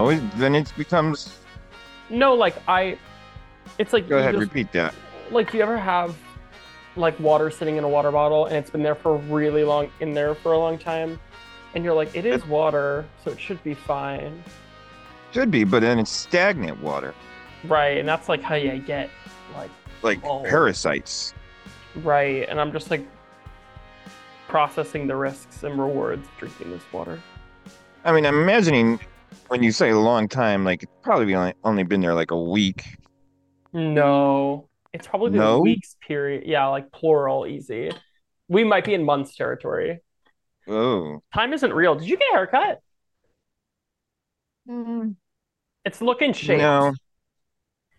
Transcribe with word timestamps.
Oh, 0.00 0.14
then 0.36 0.54
it 0.54 0.72
becomes. 0.76 1.36
No, 2.08 2.34
like 2.34 2.56
I, 2.66 2.98
it's 3.78 3.92
like 3.92 4.08
Go 4.08 4.18
ahead, 4.18 4.34
just- 4.34 4.40
repeat 4.48 4.72
that. 4.72 4.94
like 5.30 5.50
do 5.52 5.58
you 5.58 5.62
ever 5.62 5.76
have 5.78 6.16
like 6.96 7.18
water 7.20 7.50
sitting 7.50 7.76
in 7.76 7.84
a 7.84 7.88
water 7.88 8.10
bottle 8.10 8.46
and 8.46 8.56
it's 8.56 8.68
been 8.70 8.82
there 8.82 8.96
for 8.96 9.16
really 9.16 9.62
long 9.62 9.88
in 10.00 10.12
there 10.12 10.34
for 10.34 10.52
a 10.52 10.58
long 10.58 10.76
time, 10.78 11.20
and 11.74 11.84
you're 11.84 11.94
like, 11.94 12.14
it 12.16 12.26
is 12.26 12.44
water, 12.46 13.06
so 13.24 13.30
it 13.30 13.38
should 13.40 13.62
be 13.62 13.74
fine, 13.74 14.42
Should 15.32 15.50
be, 15.52 15.62
but 15.64 15.80
then 15.80 15.98
it's 16.00 16.10
stagnant 16.10 16.80
water, 16.82 17.14
right? 17.64 17.98
And 17.98 18.08
that's 18.08 18.28
like 18.28 18.42
how 18.42 18.56
you 18.56 18.78
get 18.78 19.08
like 19.54 19.70
like 20.02 20.22
parasites. 20.22 21.32
right, 21.96 22.48
and 22.48 22.60
I'm 22.60 22.72
just 22.72 22.90
like 22.90 23.06
processing 24.48 25.06
the 25.06 25.14
risks 25.16 25.62
and 25.62 25.78
rewards 25.78 26.26
of 26.26 26.36
drinking 26.38 26.70
this 26.72 26.82
water. 26.92 27.20
I 28.04 28.12
mean, 28.12 28.26
I'm 28.26 28.40
imagining 28.40 28.98
when 29.48 29.62
you 29.62 29.72
say 29.72 29.90
a 29.90 29.98
long 29.98 30.28
time, 30.28 30.64
like 30.64 30.82
it's 30.82 30.92
probably 31.02 31.34
only, 31.34 31.54
only 31.64 31.82
been 31.82 32.00
there 32.00 32.14
like 32.14 32.30
a 32.30 32.40
week. 32.40 32.84
No, 33.72 34.68
it's 34.92 35.06
probably 35.06 35.30
been 35.30 35.40
No? 35.40 35.60
weeks 35.60 35.96
period. 36.06 36.44
Yeah, 36.46 36.66
like 36.66 36.90
plural, 36.92 37.46
easy. 37.46 37.90
We 38.48 38.64
might 38.64 38.84
be 38.84 38.94
in 38.94 39.04
months 39.04 39.36
territory. 39.36 40.00
Oh, 40.68 41.20
Time 41.34 41.52
isn't 41.52 41.72
real. 41.72 41.94
Did 41.94 42.08
you 42.08 42.16
get 42.16 42.28
a 42.32 42.36
haircut? 42.36 42.80
It's 45.84 46.00
looking 46.00 46.32
shaped. 46.32 46.60
no. 46.60 46.92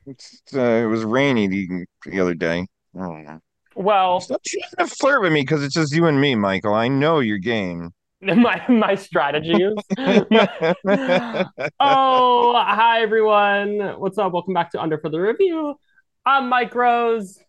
It's, 0.06 0.42
uh, 0.54 0.60
it 0.62 0.86
was 0.88 1.04
rainy 1.04 1.48
the, 1.48 1.86
the 2.06 2.20
other 2.20 2.34
day. 2.34 2.66
I 2.96 3.00
don't 3.00 3.24
know. 3.24 3.40
Well, 3.76 4.20
Stop 4.20 4.42
trying 4.44 4.88
to 4.88 4.96
flirt 4.96 5.22
with 5.22 5.32
me 5.32 5.42
because 5.42 5.64
it's 5.64 5.74
just 5.76 5.94
you 5.94 6.06
and 6.08 6.20
me, 6.20 6.36
Michael. 6.36 6.74
I 6.74 6.88
know 6.88 7.20
your 7.20 7.38
game. 7.38 7.92
my 8.36 8.62
my 8.70 8.94
strategies. 8.94 9.74
oh, 9.98 10.54
hi 11.80 13.02
everyone. 13.02 13.80
What's 14.00 14.20
up? 14.20 14.32
Welcome 14.32 14.54
back 14.54 14.70
to 14.72 14.82
Under 14.82 15.00
for 15.00 15.10
the 15.10 15.20
Review. 15.20 15.74
I'm 16.24 16.48
Mike 16.48 16.76
Rose. 16.76 17.40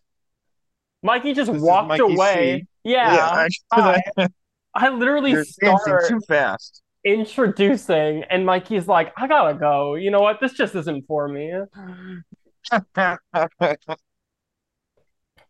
Mikey 1.03 1.33
just 1.33 1.51
This 1.51 1.61
walked 1.61 1.99
away. 1.99 2.61
C. 2.61 2.67
Yeah. 2.85 3.47
I, 3.71 4.01
I 4.73 4.89
literally 4.89 5.31
you're 5.31 5.45
dancing 5.61 5.99
too 6.07 6.19
fast. 6.27 6.81
introducing, 7.05 8.23
and 8.23 8.43
Mikey's 8.43 8.87
like, 8.87 9.13
I 9.15 9.27
gotta 9.27 9.53
go. 9.53 9.93
You 9.93 10.09
know 10.09 10.21
what? 10.21 10.39
This 10.39 10.53
just 10.53 10.73
isn't 10.73 11.05
for 11.05 11.27
me. 11.27 11.53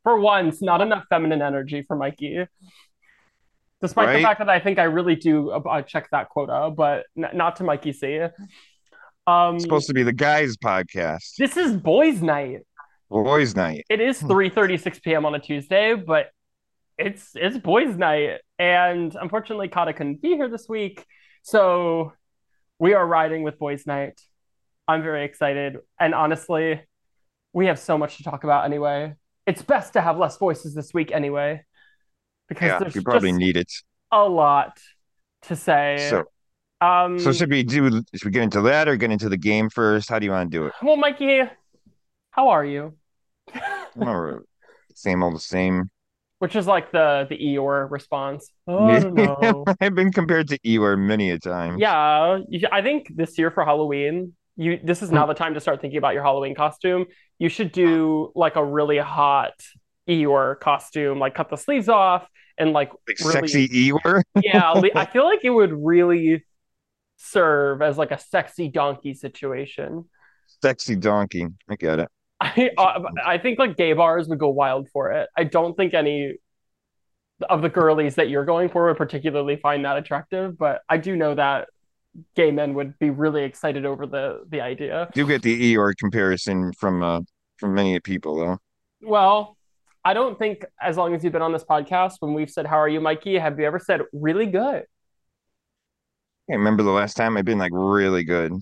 For 0.03 0.19
once, 0.19 0.61
not 0.61 0.81
enough 0.81 1.05
feminine 1.09 1.41
energy 1.41 1.81
for 1.81 1.95
Mikey. 1.95 2.45
Despite 3.83 4.07
the 4.17 4.23
fact 4.23 4.39
that 4.39 4.49
I 4.49 4.59
think 4.59 4.79
I 4.79 4.83
really 4.83 5.15
do 5.15 5.51
uh, 5.51 5.81
check 5.83 6.09
that 6.11 6.29
quota, 6.29 6.71
but 6.75 7.05
n- 7.17 7.29
not 7.35 7.57
to 7.57 7.63
Mikey 7.63 7.93
C. 7.93 8.19
Um, 9.27 9.55
It's 9.55 9.63
supposed 9.63 9.87
to 9.87 9.93
be 9.93 10.03
the 10.03 10.13
guys' 10.13 10.57
podcast, 10.57 11.35
this 11.37 11.55
is 11.57 11.75
boys' 11.75 12.21
night. 12.21 12.61
boys' 13.09 13.55
night. 13.55 13.85
It 13.89 14.01
is 14.01 14.21
3:36 14.21 15.01
p.m. 15.03 15.25
on 15.25 15.35
a 15.35 15.39
Tuesday, 15.39 15.95
but 15.95 16.29
it's 16.97 17.31
it's 17.35 17.57
boys' 17.57 17.95
night, 17.97 18.39
and 18.57 19.15
unfortunately, 19.19 19.67
Kata 19.67 19.93
couldn't 19.93 20.21
be 20.21 20.29
here 20.29 20.49
this 20.49 20.67
week, 20.69 21.05
so 21.41 22.13
we 22.79 22.93
are 22.93 23.05
riding 23.05 23.43
with 23.43 23.59
boys' 23.59 23.85
night. 23.85 24.19
I'm 24.87 25.03
very 25.03 25.23
excited, 25.25 25.77
and 25.99 26.13
honestly, 26.13 26.81
we 27.53 27.67
have 27.67 27.79
so 27.79 27.97
much 27.97 28.17
to 28.17 28.23
talk 28.23 28.43
about 28.43 28.65
anyway. 28.65 29.13
It's 29.45 29.61
best 29.61 29.93
to 29.93 30.01
have 30.01 30.17
less 30.17 30.37
voices 30.37 30.73
this 30.73 30.93
week 30.93 31.11
anyway, 31.11 31.63
because 32.49 32.67
Yeah, 32.67 32.79
there's 32.79 32.95
you 32.95 33.01
probably 33.01 33.31
need 33.31 33.57
it. 33.57 33.71
a 34.11 34.23
lot 34.27 34.79
to 35.43 35.55
say. 35.55 36.07
So, 36.09 36.23
um, 36.81 37.17
so 37.19 37.31
should 37.31 37.49
we 37.49 37.63
do? 37.63 37.89
Should 38.15 38.25
we 38.25 38.31
get 38.31 38.43
into 38.43 38.61
that 38.61 38.87
or 38.87 38.95
get 38.95 39.11
into 39.11 39.29
the 39.29 39.37
game 39.37 39.69
first? 39.69 40.09
How 40.09 40.19
do 40.19 40.25
you 40.25 40.31
want 40.31 40.51
to 40.51 40.57
do 40.57 40.65
it? 40.67 40.73
well, 40.81 40.95
Mikey, 40.97 41.41
how 42.31 42.49
are 42.49 42.65
you? 42.65 42.93
Same 44.95 45.23
old, 45.23 45.41
same. 45.41 45.89
Which 46.39 46.55
is 46.55 46.67
like 46.67 46.91
the 46.91 47.25
the 47.29 47.37
Eeyore 47.37 47.89
response. 47.89 48.49
Oh, 48.67 48.87
I 48.87 48.99
don't 48.99 49.13
know. 49.15 49.65
I've 49.81 49.95
been 49.95 50.11
compared 50.11 50.47
to 50.49 50.59
Eeyore 50.59 50.97
many 50.97 51.31
a 51.31 51.39
time. 51.39 51.77
Yeah, 51.77 52.39
I 52.71 52.81
think 52.81 53.11
this 53.15 53.37
year 53.37 53.51
for 53.51 53.65
Halloween, 53.65 54.33
you 54.55 54.79
this 54.83 55.01
is 55.01 55.11
now 55.11 55.25
the 55.25 55.33
time 55.33 55.53
to 55.53 55.59
start 55.59 55.81
thinking 55.81 55.97
about 55.97 56.13
your 56.13 56.23
Halloween 56.23 56.55
costume. 56.55 57.05
You 57.39 57.49
should 57.49 57.71
do 57.71 58.31
like 58.35 58.55
a 58.55 58.63
really 58.63 58.97
hot 58.97 59.53
Eeyore 60.07 60.59
costume, 60.59 61.19
like 61.19 61.35
cut 61.35 61.49
the 61.49 61.55
sleeves 61.57 61.89
off 61.89 62.27
and 62.57 62.71
like 62.73 62.91
Like 63.07 63.19
really 63.19 63.33
sexy 63.33 63.67
Eeyore. 63.69 64.23
yeah. 64.41 64.73
I 64.95 65.05
feel 65.11 65.25
like 65.25 65.41
it 65.43 65.49
would 65.49 65.73
really 65.73 66.45
serve 67.17 67.81
as 67.81 67.97
like 67.97 68.11
a 68.11 68.19
sexy 68.19 68.69
donkey 68.69 69.13
situation. 69.13 70.05
sexy 70.61 70.95
donkey. 70.95 71.47
I 71.69 71.75
get 71.75 71.99
it. 71.99 72.09
I 72.41 72.71
uh, 72.77 73.01
I 73.25 73.37
think 73.37 73.59
like 73.59 73.77
gay 73.77 73.93
bars 73.93 74.27
would 74.27 74.39
go 74.39 74.49
wild 74.49 74.89
for 74.91 75.11
it. 75.11 75.29
I 75.37 75.45
don't 75.45 75.75
think 75.77 75.93
any 75.93 76.35
of 77.49 77.61
the 77.61 77.69
girlies 77.69 78.15
that 78.15 78.29
you're 78.29 78.45
going 78.45 78.69
for 78.69 78.87
would 78.87 78.97
particularly 78.97 79.55
find 79.57 79.85
that 79.85 79.97
attractive, 79.97 80.57
but 80.57 80.81
I 80.87 80.97
do 80.97 81.15
know 81.15 81.35
that 81.35 81.67
gay 82.35 82.51
men 82.51 82.73
would 82.75 82.97
be 82.99 83.09
really 83.09 83.43
excited 83.43 83.85
over 83.85 84.05
the 84.05 84.43
the 84.49 84.61
idea. 84.61 85.09
Do 85.13 85.25
get 85.27 85.41
the 85.41 85.75
Eeyore 85.75 85.93
comparison 85.97 86.71
from 86.73 87.03
uh 87.03 87.21
from 87.57 87.73
many 87.73 87.99
people 87.99 88.35
though. 88.37 88.57
Well, 89.01 89.57
I 90.05 90.13
don't 90.13 90.37
think 90.37 90.65
as 90.81 90.97
long 90.97 91.15
as 91.15 91.23
you've 91.23 91.33
been 91.33 91.41
on 91.41 91.53
this 91.53 91.63
podcast, 91.63 92.15
when 92.19 92.33
we've 92.33 92.49
said 92.49 92.65
"How 92.65 92.77
are 92.77 92.89
you, 92.89 92.99
Mikey?" 92.99 93.37
have 93.37 93.59
you 93.59 93.65
ever 93.65 93.79
said 93.79 94.01
"really 94.11 94.45
good"? 94.45 94.85
I 96.49 96.53
remember 96.53 96.83
the 96.83 96.91
last 96.91 97.15
time 97.15 97.37
I've 97.37 97.45
been 97.45 97.57
like 97.57 97.71
really 97.73 98.23
good. 98.23 98.53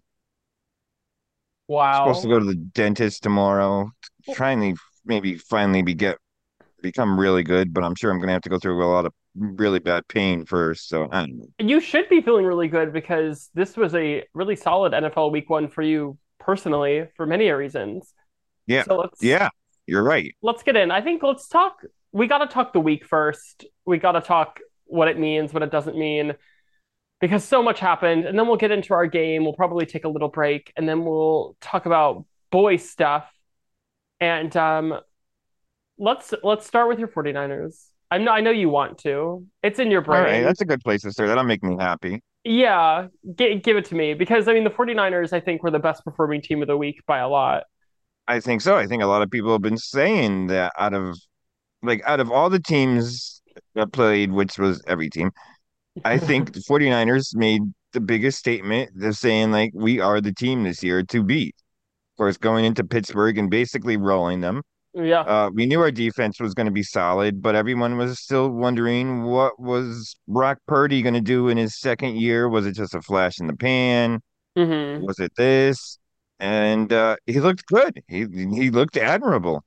Wow. 1.68 2.06
Supposed 2.06 2.24
to 2.24 2.28
go 2.28 2.40
to 2.40 2.46
the 2.46 2.56
dentist 2.56 3.24
tomorrow. 3.24 3.90
Trying 4.34 4.62
to 4.62 4.82
maybe 5.06 5.38
finally 5.38 5.82
be 5.82 5.94
get 5.94 6.18
become 6.82 7.20
really 7.20 7.44
good, 7.44 7.74
but 7.74 7.84
I'm 7.84 7.96
sure 7.96 8.12
I'm 8.12 8.20
gonna 8.20 8.34
have 8.34 8.42
to 8.44 8.50
go 8.50 8.60
through 8.60 8.84
a 8.84 8.86
lot 8.86 9.06
of 9.06 9.14
really 9.36 9.80
bad 9.80 10.08
pain 10.08 10.46
first. 10.46 10.90
So 10.90 11.08
I 11.12 11.22
don't 11.22 11.38
know. 11.38 11.48
You 11.60 11.80
should 11.80 12.10
be 12.10 12.22
feeling 12.22 12.46
really 12.46 12.68
good 12.68 12.94
because 12.94 13.50
this 13.54 13.78
was 13.78 13.96
a 13.96 14.24
really 14.34 14.56
solid 14.56 14.94
NFL 14.94 15.32
Week 15.32 15.50
One 15.50 15.70
for 15.70 15.82
you 15.82 16.18
personally 16.40 17.08
for 17.16 17.26
many 17.26 17.50
reasons. 17.50 18.14
Yeah. 18.68 18.84
So 18.84 18.98
let's 18.98 19.24
Yeah, 19.24 19.50
you're 19.88 20.04
right. 20.04 20.36
let's 20.42 20.64
get 20.64 20.76
in. 20.76 20.92
I 20.92 21.02
think 21.02 21.24
let's 21.24 21.48
talk. 21.48 21.82
We 22.12 22.28
got 22.28 22.40
to 22.40 22.48
talk 22.48 22.74
the 22.74 22.80
week 22.80 23.06
first. 23.06 23.66
We 23.86 23.98
got 23.98 24.14
to 24.14 24.22
talk 24.22 24.60
what 24.86 25.08
it 25.08 25.18
means, 25.18 25.54
what 25.54 25.64
it 25.64 25.72
doesn't 25.72 25.98
mean, 25.98 26.34
because 27.20 27.44
so 27.44 27.64
much 27.64 27.80
happened. 27.80 28.26
And 28.26 28.38
then 28.38 28.48
we'll 28.48 28.58
get 28.58 28.72
into 28.72 28.94
our 28.94 29.08
game. 29.08 29.44
We'll 29.44 29.54
probably 29.54 29.86
take 29.86 30.06
a 30.06 30.10
little 30.10 30.28
break, 30.30 30.72
and 30.76 30.88
then 30.88 31.06
we'll 31.06 31.56
talk 31.62 31.86
about 31.86 32.26
boy 32.52 32.78
stuff. 32.78 33.32
And 34.20 34.56
um, 34.56 35.00
let's 35.98 36.34
let's 36.44 36.68
start 36.68 36.90
with 36.90 37.00
your 37.00 37.08
49ers. 37.08 37.88
I 38.10 38.18
know 38.18 38.32
I 38.32 38.42
know 38.42 38.52
you 38.52 38.70
want 38.70 38.98
to. 39.00 39.46
It's 39.64 39.80
in 39.80 39.90
your 39.90 40.02
brain. 40.02 40.24
right, 40.24 40.44
that's 40.44 40.62
a 40.62 40.66
good 40.66 40.82
place 40.82 41.02
to 41.04 41.12
start. 41.12 41.30
That'll 41.30 41.44
make 41.44 41.64
me 41.64 41.78
happy. 41.80 42.22
Yeah, 42.44 43.08
g- 43.36 43.56
give 43.56 43.78
it 43.78 43.86
to 43.86 43.96
me 43.96 44.14
because 44.16 44.48
I 44.48 44.54
mean 44.54 44.64
the 44.64 44.70
49ers 44.70 45.32
I 45.32 45.40
think 45.40 45.64
were 45.64 45.72
the 45.72 45.80
best 45.80 46.04
performing 46.04 46.42
team 46.42 46.62
of 46.62 46.68
the 46.68 46.78
week 46.78 47.02
by 47.08 47.20
a 47.20 47.30
lot. 47.30 47.64
I 48.28 48.40
think 48.40 48.62
so. 48.62 48.78
I 48.78 48.88
think 48.88 49.04
a 49.04 49.08
lot 49.08 49.22
of 49.22 49.32
people 49.32 49.52
have 49.52 49.62
been 49.62 49.78
saying 49.78 50.48
that 50.48 50.74
out 50.78 50.94
of 50.94 51.18
like 51.84 52.02
out 52.06 52.20
of 52.20 52.32
all 52.32 52.50
the 52.50 52.60
teams 52.60 53.42
that 53.76 53.94
played, 53.94 54.32
which 54.32 54.58
was 54.60 54.82
every 54.88 55.10
team, 55.10 55.32
I 56.06 56.18
think 56.20 56.54
the 56.54 56.62
49ers 56.62 57.36
made 57.36 57.64
the 57.94 58.02
biggest 58.02 58.40
statement. 58.40 58.92
They're 58.96 59.14
saying 59.14 59.52
like 59.52 59.72
we 59.76 60.00
are 60.00 60.22
the 60.22 60.34
team 60.34 60.64
this 60.64 60.84
year 60.84 61.04
to 61.04 61.24
beat. 61.24 61.56
Of 62.14 62.18
course, 62.18 62.38
going 62.38 62.66
into 62.66 62.84
Pittsburgh 62.84 63.38
and 63.38 63.50
basically 63.50 63.98
rolling 63.98 64.42
them. 64.42 64.64
Yeah. 64.94 65.22
Uh, 65.22 65.50
we 65.54 65.66
knew 65.68 65.82
our 65.82 65.92
defense 65.92 66.40
was 66.40 66.54
going 66.54 66.66
to 66.66 66.72
be 66.72 66.84
solid, 66.84 67.42
but 67.42 67.56
everyone 67.56 67.98
was 67.98 68.20
still 68.20 68.50
wondering 68.52 69.24
what 69.24 69.60
was 69.60 70.16
Brock 70.28 70.60
Purdy 70.68 71.02
going 71.02 71.14
to 71.16 71.22
do 71.22 71.50
in 71.50 71.58
his 71.58 71.80
second 71.80 72.18
year? 72.18 72.50
Was 72.50 72.66
it 72.66 72.74
just 72.76 72.96
a 72.96 73.02
flash 73.02 73.40
in 73.40 73.48
the 73.48 73.56
pan? 73.56 74.20
hmm 74.56 75.02
Was 75.02 75.20
it 75.20 75.32
this? 75.38 75.98
And 76.42 76.92
uh, 76.92 77.16
he 77.28 77.40
looked 77.40 77.66
good. 77.68 78.02
He 78.08 78.26
he 78.26 78.72
looked 78.72 78.98
admirable. 78.98 79.64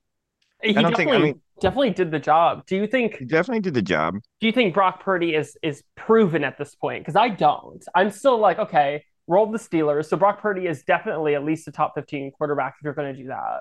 He 0.62 0.76
I 0.76 0.82
don't 0.82 0.94
think- 0.96 1.08
I 1.08 1.12
definitely 1.12 1.32
mean- 1.32 1.40
definitely 1.60 1.90
did 1.90 2.10
the 2.10 2.18
job. 2.18 2.66
Do 2.66 2.76
you 2.76 2.86
think 2.88 3.16
He 3.18 3.24
definitely 3.24 3.60
did 3.60 3.74
the 3.74 3.82
job. 3.82 4.16
do 4.40 4.46
you 4.48 4.52
think 4.52 4.74
Brock 4.74 5.00
Purdy 5.02 5.34
is 5.34 5.56
is 5.62 5.82
proven 5.96 6.42
at 6.44 6.58
this 6.58 6.74
point? 6.74 7.02
Because 7.02 7.14
I 7.16 7.28
don't. 7.28 7.82
I'm 7.94 8.10
still 8.10 8.38
like, 8.38 8.58
okay, 8.58 9.04
roll 9.28 9.46
the 9.50 9.58
Steelers. 9.58 10.06
So 10.06 10.16
Brock 10.16 10.40
Purdy 10.42 10.66
is 10.66 10.82
definitely 10.82 11.36
at 11.36 11.44
least 11.44 11.68
a 11.68 11.72
top 11.72 11.94
15 11.94 12.32
quarterback 12.32 12.74
if 12.80 12.84
you're 12.84 12.92
going 12.94 13.14
to 13.14 13.22
do 13.22 13.28
that. 13.28 13.60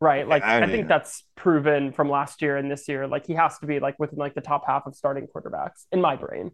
Right? 0.00 0.26
Like 0.26 0.42
I 0.42 0.56
I, 0.56 0.60
mean- 0.62 0.70
think 0.70 0.88
that's 0.88 1.22
proven 1.36 1.92
from 1.92 2.10
last 2.10 2.42
year 2.42 2.56
and 2.56 2.68
this 2.68 2.88
year. 2.88 3.06
Like 3.06 3.26
he 3.26 3.34
has 3.34 3.58
to 3.60 3.66
be 3.66 3.78
like 3.78 3.96
within 4.00 4.18
like 4.18 4.34
the 4.34 4.40
top 4.40 4.64
half 4.66 4.86
of 4.86 4.96
starting 4.96 5.28
quarterbacks 5.28 5.86
in 5.92 6.00
my 6.00 6.16
brain. 6.16 6.50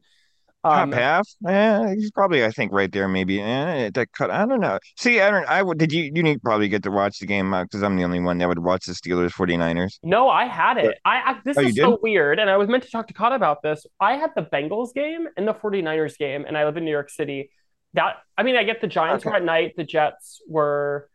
Um, 0.63 0.91
Top 0.91 0.93
half? 0.93 1.29
Eh, 1.49 1.95
he's 1.95 2.11
probably 2.11 2.45
I 2.45 2.51
think 2.51 2.71
right 2.73 2.93
there 2.93 3.09
maybe. 3.09 3.41
Eh, 3.41 3.91
that 3.95 4.13
cut. 4.13 4.31
I 4.31 4.45
don't 4.45 4.61
know. 4.61 4.79
See, 4.99 5.19
I 5.21 5.31
don't. 5.31 5.49
I 5.49 5.63
would. 5.63 5.79
Did 5.79 5.91
you? 5.91 6.11
You 6.15 6.23
need 6.23 6.43
probably 6.43 6.69
get 6.69 6.83
to 6.83 6.91
watch 6.91 7.19
the 7.19 7.27
game 7.27 7.51
because 7.51 7.83
I'm 7.83 7.97
the 7.97 8.05
only 8.05 8.21
one 8.21 8.37
that 8.39 8.49
would 8.49 8.59
watch 8.59 8.85
the 8.85 8.93
Steelers 8.93 9.31
49ers. 9.33 9.99
No, 10.03 10.29
I 10.29 10.45
had 10.45 10.77
it. 10.77 10.99
I, 11.05 11.17
I 11.33 11.41
this 11.45 11.57
Oh, 11.57 11.63
is 11.63 11.77
so 11.77 11.99
weird, 12.03 12.39
and 12.39 12.51
I 12.51 12.59
was 12.59 12.69
meant 12.69 12.83
to 12.83 12.91
talk 12.91 13.07
to 13.09 13.15
Kata 13.15 13.37
about 13.37 13.63
this. 13.63 13.87
I 14.01 14.17
had 14.17 14.33
the 14.37 14.43
Bengals 14.43 14.93
game 14.93 15.29
and 15.37 15.49
the 15.49 15.55
49ers 15.55 16.19
game, 16.19 16.45
and 16.47 16.59
I 16.59 16.67
live 16.67 16.77
in 16.77 16.85
New 16.85 16.91
York 16.91 17.09
City. 17.09 17.51
that 17.95 18.17
I 18.37 18.43
mean, 18.43 18.57
I 18.57 18.65
get 18.65 18.83
the 18.83 18.87
Giants 18.87 19.25
Okay. 19.25 19.31
were 19.31 19.37
at 19.37 19.45
night, 19.45 19.75
the 19.79 19.85
Jets 19.85 20.43
were. 20.47 21.09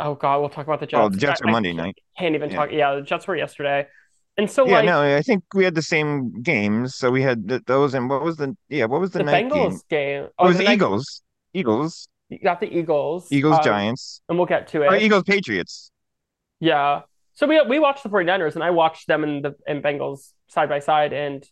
Oh 0.00 0.14
God, 0.14 0.40
we'll 0.40 0.50
talk 0.50 0.66
about 0.66 0.80
the 0.80 0.86
Jets. 0.86 1.00
Oh, 1.00 1.08
the 1.08 1.16
Jets 1.18 1.40
I, 1.42 1.46
are 1.46 1.48
I 1.48 1.52
Monday 1.52 1.72
night. 1.72 1.96
can't 2.18 2.34
even 2.34 2.50
Yeah. 2.50 2.56
talk. 2.56 2.70
Yeah, 2.72 2.94
the 2.94 3.02
Jets 3.02 3.26
were 3.26 3.36
yesterday, 3.36 3.86
and 4.38 4.50
so 4.50 4.66
Yeah, 4.66 4.76
like 4.76 4.84
no, 4.86 5.16
I 5.16 5.22
think 5.22 5.44
we 5.54 5.64
had 5.64 5.74
the 5.74 5.82
same 5.82 6.40
games. 6.42 6.94
So 6.94 7.10
we 7.10 7.22
had 7.22 7.48
th 7.48 7.62
those, 7.66 7.94
and 7.94 8.08
what 8.08 8.22
was 8.22 8.36
the 8.36 8.56
yeah, 8.68 8.86
what 8.86 9.00
was 9.00 9.10
the 9.10 9.18
the 9.18 9.24
night 9.24 9.50
game? 9.50 9.70
Bengals 9.72 9.88
game. 9.88 10.24
It 10.24 10.32
Oh, 10.38 10.46
was 10.46 10.56
the 10.56 10.62
the 10.62 10.64
night 10.70 10.74
Eagles, 10.74 11.22
Eagles, 11.52 12.08
you 12.30 12.38
got 12.38 12.60
the 12.60 12.72
Eagles, 12.78 13.28
Eagles, 13.30 13.56
um, 13.58 13.64
Giants, 13.64 14.20
and 14.28 14.38
we'll 14.38 14.46
get 14.46 14.68
to 14.68 14.82
or 14.84 14.94
it. 14.94 15.02
Eagles, 15.02 15.24
Patriots. 15.24 15.90
Yeah. 16.60 17.02
So 17.34 17.46
we 17.46 17.60
we 17.62 17.78
watched 17.78 18.02
the 18.02 18.08
49ers 18.08 18.54
and 18.54 18.64
I 18.64 18.70
watched 18.70 19.06
them 19.06 19.22
and 19.24 19.44
the 19.44 19.54
and 19.66 19.82
Bengals 19.82 20.32
side 20.48 20.68
by 20.68 20.80
side 20.80 21.12
and 21.12 21.44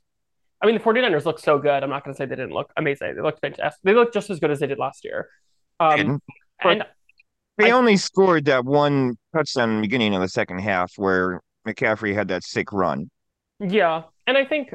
I 0.61 0.67
mean 0.67 0.75
the 0.77 0.83
49ers 0.83 1.25
look 1.25 1.39
so 1.39 1.59
good. 1.59 1.83
I'm 1.85 1.91
not 1.91 2.03
going 2.05 2.15
to 2.15 2.19
say 2.19 2.25
they 2.27 2.35
didn't 2.35 2.53
look 2.53 2.73
amazing. 2.77 3.15
They 3.15 3.23
looked 3.23 3.41
fantastic. 3.41 3.81
They 3.85 3.95
looked 3.95 4.13
just 4.15 4.31
as 4.31 4.41
good 4.41 4.51
as 4.51 4.59
they 4.61 4.67
did 4.67 4.79
last 4.79 5.05
year. 5.05 5.29
Um 5.79 6.01
And 6.01 6.21
and 6.63 6.85
they 7.59 7.71
I- 7.71 7.75
only 7.75 7.97
scored 7.99 8.47
that 8.47 8.65
one 8.65 9.17
touchdown 9.35 9.71
in 9.71 9.77
the 9.77 9.83
beginning 9.83 10.15
of 10.15 10.21
the 10.23 10.29
second 10.29 10.59
half 10.59 10.93
where 10.97 11.41
McCaffrey 11.67 12.15
had 12.15 12.29
that 12.29 12.45
sick 12.45 12.73
run. 12.73 13.11
yeah, 13.61 14.05
and 14.27 14.37
I 14.37 14.45
think 14.45 14.73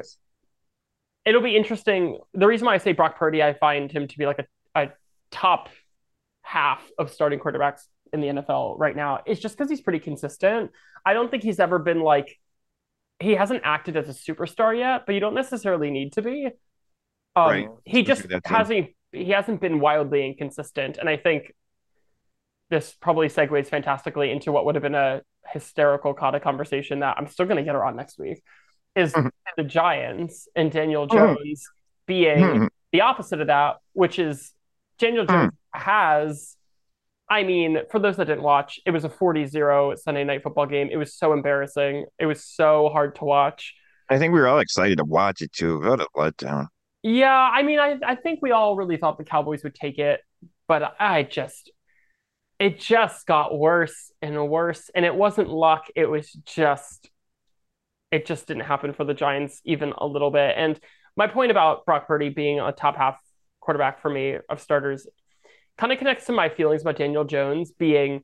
it'll 1.24 1.42
be 1.42 1.56
interesting. 1.56 2.18
The 2.34 2.46
reason 2.46 2.66
why 2.66 2.74
I 2.74 2.78
say 2.78 2.92
Brock 2.92 3.18
Purdy, 3.18 3.42
I 3.42 3.52
find 3.54 3.90
him 3.90 4.08
to 4.08 4.18
be 4.18 4.26
like 4.26 4.38
a, 4.38 4.80
a 4.80 4.88
top 5.30 5.68
half 6.42 6.82
of 6.98 7.10
starting 7.10 7.38
quarterbacks 7.38 7.82
in 8.12 8.20
the 8.20 8.28
NFL 8.28 8.78
right 8.78 8.94
now 8.94 9.20
is 9.26 9.40
just 9.40 9.56
because 9.56 9.70
he's 9.70 9.80
pretty 9.80 10.00
consistent. 10.00 10.70
I 11.04 11.14
don't 11.14 11.30
think 11.30 11.42
he's 11.42 11.60
ever 11.60 11.78
been 11.78 12.00
like 12.00 12.38
he 13.20 13.34
hasn't 13.34 13.62
acted 13.64 13.96
as 13.96 14.08
a 14.08 14.12
superstar 14.12 14.76
yet, 14.76 15.06
but 15.06 15.14
you 15.14 15.20
don't 15.20 15.34
necessarily 15.34 15.90
need 15.90 16.12
to 16.14 16.22
be. 16.22 16.46
Um, 17.36 17.46
Right. 17.48 17.68
He 17.84 18.02
just 18.02 18.22
Especially 18.22 18.34
that 18.34 18.44
team. 18.44 18.56
hasn't 18.56 18.90
he 19.12 19.30
hasn't 19.30 19.60
been 19.60 19.80
wildly 19.80 20.26
inconsistent, 20.26 20.98
and 20.98 21.08
I 21.08 21.16
think 21.16 21.52
this 22.70 22.94
probably 23.00 23.28
segues 23.28 23.66
fantastically 23.68 24.30
into 24.30 24.50
what 24.50 24.64
would 24.64 24.74
have 24.74 24.82
been 24.82 24.94
a 24.94 25.22
hysterical 25.52 26.14
Kata 26.14 26.40
conversation 26.40 27.00
that 27.00 27.16
I'm 27.18 27.26
still 27.26 27.46
going 27.46 27.56
to 27.58 27.62
get 27.62 27.74
her 27.74 27.84
on 27.84 27.96
next 27.96 28.18
week. 28.18 28.42
Is 28.94 29.12
Mhm. 29.14 29.30
the 29.56 29.64
Giants 29.64 30.48
and 30.54 30.70
Daniel 30.70 31.06
Mhm. 31.08 31.12
Jones 31.12 31.66
being 32.06 32.38
Mhm. 32.38 32.68
the 32.92 33.00
opposite 33.02 33.40
of 33.40 33.46
that, 33.46 33.76
which 33.94 34.18
is 34.18 34.52
Daniel 34.98 35.24
Jones 35.24 35.52
has. 35.72 36.56
I 37.28 37.44
mean, 37.44 37.78
for 37.90 37.98
those 37.98 38.18
that 38.18 38.26
didn't 38.26 38.42
watch, 38.42 38.78
it 38.84 38.90
was 38.90 39.04
a 39.04 39.08
40-0 39.08 39.94
Sunday 39.94 40.24
night 40.24 40.42
football 40.42 40.66
game. 40.66 40.88
It 40.92 40.96
was 40.98 41.14
so 41.14 41.32
embarrassing. 41.32 42.04
It 42.18 42.26
was 42.26 42.44
so 42.44 42.90
hard 42.90 43.14
to 43.16 43.24
watch. 43.24 43.74
I 44.10 44.18
think 44.18 44.34
we 44.34 44.40
were 44.40 44.48
all 44.48 44.58
excited 44.58 44.98
to 44.98 45.04
watch 45.04 45.40
it 45.40 45.52
too. 45.52 45.80
What 45.80 46.00
a 46.00 46.06
letdown. 46.14 46.66
Yeah, 47.02 47.34
I 47.34 47.62
mean, 47.62 47.78
I, 47.78 47.98
I 48.04 48.14
think 48.16 48.40
we 48.42 48.50
all 48.50 48.76
really 48.76 48.98
thought 48.98 49.16
the 49.16 49.24
Cowboys 49.24 49.64
would 49.64 49.74
take 49.74 49.98
it, 49.98 50.20
but 50.68 50.94
I 51.00 51.22
just, 51.22 51.70
it 52.62 52.78
just 52.78 53.26
got 53.26 53.58
worse 53.58 54.12
and 54.22 54.48
worse. 54.48 54.88
And 54.94 55.04
it 55.04 55.16
wasn't 55.16 55.48
luck. 55.48 55.88
It 55.96 56.06
was 56.06 56.32
just, 56.46 57.10
it 58.12 58.24
just 58.24 58.46
didn't 58.46 58.62
happen 58.62 58.92
for 58.92 59.02
the 59.02 59.14
Giants 59.14 59.60
even 59.64 59.92
a 59.98 60.06
little 60.06 60.30
bit. 60.30 60.54
And 60.56 60.78
my 61.16 61.26
point 61.26 61.50
about 61.50 61.84
Brock 61.84 62.06
Purdy 62.06 62.28
being 62.28 62.60
a 62.60 62.70
top 62.70 62.96
half 62.96 63.18
quarterback 63.58 64.00
for 64.00 64.08
me 64.08 64.36
of 64.48 64.60
starters 64.60 65.08
kind 65.76 65.92
of 65.92 65.98
connects 65.98 66.26
to 66.26 66.32
my 66.32 66.50
feelings 66.50 66.82
about 66.82 66.98
Daniel 66.98 67.24
Jones 67.24 67.72
being 67.72 68.22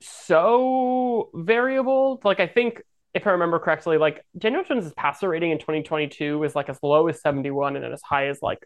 so 0.00 1.30
variable. 1.34 2.20
Like, 2.22 2.38
I 2.38 2.46
think 2.46 2.82
if 3.14 3.26
I 3.26 3.30
remember 3.30 3.58
correctly, 3.58 3.98
like 3.98 4.24
Daniel 4.38 4.62
Jones' 4.62 4.92
passer 4.96 5.28
rating 5.28 5.50
in 5.50 5.58
2022 5.58 6.38
was 6.38 6.54
like 6.54 6.68
as 6.68 6.78
low 6.84 7.08
as 7.08 7.20
71 7.20 7.74
and 7.74 7.92
as 7.92 8.02
high 8.02 8.28
as 8.28 8.40
like 8.42 8.64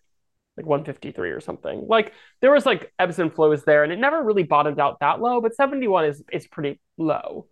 like 0.61 0.69
153 0.69 1.31
or 1.31 1.41
something. 1.41 1.87
Like 1.89 2.13
there 2.41 2.53
was 2.53 2.67
like 2.67 2.93
ebbs 2.99 3.19
and 3.19 3.33
flows 3.33 3.65
there, 3.65 3.85
and 3.85 3.93
it 3.93 3.99
never 3.99 4.23
really 4.23 4.43
bottomed 4.43 4.81
out 4.81 5.01
that 5.01 5.21
low, 5.21 5.41
but 5.41 5.55
71 5.55 6.07
is 6.07 6.23
is 6.33 6.47
pretty 6.47 6.81
low. 6.99 7.47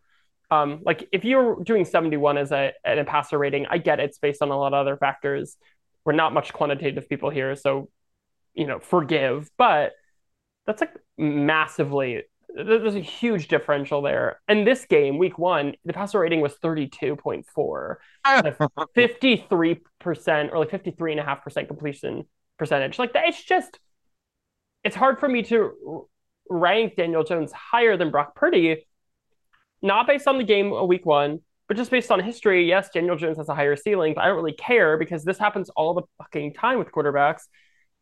Um, 0.51 0.81
like 0.85 1.09
if 1.13 1.25
you're 1.25 1.63
doing 1.63 1.85
71 1.85 2.39
as 2.39 2.53
a, 2.53 2.73
an 2.85 3.05
passer 3.05 3.39
rating, 3.39 3.67
I 3.67 3.79
get 3.79 4.01
it's 4.01 4.19
based 4.19 4.43
on 4.43 4.51
a 4.51 4.59
lot 4.59 4.73
of 4.73 4.81
other 4.81 4.97
factors. 4.97 5.57
We're 6.05 6.13
not 6.13 6.33
much 6.33 6.53
quantitative 6.53 7.09
people 7.09 7.31
here, 7.31 7.55
so 7.57 7.91
you 8.55 8.67
know, 8.67 8.81
forgive, 8.81 9.49
but 9.57 9.93
that's 10.67 10.81
like 10.81 10.95
massively 11.17 12.25
there's 12.55 12.95
a 12.95 13.01
huge 13.01 13.49
differential 13.49 14.03
there. 14.03 14.41
And 14.49 14.67
this 14.67 14.85
game, 14.87 15.19
week 15.19 15.39
one, 15.39 15.75
the 15.85 15.93
passer 15.93 16.21
rating 16.21 16.41
was 16.41 16.55
32.4, 16.65 17.97
53% 18.27 20.53
or 20.53 20.59
like 20.59 20.71
53.5% 20.71 21.69
completion 21.69 22.25
percentage. 22.59 22.99
Like 22.99 23.13
that, 23.15 23.29
it's 23.29 23.43
just, 23.43 23.79
it's 24.85 24.97
hard 24.97 25.19
for 25.21 25.29
me 25.29 25.43
to 25.45 26.09
rank 26.51 26.97
Daniel 26.97 27.25
Jones 27.25 27.53
higher 27.53 27.97
than 27.97 28.11
Brock 28.11 28.35
Purdy, 28.35 28.87
not 29.83 30.07
based 30.07 30.27
on 30.27 30.39
the 30.39 30.45
game 30.45 30.73
of 30.73 30.89
week 30.89 31.07
one, 31.07 31.41
but 31.69 31.77
just 31.77 31.91
based 31.91 32.11
on 32.11 32.21
history. 32.21 32.67
Yes, 32.67 32.89
Daniel 32.91 33.17
Jones 33.17 33.37
has 33.37 33.49
a 33.49 33.55
higher 33.55 33.77
ceiling, 33.77 34.15
but 34.15 34.25
I 34.25 34.29
don't 34.29 34.37
really 34.37 34.53
care 34.55 34.97
because 34.97 35.25
this 35.25 35.39
happens 35.39 35.69
all 35.71 35.95
the 35.95 36.03
fucking 36.19 36.55
time 36.55 36.79
with 36.79 36.91
quarterbacks. 36.91 37.43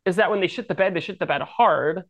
Is 0.05 0.15
that 0.15 0.29
when 0.31 0.39
they 0.39 0.47
shit 0.47 0.69
the 0.69 0.75
bed, 0.75 0.93
they 0.93 1.01
shit 1.01 1.19
the 1.19 1.25
bed 1.25 1.41
hard. 1.41 2.03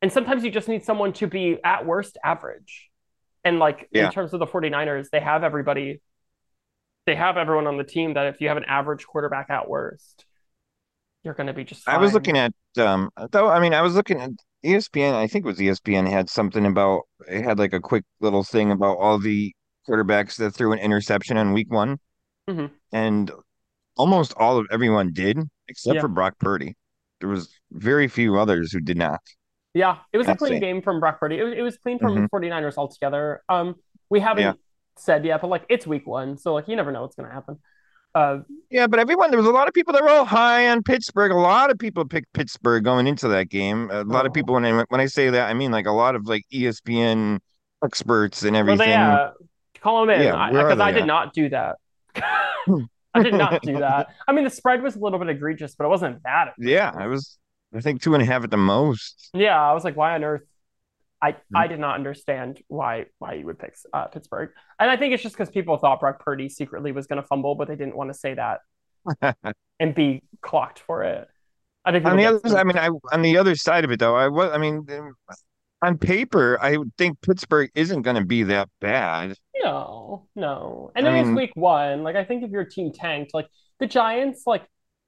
And 0.00 0.12
sometimes 0.12 0.44
you 0.44 0.50
just 0.50 0.68
need 0.68 0.84
someone 0.84 1.12
to 1.14 1.26
be 1.26 1.58
at 1.64 1.84
worst 1.84 2.18
average. 2.22 2.88
And 3.44 3.58
like 3.58 3.88
Yeah. 3.90 4.06
in 4.06 4.12
terms 4.12 4.32
of 4.32 4.38
the 4.38 4.46
49ers, 4.46 5.08
they 5.10 5.20
have 5.20 5.42
everybody, 5.42 6.00
they 7.06 7.16
have 7.16 7.36
everyone 7.36 7.66
on 7.66 7.78
the 7.78 7.84
team 7.84 8.14
that 8.14 8.26
if 8.26 8.40
you 8.40 8.48
have 8.48 8.56
an 8.56 8.64
average 8.64 9.06
quarterback 9.06 9.50
at 9.50 9.68
worst, 9.68 10.24
you're 11.26 11.34
going 11.34 11.48
to 11.48 11.52
be 11.52 11.64
just 11.64 11.86
I 11.88 11.98
was 11.98 12.14
looking 12.14 12.38
at 12.38 12.52
um 12.78 13.10
though 13.32 13.48
I 13.50 13.60
mean 13.60 13.74
I 13.74 13.82
was 13.82 13.94
looking 13.94 14.20
at 14.20 14.30
ESPN, 14.64 15.12
I 15.12 15.26
think 15.26 15.44
it 15.44 15.48
was 15.48 15.58
ESPN 15.58 16.08
had 16.10 16.30
something 16.30 16.64
about 16.64 17.02
it 17.28 17.44
had 17.44 17.58
like 17.58 17.72
a 17.74 17.80
quick 17.80 18.04
little 18.20 18.42
thing 18.44 18.70
about 18.70 18.96
all 18.98 19.18
the 19.18 19.52
quarterbacks 19.88 20.36
that 20.38 20.52
threw 20.52 20.72
an 20.72 20.78
interception 20.78 21.36
in 21.36 21.52
week 21.52 21.70
one. 21.70 21.98
Mhm. 22.48 22.70
And 22.92 23.30
almost 23.96 24.32
all 24.36 24.58
of 24.58 24.66
everyone 24.72 25.12
did, 25.12 25.38
except 25.68 25.96
Yeah. 25.96 26.00
for 26.00 26.08
Brock 26.08 26.34
Purdy. 26.40 26.74
There 27.20 27.28
was 27.28 27.48
very 27.70 28.08
few 28.08 28.38
others 28.38 28.72
who 28.72 28.80
did 28.80 28.96
not. 28.96 29.20
Yeah, 29.74 29.98
it 30.12 30.18
was 30.18 30.26
a 30.28 30.34
clean 30.34 30.54
it. 30.54 30.60
game 30.60 30.80
from 30.82 31.00
Brock 31.00 31.20
Purdy. 31.20 31.38
It 31.38 31.44
was, 31.44 31.54
it 31.58 31.62
was 31.62 31.76
clean 31.78 31.98
from 31.98 32.16
Mhm. 32.16 32.28
49ers 32.30 32.76
altogether. 32.76 33.42
Um, 33.48 33.76
we 34.10 34.20
haven't 34.20 34.42
Yeah. 34.42 34.52
said 34.96 35.24
yet, 35.24 35.40
but 35.42 35.48
like 35.48 35.64
it's 35.68 35.86
week 35.86 36.06
one, 36.06 36.38
so 36.38 36.54
like 36.54 36.66
you 36.68 36.76
never 36.76 36.90
know 36.92 37.02
what's 37.02 37.14
going 37.16 37.28
to 37.28 37.34
happen. 37.34 37.58
Uh, 38.14 38.38
Yeah, 38.70 38.86
but 38.86 38.98
everyone, 38.98 39.30
there 39.30 39.38
was 39.38 39.46
a 39.46 39.52
lot 39.52 39.68
of 39.68 39.74
people 39.74 39.92
that 39.92 40.02
were 40.02 40.08
all 40.08 40.24
high 40.24 40.68
on 40.68 40.82
Pittsburgh. 40.82 41.32
A 41.32 41.36
lot 41.36 41.70
of 41.70 41.78
people 41.78 42.04
picked 42.06 42.32
Pittsburgh 42.32 42.82
going 42.84 43.06
into 43.06 43.28
that 43.28 43.48
game. 43.50 43.90
A 43.90 44.04
lot 44.04 44.24
of 44.26 44.30
Oh. 44.30 44.32
people, 44.32 44.54
when 44.54 44.64
I, 44.64 44.84
when 44.88 45.00
I 45.00 45.06
say 45.06 45.30
that, 45.30 45.48
I 45.48 45.54
mean 45.54 45.70
like 45.70 45.86
a 45.86 45.92
lot 45.92 46.14
of 46.14 46.26
like 46.26 46.44
ESPN 46.52 47.38
experts 47.84 48.42
and 48.42 48.56
everything. 48.56 48.88
they 48.88 48.94
uh, 48.94 49.30
call 49.80 50.06
them 50.06 50.10
in? 50.18 50.22
Yeah, 50.22 50.50
where 50.50 50.62
are 50.62 50.68
Because 50.68 50.80
I, 50.80 50.92
did 50.92 51.02
at? 51.02 51.06
not 51.06 51.32
do 51.34 51.48
that. 51.50 51.76
I 53.14 53.22
did 53.22 53.34
not 53.34 53.62
do 53.62 53.78
that. 53.78 54.08
I 54.26 54.32
mean, 54.32 54.44
the 54.44 54.50
spread 54.50 54.82
was 54.82 54.96
a 54.96 54.98
little 54.98 55.18
bit 55.18 55.28
egregious, 55.28 55.74
but 55.74 55.84
it 55.84 55.88
wasn't 55.88 56.22
that. 56.24 56.52
Yeah, 56.58 56.92
I 56.96 57.06
was, 57.06 57.38
I 57.74 57.80
think 57.80 58.02
two 58.02 58.14
and 58.14 58.22
a 58.22 58.26
half 58.26 58.44
at 58.44 58.50
the 58.50 58.56
most. 58.56 59.30
Yeah, 59.34 59.60
I 59.60 59.72
was 59.74 59.84
like, 59.84 59.96
why 59.96 60.14
on 60.14 60.24
earth? 60.24 60.42
I 61.26 61.32
Hmm. 61.32 61.56
I 61.56 61.66
did 61.66 61.80
not 61.80 61.94
understand 61.96 62.62
why 62.68 63.06
why 63.18 63.34
you 63.34 63.46
would 63.46 63.58
pick 63.58 63.74
uh, 63.92 64.06
Pittsburgh, 64.06 64.50
and 64.78 64.90
I 64.90 64.96
think 64.96 65.14
it's 65.14 65.22
just 65.22 65.34
because 65.36 65.50
people 65.50 65.76
thought 65.78 66.00
Brock 66.00 66.18
Purdy 66.24 66.48
secretly 66.48 66.92
was 66.92 67.06
going 67.06 67.20
to 67.20 67.26
fumble, 67.26 67.54
but 67.54 67.68
they 67.68 67.76
didn't 67.76 67.96
want 67.96 68.12
to 68.12 68.18
say 68.18 68.34
that 68.34 68.60
and 69.80 69.94
be 69.94 70.22
clocked 70.40 70.80
for 70.80 71.02
it. 71.04 71.28
I 71.84 71.92
think 71.92 72.04
on 72.04 72.16
the 72.16 72.26
other, 72.26 72.40
I 72.58 72.64
mean, 72.64 72.78
I 72.78 72.90
on 73.12 73.22
the 73.22 73.38
other 73.38 73.54
side 73.54 73.84
of 73.84 73.90
it 73.90 74.00
though, 74.00 74.16
I 74.16 74.28
was, 74.28 74.50
I 74.52 74.58
mean, 74.58 74.86
on 75.82 75.98
paper, 75.98 76.58
I 76.60 76.76
would 76.76 76.92
think 76.98 77.20
Pittsburgh 77.20 77.70
isn't 77.74 78.02
going 78.02 78.16
to 78.16 78.24
be 78.24 78.42
that 78.44 78.68
bad. 78.80 79.36
No, 79.62 80.26
no. 80.34 80.90
And 80.96 81.06
I 81.06 81.22
mean- 81.22 81.34
week 81.34 81.52
one. 81.54 82.02
Like 82.02 82.16
I 82.16 82.24
think 82.24 82.42
if 82.44 82.50
your 82.50 82.64
team 82.64 82.92
tanked, 82.92 83.34
like 83.34 83.46
the 83.78 83.86
Giants, 83.86 84.42
like 84.46 84.64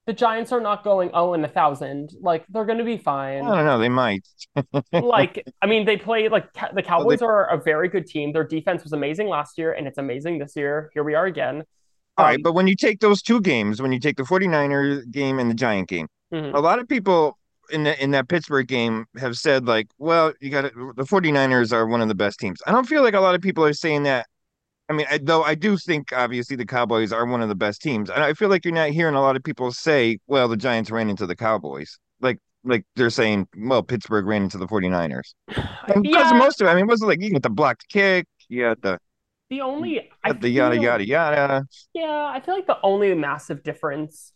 the 0.08 0.14
Giants 0.14 0.52
are 0.52 0.60
not 0.60 0.82
going 0.84 1.10
oh 1.12 1.34
and 1.34 1.44
a 1.44 1.48
thousand. 1.48 2.16
Like 2.18 2.46
they're 2.48 2.64
going 2.64 2.78
to 2.78 2.84
be 2.84 2.96
fine. 2.96 3.44
I 3.44 3.56
don't 3.56 3.66
know. 3.66 3.78
They 3.78 3.90
might. 3.90 4.26
like 4.92 5.46
I 5.60 5.66
mean, 5.66 5.84
they 5.84 5.98
play 5.98 6.30
like 6.30 6.48
the 6.74 6.82
Cowboys 6.82 7.20
they- 7.20 7.26
are 7.26 7.44
a 7.44 7.62
very 7.62 7.90
good 7.90 8.06
team. 8.06 8.32
Their 8.32 8.44
defense 8.44 8.82
was 8.82 8.94
amazing 8.94 9.28
last 9.28 9.58
year, 9.58 9.72
and 9.72 9.86
it's 9.86 9.98
amazing 9.98 10.38
this 10.38 10.56
year. 10.56 10.90
Here 10.94 11.04
we 11.04 11.14
are 11.14 11.26
again. 11.26 11.62
All 12.16 12.24
right, 12.24 12.36
Um, 12.36 12.42
but 12.42 12.54
when 12.54 12.66
you 12.66 12.74
take 12.74 13.00
those 13.00 13.20
two 13.20 13.42
games, 13.42 13.82
when 13.82 13.92
you 13.92 14.00
take 14.00 14.16
the 14.16 14.22
49er 14.22 15.08
game 15.10 15.38
and 15.38 15.50
the 15.50 15.54
Giant 15.54 15.88
game, 15.88 16.08
mhm. 16.32 16.54
a 16.54 16.58
lot 16.58 16.78
of 16.78 16.88
people 16.88 17.36
in 17.70 17.84
the 17.84 18.02
in 18.02 18.12
that 18.12 18.28
Pittsburgh 18.28 18.66
game 18.66 19.04
have 19.18 19.36
said 19.36 19.66
like, 19.66 19.88
well, 19.98 20.32
you 20.40 20.48
got 20.48 20.64
the 20.96 21.04
49ers 21.04 21.70
are 21.70 21.86
one 21.86 22.00
of 22.00 22.08
the 22.08 22.14
best 22.14 22.40
teams. 22.40 22.62
I 22.66 22.72
don't 22.72 22.88
feel 22.88 23.02
like 23.02 23.12
a 23.12 23.20
lot 23.20 23.34
of 23.34 23.42
people 23.42 23.62
are 23.62 23.74
saying 23.74 24.04
that. 24.04 24.26
I 24.88 24.94
mean, 24.94 25.06
I, 25.10 25.18
though 25.18 25.42
I 25.42 25.54
do 25.54 25.76
think 25.76 26.12
obviously 26.12 26.56
the 26.56 26.64
Cowboys 26.66 27.12
are 27.12 27.26
one 27.26 27.42
of 27.42 27.48
the 27.48 27.54
best 27.54 27.82
teams. 27.82 28.10
And 28.10 28.22
I 28.22 28.32
feel 28.32 28.48
like 28.48 28.64
you're 28.64 28.74
not 28.74 28.90
hearing 28.90 29.14
a 29.14 29.20
lot 29.20 29.36
of 29.36 29.42
people 29.42 29.70
say, 29.72 30.18
well, 30.26 30.48
the 30.48 30.56
Giants 30.56 30.90
ran 30.90 31.10
into 31.10 31.26
the 31.26 31.36
Cowboys. 31.36 31.98
Like 32.20 32.38
like 32.64 32.84
they're 32.96 33.10
saying, 33.10 33.48
well, 33.56 33.82
Pittsburgh 33.82 34.26
ran 34.26 34.42
into 34.42 34.58
the 34.58 34.66
49ers. 34.66 35.34
And 35.88 36.02
because 36.02 36.30
Yeah, 36.30 36.38
most 36.38 36.60
of 36.60 36.66
it, 36.66 36.70
I 36.70 36.74
mean, 36.74 36.86
wasn't 36.86 37.08
like 37.08 37.22
you 37.22 37.30
get 37.30 37.42
the 37.42 37.50
blocked 37.50 37.88
kick, 37.88 38.26
you 38.48 38.62
got 38.62 38.82
the 38.82 38.98
the 39.50 39.62
only 39.62 40.10
I 40.24 40.32
the 40.32 40.48
yada 40.48 40.76
yada 40.76 41.06
yada. 41.06 41.66
Yeah, 41.94 42.26
I 42.26 42.40
feel 42.40 42.54
like 42.54 42.66
the 42.66 42.78
only 42.82 43.14
massive 43.14 43.62
difference 43.62 44.32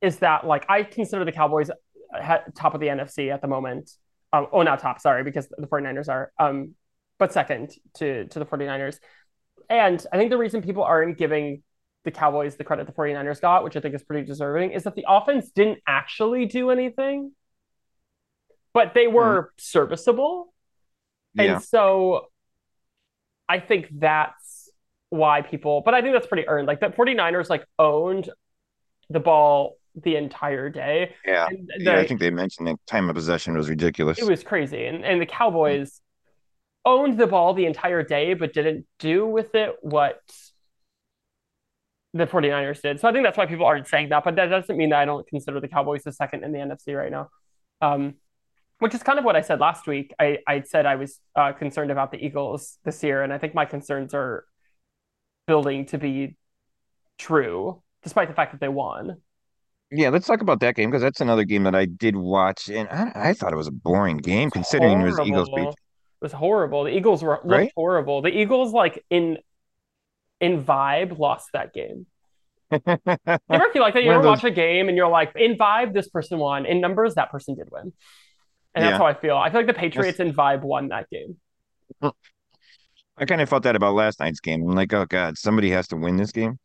is 0.00 0.18
that 0.18 0.46
like 0.46 0.64
I 0.68 0.82
consider 0.84 1.24
the 1.24 1.32
Cowboys 1.32 1.70
top 2.54 2.74
of 2.74 2.80
the 2.80 2.86
NFC 2.88 3.32
at 3.32 3.40
the 3.40 3.48
moment. 3.48 3.90
Um, 4.32 4.48
oh, 4.52 4.62
not 4.62 4.80
top, 4.80 5.00
sorry, 5.00 5.22
because 5.24 5.48
the 5.48 5.66
49ers 5.66 6.08
are, 6.08 6.32
um, 6.38 6.74
but 7.18 7.32
second 7.32 7.72
to, 7.94 8.26
to 8.26 8.38
the 8.38 8.44
49ers. 8.44 8.98
And 9.68 10.04
I 10.12 10.16
think 10.16 10.30
the 10.30 10.38
reason 10.38 10.62
people 10.62 10.82
aren't 10.82 11.18
giving 11.18 11.62
the 12.04 12.10
Cowboys 12.10 12.56
the 12.56 12.64
credit 12.64 12.86
the 12.86 12.92
49ers 12.92 13.40
got, 13.40 13.64
which 13.64 13.76
I 13.76 13.80
think 13.80 13.94
is 13.94 14.02
pretty 14.02 14.26
deserving, 14.26 14.70
is 14.70 14.84
that 14.84 14.94
the 14.94 15.04
offense 15.08 15.50
didn't 15.50 15.80
actually 15.86 16.46
do 16.46 16.70
anything, 16.70 17.32
but 18.72 18.94
they 18.94 19.06
were 19.06 19.42
mm. 19.42 19.60
serviceable. 19.60 20.52
Yeah. 21.34 21.56
And 21.56 21.64
so 21.64 22.28
I 23.48 23.58
think 23.58 23.88
that's 23.98 24.70
why 25.10 25.42
people, 25.42 25.82
but 25.84 25.94
I 25.94 26.00
think 26.00 26.14
that's 26.14 26.26
pretty 26.26 26.48
earned. 26.48 26.66
Like 26.66 26.80
the 26.80 26.88
49ers 26.88 27.50
like 27.50 27.64
owned 27.78 28.30
the 29.10 29.20
ball 29.20 29.76
the 30.02 30.16
entire 30.16 30.68
day. 30.68 31.14
Yeah. 31.24 31.48
Yeah, 31.78 31.96
I 31.96 32.06
think 32.06 32.20
they 32.20 32.30
mentioned 32.30 32.68
the 32.68 32.76
time 32.86 33.08
of 33.08 33.16
possession 33.16 33.56
was 33.56 33.68
ridiculous. 33.68 34.18
It 34.18 34.28
was 34.28 34.42
crazy. 34.42 34.86
And 34.86 35.04
and 35.04 35.20
the 35.20 35.26
Cowboys 35.26 36.00
owned 36.86 37.18
the 37.18 37.26
ball 37.26 37.52
the 37.52 37.66
entire 37.66 38.02
day, 38.02 38.32
but 38.32 38.54
didn't 38.54 38.86
do 38.98 39.26
with 39.26 39.54
it 39.54 39.74
what 39.82 40.20
the 42.14 42.26
49ers 42.26 42.80
did. 42.80 43.00
So 43.00 43.08
I 43.08 43.12
think 43.12 43.24
that's 43.24 43.36
why 43.36 43.46
people 43.46 43.66
aren't 43.66 43.88
saying 43.88 44.08
that. 44.10 44.24
But 44.24 44.36
that 44.36 44.46
doesn't 44.46 44.76
mean 44.76 44.90
that 44.90 45.00
I 45.00 45.04
don't 45.04 45.26
consider 45.26 45.60
the 45.60 45.68
Cowboys 45.68 46.04
the 46.04 46.12
second 46.12 46.44
in 46.44 46.52
the 46.52 46.58
NFC 46.58 46.96
right 46.96 47.10
now. 47.10 47.28
Um, 47.82 48.14
which 48.78 48.94
is 48.94 49.02
kind 49.02 49.18
of 49.18 49.24
what 49.24 49.36
I 49.36 49.40
said 49.40 49.58
last 49.58 49.86
week. 49.86 50.14
I, 50.18 50.38
I 50.46 50.62
said 50.62 50.86
I 50.86 50.96
was 50.96 51.18
uh, 51.34 51.52
concerned 51.52 51.90
about 51.90 52.12
the 52.12 52.18
Eagles 52.18 52.78
this 52.84 53.02
year, 53.02 53.22
and 53.22 53.32
I 53.32 53.38
think 53.38 53.54
my 53.54 53.64
concerns 53.64 54.14
are 54.14 54.44
building 55.46 55.86
to 55.86 55.98
be 55.98 56.36
true, 57.18 57.82
despite 58.02 58.28
the 58.28 58.34
fact 58.34 58.52
that 58.52 58.60
they 58.60 58.68
won. 58.68 59.16
Yeah, 59.90 60.10
let's 60.10 60.26
talk 60.26 60.42
about 60.42 60.60
that 60.60 60.74
game 60.74 60.90
because 60.90 61.02
that's 61.02 61.20
another 61.20 61.44
game 61.44 61.62
that 61.62 61.74
I 61.74 61.86
did 61.86 62.16
watch, 62.16 62.68
and 62.68 62.88
I, 62.88 63.12
I 63.14 63.32
thought 63.32 63.52
it 63.52 63.56
was 63.56 63.68
a 63.68 63.72
boring 63.72 64.18
game 64.18 64.50
considering 64.50 64.98
horrible. 64.98 65.16
it 65.16 65.20
was 65.20 65.28
Eagles 65.28 65.50
beat. 65.54 65.74
Was 66.26 66.32
horrible. 66.32 66.82
The 66.82 66.90
Eagles 66.90 67.22
were 67.22 67.34
looked 67.34 67.46
right? 67.46 67.72
horrible. 67.76 68.20
The 68.20 68.36
Eagles, 68.36 68.72
like 68.72 69.04
in 69.10 69.38
in 70.40 70.64
vibe, 70.64 71.16
lost 71.20 71.50
that 71.52 71.72
game. 71.72 72.06
you 72.72 72.80
ever 72.84 73.70
feel 73.72 73.80
like 73.80 73.94
that? 73.94 74.02
You 74.02 74.10
ever 74.10 74.24
those... 74.24 74.42
watch 74.42 74.44
a 74.44 74.50
game 74.50 74.88
and 74.88 74.96
you're 74.96 75.08
like, 75.08 75.30
in 75.36 75.56
vibe, 75.56 75.94
this 75.94 76.08
person 76.08 76.40
won. 76.40 76.66
In 76.66 76.80
numbers, 76.80 77.14
that 77.14 77.30
person 77.30 77.54
did 77.54 77.68
win. 77.70 77.92
And 78.74 78.84
that's 78.84 78.94
yeah. 78.94 78.98
how 78.98 79.06
I 79.06 79.14
feel. 79.14 79.36
I 79.36 79.50
feel 79.50 79.60
like 79.60 79.68
the 79.68 79.74
Patriots 79.74 80.18
in 80.18 80.32
vibe 80.32 80.62
won 80.62 80.88
that 80.88 81.08
game. 81.10 81.36
I 82.02 83.24
kind 83.24 83.40
of 83.40 83.48
felt 83.48 83.62
that 83.62 83.76
about 83.76 83.94
last 83.94 84.18
night's 84.18 84.40
game. 84.40 84.68
I'm 84.68 84.74
like, 84.74 84.92
oh 84.92 85.06
god, 85.06 85.38
somebody 85.38 85.70
has 85.70 85.86
to 85.88 85.96
win 85.96 86.16
this 86.16 86.32
game. 86.32 86.58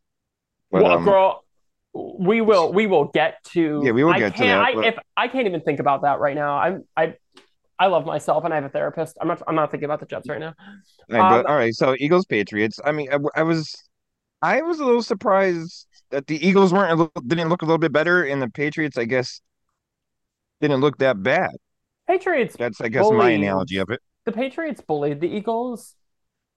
But, 0.72 0.82
well, 0.82 0.98
um, 0.98 1.06
girl, 1.06 1.46
we 1.94 2.42
will 2.42 2.74
we 2.74 2.88
will 2.88 3.06
get 3.06 3.44
to. 3.52 3.84
Yeah, 3.86 3.92
we 3.92 4.04
will 4.04 4.16
get 4.16 4.36
to 4.38 4.44
that. 4.44 4.60
I. 4.60 4.86
If 4.88 4.96
I 5.16 5.28
can't 5.28 5.46
even 5.46 5.62
think 5.62 5.80
about 5.80 6.02
that 6.02 6.20
right 6.20 6.36
now, 6.36 6.58
I'm 6.58 6.84
I 6.98 7.14
I 7.82 7.88
love 7.88 8.06
myself 8.06 8.46
and 8.46 8.54
I 8.54 8.58
have 8.58 8.66
a 8.66 8.70
therapist. 8.70 9.18
I'm 9.20 9.28
not 9.28 9.42
I'm 9.48 9.56
not 9.56 9.72
thinking 9.72 9.86
about 9.86 10.00
the 10.00 10.06
Jets 10.06 10.30
right 10.30 10.40
now. 10.40 10.54
Right, 11.10 11.20
um, 11.20 11.42
but, 11.44 11.50
all 11.50 11.56
right, 11.56 11.74
so 11.74 11.96
Eagles 11.98 12.28
Patriots. 12.28 12.80
I 12.86 12.92
mean, 12.92 13.12
I, 13.12 13.18
I, 13.36 13.42
was 13.42 13.76
I 14.40 14.62
was 14.62 14.80
a 14.80 14.86
little 14.86 15.02
surprised 15.02 15.88
that 16.12 16.28
the 16.28 16.48
Eagles 16.48 16.72
weren't 16.72 16.96
little, 16.96 17.12
didn't 17.26 17.50
look 17.50 17.64
a 17.64 17.66
little 17.66 17.80
bit 17.80 17.92
better, 17.92 18.24
and 18.24 18.40
the 18.40 18.52
Patriots, 18.52 19.00
I 19.00 19.06
guess, 19.06 19.42
didn't 20.62 20.80
look 20.80 21.00
that 21.00 21.24
bad. 21.24 21.50
Patriots. 22.08 22.56
That's 22.56 22.80
I 22.82 22.90
guess 22.90 23.02
bullied, 23.02 23.18
my 23.18 23.30
analogy 23.32 23.78
of 23.78 23.90
it. 23.90 24.00
The 24.26 24.32
Patriots 24.32 24.80
bullied 24.82 25.20
the 25.20 25.28
Eagles, 25.28 25.96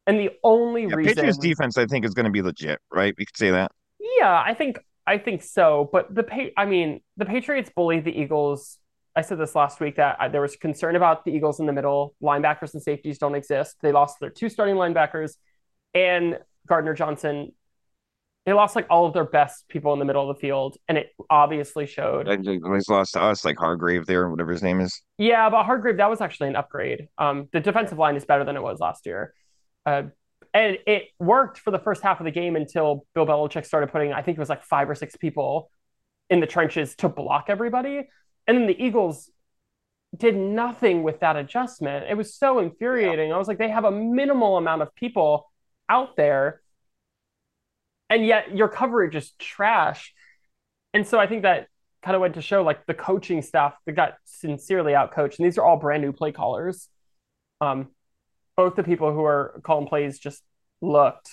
and 0.06 0.20
the 0.20 0.28
only 0.42 0.82
yeah, 0.82 0.94
reason 0.94 1.14
Patriots 1.14 1.38
defense 1.38 1.78
I 1.78 1.86
think 1.86 2.04
is 2.04 2.12
going 2.12 2.26
to 2.26 2.32
be 2.32 2.42
legit, 2.42 2.80
right? 2.92 3.14
We 3.16 3.24
could 3.24 3.38
say 3.38 3.50
that. 3.50 3.72
Yeah, 4.18 4.42
I 4.44 4.52
think 4.52 4.78
I 5.06 5.16
think 5.16 5.42
so. 5.42 5.88
But 5.90 6.14
the 6.14 6.24
pa- 6.24 6.52
I 6.58 6.66
mean, 6.66 7.00
the 7.16 7.24
Patriots 7.24 7.70
bullied 7.74 8.04
the 8.04 8.12
Eagles. 8.12 8.76
I 9.16 9.22
said 9.22 9.38
this 9.38 9.54
last 9.54 9.80
week 9.80 9.96
that 9.96 10.16
I, 10.18 10.28
there 10.28 10.40
was 10.40 10.56
concern 10.56 10.96
about 10.96 11.24
the 11.24 11.30
Eagles 11.30 11.60
in 11.60 11.66
the 11.66 11.72
middle. 11.72 12.14
Linebackers 12.22 12.74
and 12.74 12.82
safeties 12.82 13.18
don't 13.18 13.34
exist. 13.34 13.76
They 13.80 13.92
lost 13.92 14.18
their 14.20 14.30
two 14.30 14.48
starting 14.48 14.74
linebackers, 14.76 15.34
and 15.94 16.38
Gardner 16.66 16.94
Johnson 16.94 17.52
they 18.46 18.52
lost 18.52 18.76
like 18.76 18.86
all 18.90 19.06
of 19.06 19.14
their 19.14 19.24
best 19.24 19.66
people 19.68 19.92
in 19.94 19.98
the 19.98 20.04
middle 20.04 20.28
of 20.28 20.36
the 20.36 20.40
field, 20.40 20.76
and 20.86 20.98
it 20.98 21.14
obviously 21.30 21.86
showed. 21.86 22.26
They 22.26 22.58
lost 22.88 23.14
to 23.14 23.22
us, 23.22 23.44
like 23.44 23.56
Hargrave 23.56 24.04
there, 24.04 24.28
whatever 24.28 24.52
his 24.52 24.62
name 24.62 24.80
is. 24.80 25.00
Yeah, 25.16 25.48
but 25.48 25.64
Hargrave 25.64 25.96
that 25.96 26.10
was 26.10 26.20
actually 26.20 26.48
an 26.48 26.56
upgrade. 26.56 27.08
Um, 27.16 27.48
the 27.52 27.60
defensive 27.60 27.98
line 27.98 28.16
is 28.16 28.24
better 28.26 28.44
than 28.44 28.56
it 28.56 28.62
was 28.62 28.80
last 28.80 29.06
year, 29.06 29.32
uh, 29.86 30.02
and 30.52 30.78
it 30.86 31.04
worked 31.18 31.58
for 31.58 31.70
the 31.70 31.78
first 31.78 32.02
half 32.02 32.20
of 32.20 32.24
the 32.24 32.30
game 32.30 32.54
until 32.54 33.06
Bill 33.14 33.26
Belichick 33.26 33.64
started 33.64 33.90
putting, 33.90 34.12
I 34.12 34.20
think 34.22 34.36
it 34.36 34.40
was 34.40 34.50
like 34.50 34.62
five 34.62 34.90
or 34.90 34.94
six 34.94 35.16
people 35.16 35.70
in 36.28 36.40
the 36.40 36.46
trenches 36.46 36.94
to 36.96 37.08
block 37.08 37.46
everybody, 37.48 38.08
and 38.46 38.58
then 38.58 38.66
the 38.66 38.82
Eagles 38.82 39.30
did 40.16 40.36
nothing 40.36 41.02
with 41.02 41.20
that 41.20 41.36
adjustment. 41.36 42.06
It 42.08 42.16
was 42.16 42.34
so 42.34 42.58
infuriating. 42.58 43.30
Yeah. 43.30 43.34
I 43.34 43.38
was 43.38 43.48
like, 43.48 43.58
they 43.58 43.70
have 43.70 43.84
a 43.84 43.90
minimal 43.90 44.56
amount 44.56 44.82
of 44.82 44.94
people 44.94 45.50
out 45.88 46.16
there 46.16 46.60
and 48.10 48.24
yet 48.24 48.56
your 48.56 48.68
coverage 48.68 49.16
is 49.16 49.32
trash. 49.38 50.14
And 50.92 51.06
so 51.06 51.18
I 51.18 51.26
think 51.26 51.42
that 51.42 51.68
kind 52.02 52.14
of 52.14 52.20
went 52.20 52.34
to 52.34 52.42
show 52.42 52.62
like 52.62 52.86
the 52.86 52.94
coaching 52.94 53.42
staff 53.42 53.74
that 53.86 53.92
got 53.92 54.14
sincerely 54.24 54.92
outcoached. 54.92 55.38
And 55.38 55.46
these 55.46 55.58
are 55.58 55.64
all 55.64 55.76
brand 55.76 56.02
new 56.02 56.12
play 56.12 56.32
callers. 56.32 56.88
Um, 57.60 57.88
both 58.56 58.76
the 58.76 58.84
people 58.84 59.12
who 59.12 59.24
are 59.24 59.60
calling 59.64 59.88
plays 59.88 60.18
just 60.18 60.42
looked 60.80 61.30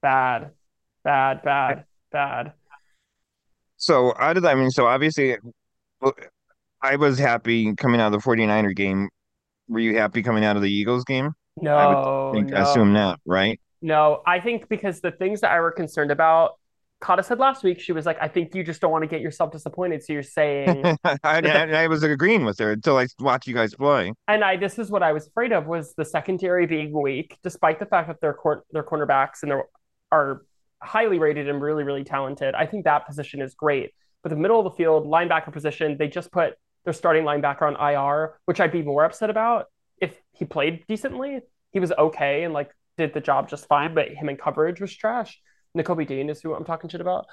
bad, 0.00 0.52
bad, 1.04 1.42
bad, 1.42 1.84
bad. 2.10 2.52
So 3.76 4.14
how 4.18 4.32
did 4.32 4.46
I 4.46 4.54
mean? 4.54 4.70
So 4.70 4.86
obviously, 4.86 5.36
I 6.80 6.96
was 6.96 7.18
happy 7.18 7.74
coming 7.74 8.00
out 8.00 8.12
of 8.12 8.22
the 8.22 8.28
49er 8.28 8.74
game. 8.74 9.08
Were 9.68 9.80
you 9.80 9.96
happy 9.96 10.22
coming 10.22 10.44
out 10.44 10.56
of 10.56 10.62
the 10.62 10.72
Eagles 10.72 11.04
game? 11.04 11.32
No, 11.60 11.76
I 11.76 11.86
would 11.86 12.34
think, 12.34 12.50
no. 12.50 12.62
assume 12.62 12.92
not, 12.92 13.20
right? 13.26 13.60
No, 13.82 14.22
I 14.26 14.40
think 14.40 14.68
because 14.68 15.00
the 15.00 15.10
things 15.10 15.40
that 15.40 15.50
I 15.50 15.60
were 15.60 15.72
concerned 15.72 16.10
about, 16.10 16.52
Kata 17.00 17.22
said 17.22 17.38
last 17.38 17.62
week, 17.62 17.80
she 17.80 17.92
was 17.92 18.06
like, 18.06 18.18
I 18.20 18.26
think 18.26 18.54
you 18.54 18.64
just 18.64 18.80
don't 18.80 18.90
want 18.90 19.02
to 19.02 19.08
get 19.08 19.20
yourself 19.20 19.52
disappointed. 19.52 20.02
So 20.02 20.12
you're 20.12 20.22
saying 20.22 20.84
I, 21.04 21.16
I, 21.22 21.86
was 21.86 22.02
agreeing 22.02 22.44
with 22.44 22.58
her 22.58 22.72
until 22.72 22.98
I 22.98 23.06
watched 23.20 23.46
you 23.46 23.54
guys 23.54 23.74
play. 23.74 24.12
And 24.26 24.42
I 24.42 24.56
this 24.56 24.78
is 24.78 24.90
what 24.90 25.02
I 25.02 25.12
was 25.12 25.28
afraid 25.28 25.52
of 25.52 25.66
was 25.66 25.94
the 25.94 26.04
secondary 26.04 26.66
being 26.66 26.92
weak, 26.92 27.38
despite 27.42 27.78
the 27.78 27.86
fact 27.86 28.08
that 28.08 28.20
their 28.20 28.34
court 28.34 28.64
their 28.72 28.82
cornerbacks 28.82 29.42
and 29.42 29.50
their 29.50 29.64
are 30.10 30.42
highly 30.82 31.18
rated 31.18 31.48
and 31.48 31.60
really, 31.60 31.84
really 31.84 32.04
talented. 32.04 32.54
I 32.54 32.66
think 32.66 32.84
that 32.84 33.06
position 33.06 33.40
is 33.42 33.54
great. 33.54 33.92
But 34.28 34.34
the 34.34 34.42
middle 34.42 34.58
of 34.58 34.64
the 34.64 34.76
field, 34.76 35.06
linebacker 35.06 35.50
position, 35.50 35.96
they 35.96 36.06
just 36.06 36.30
put 36.30 36.52
their 36.84 36.92
starting 36.92 37.24
linebacker 37.24 37.62
on 37.62 37.76
IR, 37.76 38.34
which 38.44 38.60
I'd 38.60 38.72
be 38.72 38.82
more 38.82 39.06
upset 39.06 39.30
about 39.30 39.66
if 40.02 40.20
he 40.32 40.44
played 40.44 40.84
decently. 40.86 41.40
He 41.72 41.80
was 41.80 41.92
okay 41.92 42.44
and 42.44 42.52
like 42.52 42.70
did 42.98 43.14
the 43.14 43.22
job 43.22 43.48
just 43.48 43.66
fine, 43.68 43.94
but 43.94 44.10
him 44.10 44.28
in 44.28 44.36
coverage 44.36 44.82
was 44.82 44.94
trash. 44.94 45.40
Nakobe 45.74 46.06
Dean 46.06 46.28
is 46.28 46.42
who 46.42 46.54
I'm 46.54 46.66
talking 46.66 46.90
shit 46.90 47.00
about. 47.00 47.24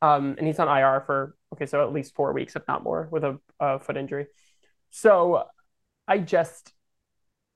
Um, 0.00 0.36
and 0.38 0.46
he's 0.46 0.60
on 0.60 0.68
IR 0.68 1.02
for 1.06 1.34
okay, 1.54 1.66
so 1.66 1.82
at 1.82 1.92
least 1.92 2.14
four 2.14 2.32
weeks, 2.32 2.54
if 2.54 2.62
not 2.68 2.84
more, 2.84 3.08
with 3.10 3.24
a, 3.24 3.40
a 3.58 3.80
foot 3.80 3.96
injury. 3.96 4.26
So 4.90 5.42
I 6.06 6.18
just 6.18 6.72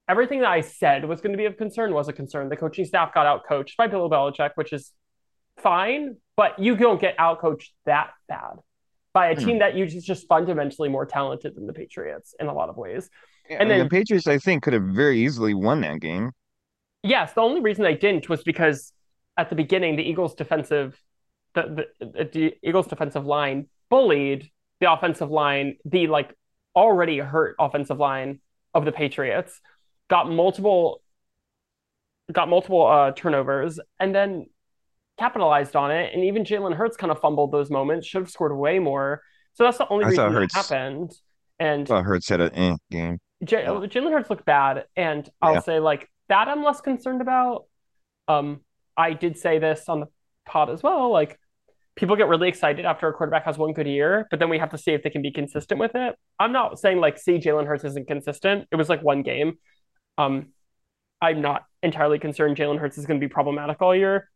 everything 0.09 0.41
that 0.41 0.51
I 0.51 0.62
said 0.62 1.05
was 1.05 1.21
going 1.21 1.35
to 1.35 1.39
be 1.39 1.45
of 1.45 1.57
concern 1.57 1.95
was 1.95 2.09
a 2.09 2.12
concern. 2.12 2.49
The 2.49 2.57
coaching 2.57 2.85
staff 2.85 3.15
got 3.15 3.27
out 3.27 3.47
coached 3.47 3.77
by 3.77 3.87
Bill 3.87 4.11
Belichick, 4.11 4.51
which 4.57 4.73
is 4.73 4.91
fine, 5.57 6.17
but 6.37 6.59
you 6.59 6.75
don't 6.75 7.01
get 7.01 7.15
out 7.17 7.41
coached 7.41 7.73
that 7.87 8.11
bad 8.27 8.59
by 9.14 9.28
a 9.28 9.37
team 9.37 9.52
hmm. 9.52 9.59
that 9.59 9.75
you 9.75 9.87
just, 9.87 10.07
just 10.07 10.26
fundamentally 10.26 10.88
more 10.88 11.04
talented 11.04 11.54
than 11.54 11.66
the 11.66 11.73
Patriots 11.73 12.35
in 12.40 12.47
a 12.47 12.52
lot 12.52 12.69
of 12.69 12.76
ways. 12.76 13.11
Yeah, 13.49 13.59
and 13.61 13.71
then 13.71 13.81
the 13.81 13.88
Patriots, 13.88 14.26
I 14.26 14.38
think, 14.38 14.62
could 14.62 14.73
have 14.73 14.85
very 14.85 15.21
easily 15.21 15.54
won 15.54 15.81
that 15.83 16.00
game. 16.00 16.33
Yes, 17.02 17.33
the 17.33 17.40
only 17.40 17.61
reason 17.61 17.85
they 17.85 17.97
didn't 17.97 18.28
was 18.28 18.42
because 18.42 18.92
at 19.37 19.50
the 19.50 19.57
beginning 19.57 19.97
the 19.97 20.02
Eagles 20.02 20.35
defensive 20.35 21.00
the, 21.54 21.87
the, 22.00 22.28
the 22.33 22.54
Eagles 22.62 22.87
defensive 22.87 23.26
line 23.26 23.66
bullied 23.90 24.50
the 24.81 24.90
offensive 24.92 25.31
line, 25.31 25.76
the 25.85 26.07
like 26.07 26.35
already 26.75 27.19
hurt 27.19 27.57
offensive 27.59 27.99
line 27.99 28.40
of 28.75 28.85
the 28.85 28.92
Patriots, 28.92 29.61
got 30.09 30.31
multiple 30.31 31.02
got 32.33 32.49
multiple 32.49 32.87
uh, 32.87 33.12
turnovers, 33.12 33.78
and 34.00 34.14
then 34.14 34.47
capitalized 35.19 35.76
on 35.76 35.90
it. 35.90 36.14
And 36.14 36.25
even 36.25 36.45
Jalen 36.45 36.75
Hurts 36.75 36.97
kind 36.97 37.11
of 37.11 37.21
fumbled 37.21 37.52
those 37.52 37.71
moments, 37.71 38.07
should 38.07 38.23
have 38.23 38.31
scored 38.31 38.57
way 38.57 38.78
more. 38.78 39.23
So 39.54 39.64
that's 39.64 39.78
the 39.78 39.88
only 39.88 40.04
I 40.04 40.09
reason 40.09 40.33
that 40.33 40.52
happened. 40.52 41.12
And 41.59 41.90
I 41.90 42.02
Hurts 42.02 42.28
had 42.28 42.40
an 42.40 42.54
eh 42.54 42.76
game. 42.90 43.19
J- 43.45 43.64
Jalen 43.64 44.12
Hurts 44.12 44.31
looked 44.31 44.45
bad, 44.45 44.85
and 44.97 45.28
I'll 45.40 45.54
yeah. 45.54 45.61
say 45.61 45.81
like 45.81 46.09
that 46.28 46.49
I'm 46.49 46.62
less 46.62 46.81
concerned 46.81 47.21
about. 47.21 47.64
Um, 48.28 48.61
I 48.97 49.12
did 49.12 49.38
say 49.38 49.59
this 49.59 49.88
on 49.88 50.00
the 50.00 50.07
pod 50.47 50.71
as 50.71 50.83
well. 50.83 51.11
Like 51.11 51.38
people 51.97 52.16
get 52.16 52.28
really 52.28 52.49
excited 52.49 52.85
after 52.85 53.09
a 53.09 53.12
quarterback 53.12 53.45
has 53.45 53.59
one 53.59 53.73
good 53.73 53.87
year, 53.87 54.26
but 54.31 54.38
then 54.38 54.49
we 54.49 54.59
have 54.59 54.71
to 54.71 54.78
see 54.78 54.92
if 54.92 55.02
they 55.02 55.11
can 55.11 55.23
be 55.23 55.31
consistent 55.31 55.78
with 55.78 55.95
it. 55.95 56.16
I'm 56.38 56.52
not 56.52 56.78
saying 56.78 56.99
like 56.99 57.19
see 57.19 57.38
Jalen 57.38 57.66
Hurts 57.66 57.85
isn't 57.85 58.07
consistent. 58.07 58.66
It 58.71 58.76
was 58.76 58.88
like 58.88 59.02
one 59.02 59.23
game. 59.23 59.59
Um, 60.19 60.49
I'm 61.21 61.40
not 61.40 61.64
entirely 61.83 62.19
concerned 62.19 62.57
Jalen 62.57 62.78
Hurts 62.78 62.99
is 62.99 63.07
going 63.07 63.21
to 63.21 63.25
be 63.25 63.33
problematic 63.33 63.81
all 63.81 63.95
year. 63.95 64.28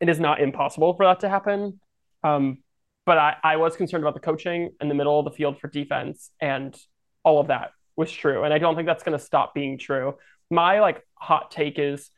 It 0.00 0.08
is 0.08 0.20
not 0.20 0.40
impossible 0.40 0.94
for 0.94 1.06
that 1.06 1.20
to 1.20 1.28
happen. 1.28 1.80
Um, 2.22 2.58
but 3.04 3.18
I, 3.18 3.36
I 3.42 3.56
was 3.56 3.76
concerned 3.76 4.02
about 4.02 4.14
the 4.14 4.20
coaching 4.20 4.70
in 4.80 4.88
the 4.88 4.94
middle 4.94 5.18
of 5.18 5.24
the 5.24 5.30
field 5.30 5.60
for 5.60 5.68
defense, 5.68 6.30
and 6.40 6.76
all 7.22 7.40
of 7.40 7.46
that 7.48 7.70
was 7.96 8.10
true. 8.10 8.42
And 8.42 8.52
I 8.52 8.58
don't 8.58 8.74
think 8.74 8.86
that's 8.86 9.04
going 9.04 9.16
to 9.16 9.24
stop 9.24 9.54
being 9.54 9.78
true. 9.78 10.16
My 10.50 10.80
like 10.80 11.02
hot 11.14 11.50
take 11.50 11.78
is 11.78 12.10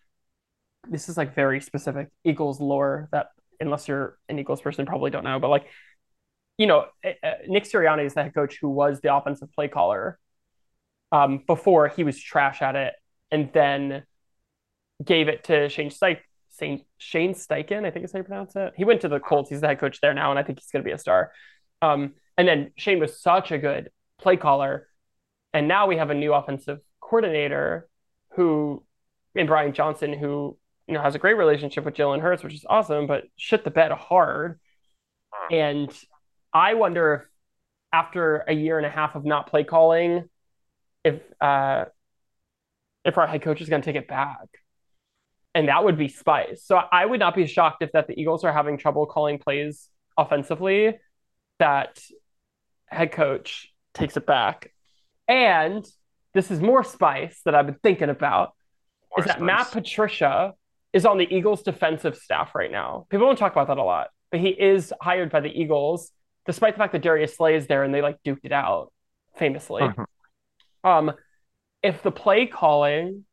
this 0.89 1.09
is 1.09 1.17
like 1.17 1.35
very 1.35 1.61
specific 1.61 2.09
Eagles 2.25 2.61
lore 2.61 3.09
that 3.13 3.29
unless 3.61 3.87
you're 3.87 4.19
an 4.29 4.39
Eagles 4.39 4.61
person, 4.61 4.87
probably 4.87 5.11
don't 5.11 5.25
know, 5.25 5.39
but 5.39 5.49
like 5.49 5.67
you 6.57 6.67
know, 6.67 6.87
eh, 7.05 7.15
eh, 7.23 7.35
Nick 7.47 7.65
Sirianni 7.65 8.05
is 8.05 8.15
the 8.15 8.25
head 8.25 8.35
coach 8.35 8.59
who 8.61 8.69
was 8.69 9.01
the 9.01 9.15
offensive 9.15 9.53
play 9.53 9.69
caller 9.69 10.19
um, 11.13 11.45
before 11.47 11.89
he 11.89 12.03
was 12.03 12.21
trash 12.21 12.61
at 12.61 12.75
it, 12.77 12.95
and 13.31 13.51
then 13.53 14.03
gave 15.03 15.29
it 15.29 15.45
to 15.45 15.69
Shane 15.69 15.91
Steichen. 15.91 16.19
Saint 16.59 16.83
Shane 16.99 17.35
Steichen, 17.35 17.85
I 17.85 17.91
think 17.91 18.05
is 18.05 18.13
how 18.13 18.19
you 18.19 18.25
pronounce 18.25 18.57
it. 18.57 18.73
He 18.77 18.85
went 18.85 19.03
to 19.03 19.09
the 19.09 19.21
Colts. 19.21 19.51
He's 19.51 19.61
the 19.61 19.69
head 19.69 19.79
coach 19.79 20.01
there 20.01 20.15
now, 20.15 20.31
and 20.31 20.39
I 20.39 20.43
think 20.43 20.59
he's 20.61 20.71
going 20.71 20.83
to 20.83 20.89
be 20.89 20.93
a 20.93 20.99
star. 20.99 21.33
Um, 21.81 22.15
and 22.37 22.47
then 22.47 22.73
Shane 22.77 22.99
was 22.99 23.21
such 23.21 23.53
a 23.53 23.59
good 23.59 23.91
play 24.21 24.37
caller, 24.37 24.89
and 25.53 25.69
now 25.69 25.87
we 25.87 25.97
have 25.97 26.11
a 26.11 26.15
new 26.15 26.35
offensive 26.35 26.81
coordinator 27.01 27.89
who, 28.33 28.85
in 29.35 29.47
Brian 29.47 29.73
Johnson, 29.73 30.13
who 30.13 30.57
you 30.87 30.95
know 30.95 31.03
has 31.03 31.15
a 31.15 31.19
great 31.19 31.37
relationship 31.37 31.85
with 31.85 31.95
Jalen 31.95 32.21
Hurts, 32.21 32.43
which 32.43 32.55
is 32.55 32.67
awesome, 32.69 33.07
but 33.07 33.25
shit 33.37 33.65
the 33.65 33.71
bed 33.71 33.93
hard. 33.93 34.59
And 35.51 35.91
I 36.53 36.75
wonder 36.75 37.15
if 37.15 37.23
after 37.93 38.39
a 38.49 38.53
year 38.53 38.77
and 38.79 38.87
a 38.87 38.91
half 38.91 39.15
of 39.15 39.25
not 39.25 39.49
play 39.49 39.65
calling, 39.65 40.29
if 41.05 41.21
uh, 41.41 41.87
if 43.05 43.19
our 43.19 43.27
head 43.27 43.43
coach 43.43 43.61
is 43.61 43.69
going 43.69 43.83
to 43.83 43.87
take 43.87 44.01
it 44.01 44.09
back, 44.09 44.49
and 45.59 45.67
that 45.67 45.83
would 45.83 45.99
be 45.99 46.07
Spice. 46.07 46.63
So 46.65 46.77
I 46.77 47.05
would 47.05 47.19
not 47.19 47.35
be 47.35 47.45
shocked 47.45 47.83
if 47.83 47.91
that 47.91 48.07
the 48.07 48.19
Eagles 48.19 48.45
are 48.45 48.53
having 48.53 48.79
trouble 48.79 49.07
calling 49.07 49.41
plays 49.41 49.89
offensively, 50.17 50.97
that 51.59 52.01
head 52.87 53.11
coach 53.11 53.73
takes 53.93 54.17
it 54.17 54.25
back, 54.25 54.73
and 55.27 55.85
this 56.33 56.53
is 56.53 56.61
more 56.61 56.85
Spice 56.85 57.41
that 57.45 57.57
I've 57.57 57.67
been 57.67 57.79
thinking 57.83 58.09
about. 58.09 58.53
More 59.11 59.19
is 59.19 59.27
that 59.27 59.39
spice. 59.39 59.47
Matt 59.47 59.71
Patricia 59.73 60.55
is 60.93 61.05
on 61.05 61.19
the 61.19 61.27
Eagles 61.29 61.65
defensive 61.65 62.17
staff 62.17 62.55
right 62.55 62.71
now. 62.71 63.07
People 63.11 63.27
don't 63.27 63.37
talk 63.37 63.51
about 63.51 63.67
that 63.67 63.79
a 63.79 63.83
lot, 63.83 64.11
but 64.31 64.39
he 64.39 64.51
is 64.51 64.95
hired 65.03 65.33
by 65.33 65.41
the 65.41 65.51
Eagles 65.51 66.13
despite 66.47 66.75
the 66.75 66.79
fact 66.79 66.93
that 66.93 67.03
Darius 67.03 67.37
Slay 67.37 67.57
is 67.57 67.67
there 67.67 67.83
and 67.83 67.93
they 67.93 68.01
like 68.01 68.23
duked 68.23 68.45
it 68.45 68.53
out 68.53 68.93
famously. 69.37 69.83
Uh-huh. 69.83 70.89
Um, 70.89 71.13
if 71.83 72.05
the 72.05 72.13
play 72.13 72.47
calling 72.47 73.25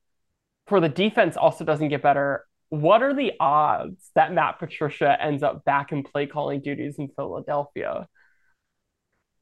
for 0.67 0.79
the 0.79 0.89
defense 0.89 1.38
also 1.38 1.63
doesn't 1.63 1.89
get 1.89 2.01
better, 2.01 2.45
what 2.69 3.03
are 3.03 3.13
the 3.13 3.34
odds 3.39 4.10
that 4.15 4.34
Matt 4.34 4.60
Patricia 4.60 5.17
ends 5.22 5.43
up 5.43 5.63
back 5.65 5.91
in 5.91 6.03
play 6.03 6.25
calling 6.25 6.62
duties 6.62 6.95
in 6.98 7.10
Philadelphia? 7.10 8.07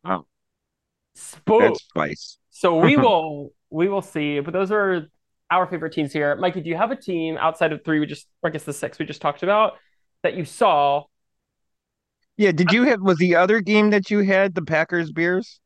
Wow. 0.03 0.25
Spook. 1.15 1.61
That's 1.61 1.83
spice. 1.83 2.37
So 2.49 2.79
we 2.79 2.97
will 2.97 3.53
we 3.69 3.87
will 3.87 4.01
see. 4.01 4.39
But 4.39 4.53
those 4.53 4.71
are 4.71 5.07
our 5.49 5.67
favorite 5.67 5.93
teams 5.93 6.11
here. 6.11 6.35
Mikey, 6.35 6.61
do 6.61 6.69
you 6.69 6.77
have 6.77 6.91
a 6.91 6.95
team 6.95 7.37
outside 7.37 7.71
of 7.71 7.83
three 7.83 7.99
we 7.99 8.05
just 8.05 8.27
or 8.41 8.49
I 8.49 8.53
guess 8.53 8.63
the 8.63 8.73
six 8.73 8.99
we 8.99 9.05
just 9.05 9.21
talked 9.21 9.43
about 9.43 9.73
that 10.23 10.35
you 10.35 10.45
saw 10.45 11.03
yeah, 12.37 12.51
did 12.51 12.71
you 12.71 12.83
have 12.83 13.01
was 13.01 13.17
the 13.17 13.35
other 13.35 13.61
game 13.61 13.91
that 13.91 14.09
you 14.09 14.19
had 14.19 14.55
the 14.55 14.63
Packers 14.63 15.11
Bears? 15.11 15.59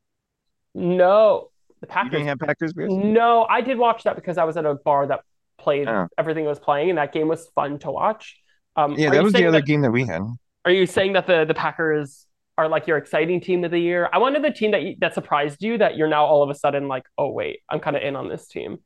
No, 0.76 1.50
the 1.80 1.88
Packers. 1.88 2.12
You 2.12 2.18
didn't 2.20 2.28
have 2.28 2.40
Packers 2.40 2.74
Bears. 2.74 2.92
No, 2.92 3.46
I 3.50 3.62
did 3.62 3.78
watch 3.78 4.04
that 4.04 4.16
because 4.16 4.38
I 4.38 4.44
was 4.44 4.58
at 4.58 4.66
a 4.66 4.76
bar 4.76 5.08
that 5.08 5.22
played 5.58 5.88
oh. 5.88 6.08
everything 6.18 6.46
was 6.46 6.60
playing, 6.60 6.90
and 6.90 6.98
that 6.98 7.14
game 7.14 7.28
was 7.28 7.48
fun 7.56 7.80
to 7.80 7.92
watch. 7.92 8.38
Um, 8.76 8.94
yeah, 8.94 9.10
that 9.10 9.24
was 9.24 9.34
the 9.34 9.46
other 9.46 9.60
that, 9.60 9.66
game 9.66 9.82
that 9.82 9.92
we 9.92 10.06
had. 10.06 10.22
Are 10.66 10.72
you 10.72 10.86
saying 10.86 11.14
that 11.14 11.28
the 11.28 11.46
the 11.46 11.54
Packers 11.54 12.26
are 12.58 12.68
like 12.68 12.88
your 12.88 12.98
exciting 12.98 13.42
team 13.42 13.64
of 13.64 13.72
the 13.72 13.80
year? 13.80 14.10
I 14.14 14.18
wanted 14.18 14.44
the 14.44 14.52
team 14.52 14.72
that 14.72 14.82
that 15.00 15.14
surprised 15.14 15.64
you 15.64 15.78
that 15.78 15.98
you're 15.98 16.08
now 16.08 16.26
all 16.26 16.44
of 16.44 16.50
a 16.50 16.56
sudden 16.56 16.88
like, 16.88 17.04
oh 17.18 17.30
wait, 17.30 17.62
I'm 17.70 17.80
kind 17.80 17.96
of 17.96 18.04
in 18.04 18.16
on 18.16 18.30
this 18.30 18.48
team. 18.48 18.78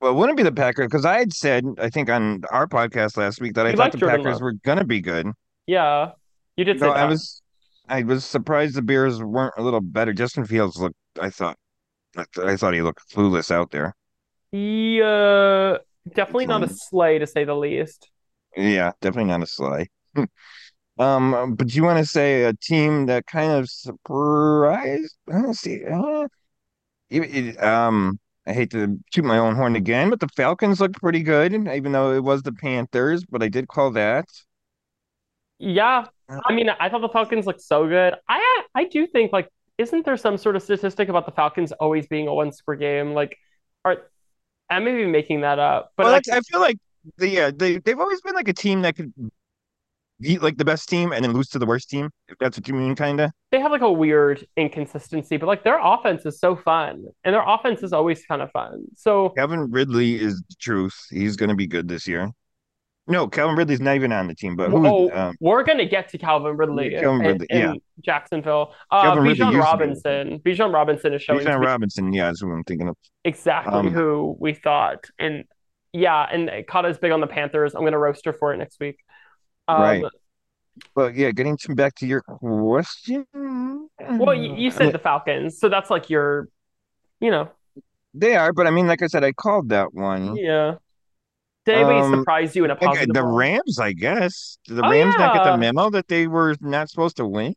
Well, 0.00 0.12
it 0.12 0.14
wouldn't 0.14 0.36
be 0.36 0.42
the 0.42 0.52
Packers 0.52 0.86
because 0.86 1.04
I 1.04 1.18
had 1.18 1.32
said 1.32 1.64
I 1.78 1.90
think 1.90 2.10
on 2.10 2.42
our 2.50 2.66
podcast 2.66 3.16
last 3.16 3.40
week 3.40 3.54
that 3.54 3.66
you 3.66 3.72
I 3.72 3.76
thought 3.76 3.92
the 3.92 3.98
Jordan 3.98 4.20
Packers 4.20 4.34
Love. 4.34 4.42
were 4.42 4.52
gonna 4.64 4.84
be 4.84 5.00
good. 5.00 5.28
Yeah. 5.66 6.12
You 6.56 6.64
did 6.64 6.80
say 6.80 6.86
no, 6.86 6.92
I 6.92 7.04
was 7.04 7.42
I 7.88 8.02
was 8.02 8.24
surprised 8.24 8.74
the 8.74 8.82
Bears 8.82 9.22
weren't 9.22 9.54
a 9.56 9.62
little 9.62 9.80
better. 9.80 10.12
Justin 10.12 10.44
Fields 10.44 10.76
looked 10.76 10.96
I 11.20 11.30
thought 11.30 11.56
I 12.16 12.56
thought 12.56 12.74
he 12.74 12.82
looked 12.82 13.14
clueless 13.14 13.50
out 13.50 13.70
there. 13.70 13.94
Yeah, 14.52 15.78
definitely 16.08 16.46
not 16.46 16.62
a 16.62 16.68
slay 16.68 17.18
to 17.18 17.26
say 17.26 17.44
the 17.44 17.54
least. 17.54 18.10
Yeah, 18.56 18.92
definitely 19.00 19.30
not 19.30 19.42
a 19.42 19.46
slay. 19.46 19.88
um, 20.98 21.54
but 21.54 21.74
you 21.74 21.84
want 21.84 21.98
to 21.98 22.06
say 22.06 22.44
a 22.44 22.52
team 22.54 23.06
that 23.06 23.26
kind 23.26 23.52
of 23.52 23.70
surprised? 23.70 25.16
I 25.32 25.52
see. 25.52 25.84
Uh, 25.84 26.28
it, 27.10 27.20
it, 27.34 27.62
um, 27.62 28.18
I 28.46 28.52
hate 28.52 28.70
to 28.72 28.98
shoot 29.14 29.24
my 29.24 29.38
own 29.38 29.54
horn 29.54 29.76
again, 29.76 30.10
but 30.10 30.20
the 30.20 30.28
Falcons 30.28 30.80
looked 30.80 31.00
pretty 31.00 31.22
good, 31.22 31.52
even 31.52 31.92
though 31.92 32.12
it 32.12 32.24
was 32.24 32.42
the 32.42 32.52
Panthers. 32.52 33.24
But 33.24 33.42
I 33.42 33.48
did 33.48 33.68
call 33.68 33.92
that. 33.92 34.26
Yeah, 35.58 36.06
I 36.44 36.52
mean, 36.52 36.68
I 36.68 36.88
thought 36.88 37.02
the 37.02 37.08
Falcons 37.08 37.46
looked 37.46 37.60
so 37.60 37.86
good. 37.86 38.14
I 38.28 38.62
I 38.74 38.84
do 38.84 39.06
think 39.06 39.32
like, 39.32 39.48
isn't 39.78 40.04
there 40.04 40.16
some 40.16 40.36
sort 40.36 40.56
of 40.56 40.62
statistic 40.62 41.08
about 41.08 41.26
the 41.26 41.32
Falcons 41.32 41.72
always 41.72 42.06
being 42.06 42.26
a 42.26 42.34
one 42.34 42.52
score 42.52 42.74
game? 42.74 43.12
Like, 43.14 43.36
are 43.84 44.10
I 44.72 44.78
may 44.78 44.94
be 44.94 45.06
making 45.06 45.42
that 45.42 45.58
up, 45.58 45.92
but 45.96 46.04
well, 46.04 46.12
like, 46.12 46.28
I 46.32 46.40
feel 46.40 46.60
like 46.60 46.78
the, 47.18 47.28
yeah, 47.28 47.50
they 47.54 47.78
they've 47.78 47.98
always 47.98 48.20
been 48.22 48.34
like 48.34 48.48
a 48.48 48.52
team 48.52 48.82
that 48.82 48.96
could 48.96 49.12
beat 50.20 50.40
like 50.40 50.56
the 50.56 50.64
best 50.64 50.88
team 50.88 51.12
and 51.12 51.24
then 51.24 51.32
lose 51.32 51.48
to 51.48 51.58
the 51.58 51.66
worst 51.66 51.90
team. 51.90 52.08
If 52.28 52.38
that's 52.38 52.56
what 52.56 52.68
you 52.68 52.74
mean, 52.74 52.94
kind 52.94 53.20
of. 53.20 53.30
They 53.50 53.60
have 53.60 53.72
like 53.72 53.82
a 53.82 53.92
weird 53.92 54.46
inconsistency, 54.56 55.36
but 55.36 55.46
like 55.46 55.64
their 55.64 55.78
offense 55.82 56.24
is 56.24 56.38
so 56.38 56.56
fun, 56.56 57.04
and 57.24 57.34
their 57.34 57.46
offense 57.46 57.82
is 57.82 57.92
always 57.92 58.24
kind 58.24 58.40
of 58.40 58.50
fun. 58.52 58.84
So 58.96 59.30
Kevin 59.30 59.70
Ridley 59.70 60.20
is 60.20 60.40
the 60.48 60.56
truth. 60.60 60.94
He's 61.10 61.36
going 61.36 61.50
to 61.50 61.56
be 61.56 61.66
good 61.66 61.88
this 61.88 62.06
year. 62.06 62.30
No, 63.08 63.26
Calvin 63.26 63.56
Ridley's 63.56 63.80
not 63.80 63.96
even 63.96 64.12
on 64.12 64.28
the 64.28 64.34
team, 64.34 64.54
but 64.54 64.70
who? 64.70 64.86
Oh, 64.86 65.10
um, 65.10 65.34
we're 65.40 65.64
gonna 65.64 65.86
get 65.86 66.08
to 66.10 66.18
Calvin 66.18 66.56
Ridley, 66.56 66.90
Calvin 66.90 67.26
Ridley 67.26 67.46
in, 67.50 67.58
yeah. 67.58 67.74
Jacksonville. 68.00 68.74
Uh, 68.92 69.16
Bijan 69.16 69.60
Robinson. 69.60 70.38
Bijan 70.38 70.72
Robinson 70.72 71.12
is 71.12 71.22
showing. 71.22 71.44
Bijan 71.44 71.64
Robinson, 71.64 72.12
yeah, 72.12 72.30
is 72.30 72.40
who 72.40 72.52
I'm 72.52 72.62
thinking 72.62 72.88
of. 72.88 72.96
Exactly 73.24 73.72
um, 73.72 73.90
who 73.90 74.36
we 74.38 74.54
thought, 74.54 75.06
and 75.18 75.44
yeah, 75.92 76.28
and 76.30 76.48
caught 76.68 76.84
Kata's 76.84 76.98
big 76.98 77.10
on 77.10 77.20
the 77.20 77.26
Panthers. 77.26 77.74
I'm 77.74 77.82
gonna 77.82 77.98
roast 77.98 78.24
her 78.24 78.32
for 78.32 78.54
it 78.54 78.58
next 78.58 78.78
week. 78.78 78.98
Um, 79.66 79.80
right. 79.80 80.04
But 80.94 81.16
yeah, 81.16 81.32
getting 81.32 81.56
to 81.58 81.74
back 81.74 81.96
to 81.96 82.06
your 82.06 82.22
question. 82.22 83.26
Well, 83.34 84.34
you, 84.34 84.54
you 84.54 84.70
said 84.70 84.92
the 84.92 84.98
Falcons, 84.98 85.58
so 85.58 85.68
that's 85.68 85.90
like 85.90 86.08
your, 86.08 86.48
you 87.20 87.30
know. 87.30 87.50
They 88.14 88.36
are, 88.36 88.52
but 88.52 88.66
I 88.66 88.70
mean, 88.70 88.86
like 88.86 89.02
I 89.02 89.06
said, 89.06 89.24
I 89.24 89.32
called 89.32 89.68
that 89.70 89.92
one. 89.92 90.36
Yeah. 90.36 90.76
Did 91.64 91.76
anybody 91.76 92.00
um, 92.00 92.14
surprise 92.14 92.56
you 92.56 92.64
in 92.64 92.70
a 92.70 92.76
positive? 92.76 93.14
The 93.14 93.24
Rams, 93.24 93.78
I 93.78 93.92
guess. 93.92 94.58
Did 94.64 94.76
the 94.76 94.86
oh, 94.86 94.90
Rams 94.90 95.14
yeah. 95.16 95.26
not 95.26 95.34
get 95.34 95.44
the 95.44 95.56
memo 95.56 95.90
that 95.90 96.08
they 96.08 96.26
were 96.26 96.56
not 96.60 96.90
supposed 96.90 97.16
to 97.18 97.26
win? 97.26 97.54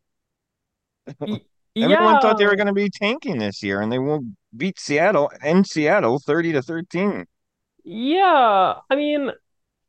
Everyone 1.20 1.40
yeah. 1.76 2.20
thought 2.20 2.38
they 2.38 2.46
were 2.46 2.56
going 2.56 2.68
to 2.68 2.72
be 2.72 2.88
tanking 2.88 3.38
this 3.38 3.62
year, 3.62 3.80
and 3.80 3.92
they 3.92 3.98
will 3.98 4.22
beat 4.56 4.78
Seattle 4.78 5.30
in 5.44 5.64
Seattle, 5.64 6.18
thirty 6.18 6.52
to 6.52 6.62
thirteen. 6.62 7.26
Yeah, 7.84 8.74
I 8.88 8.96
mean, 8.96 9.30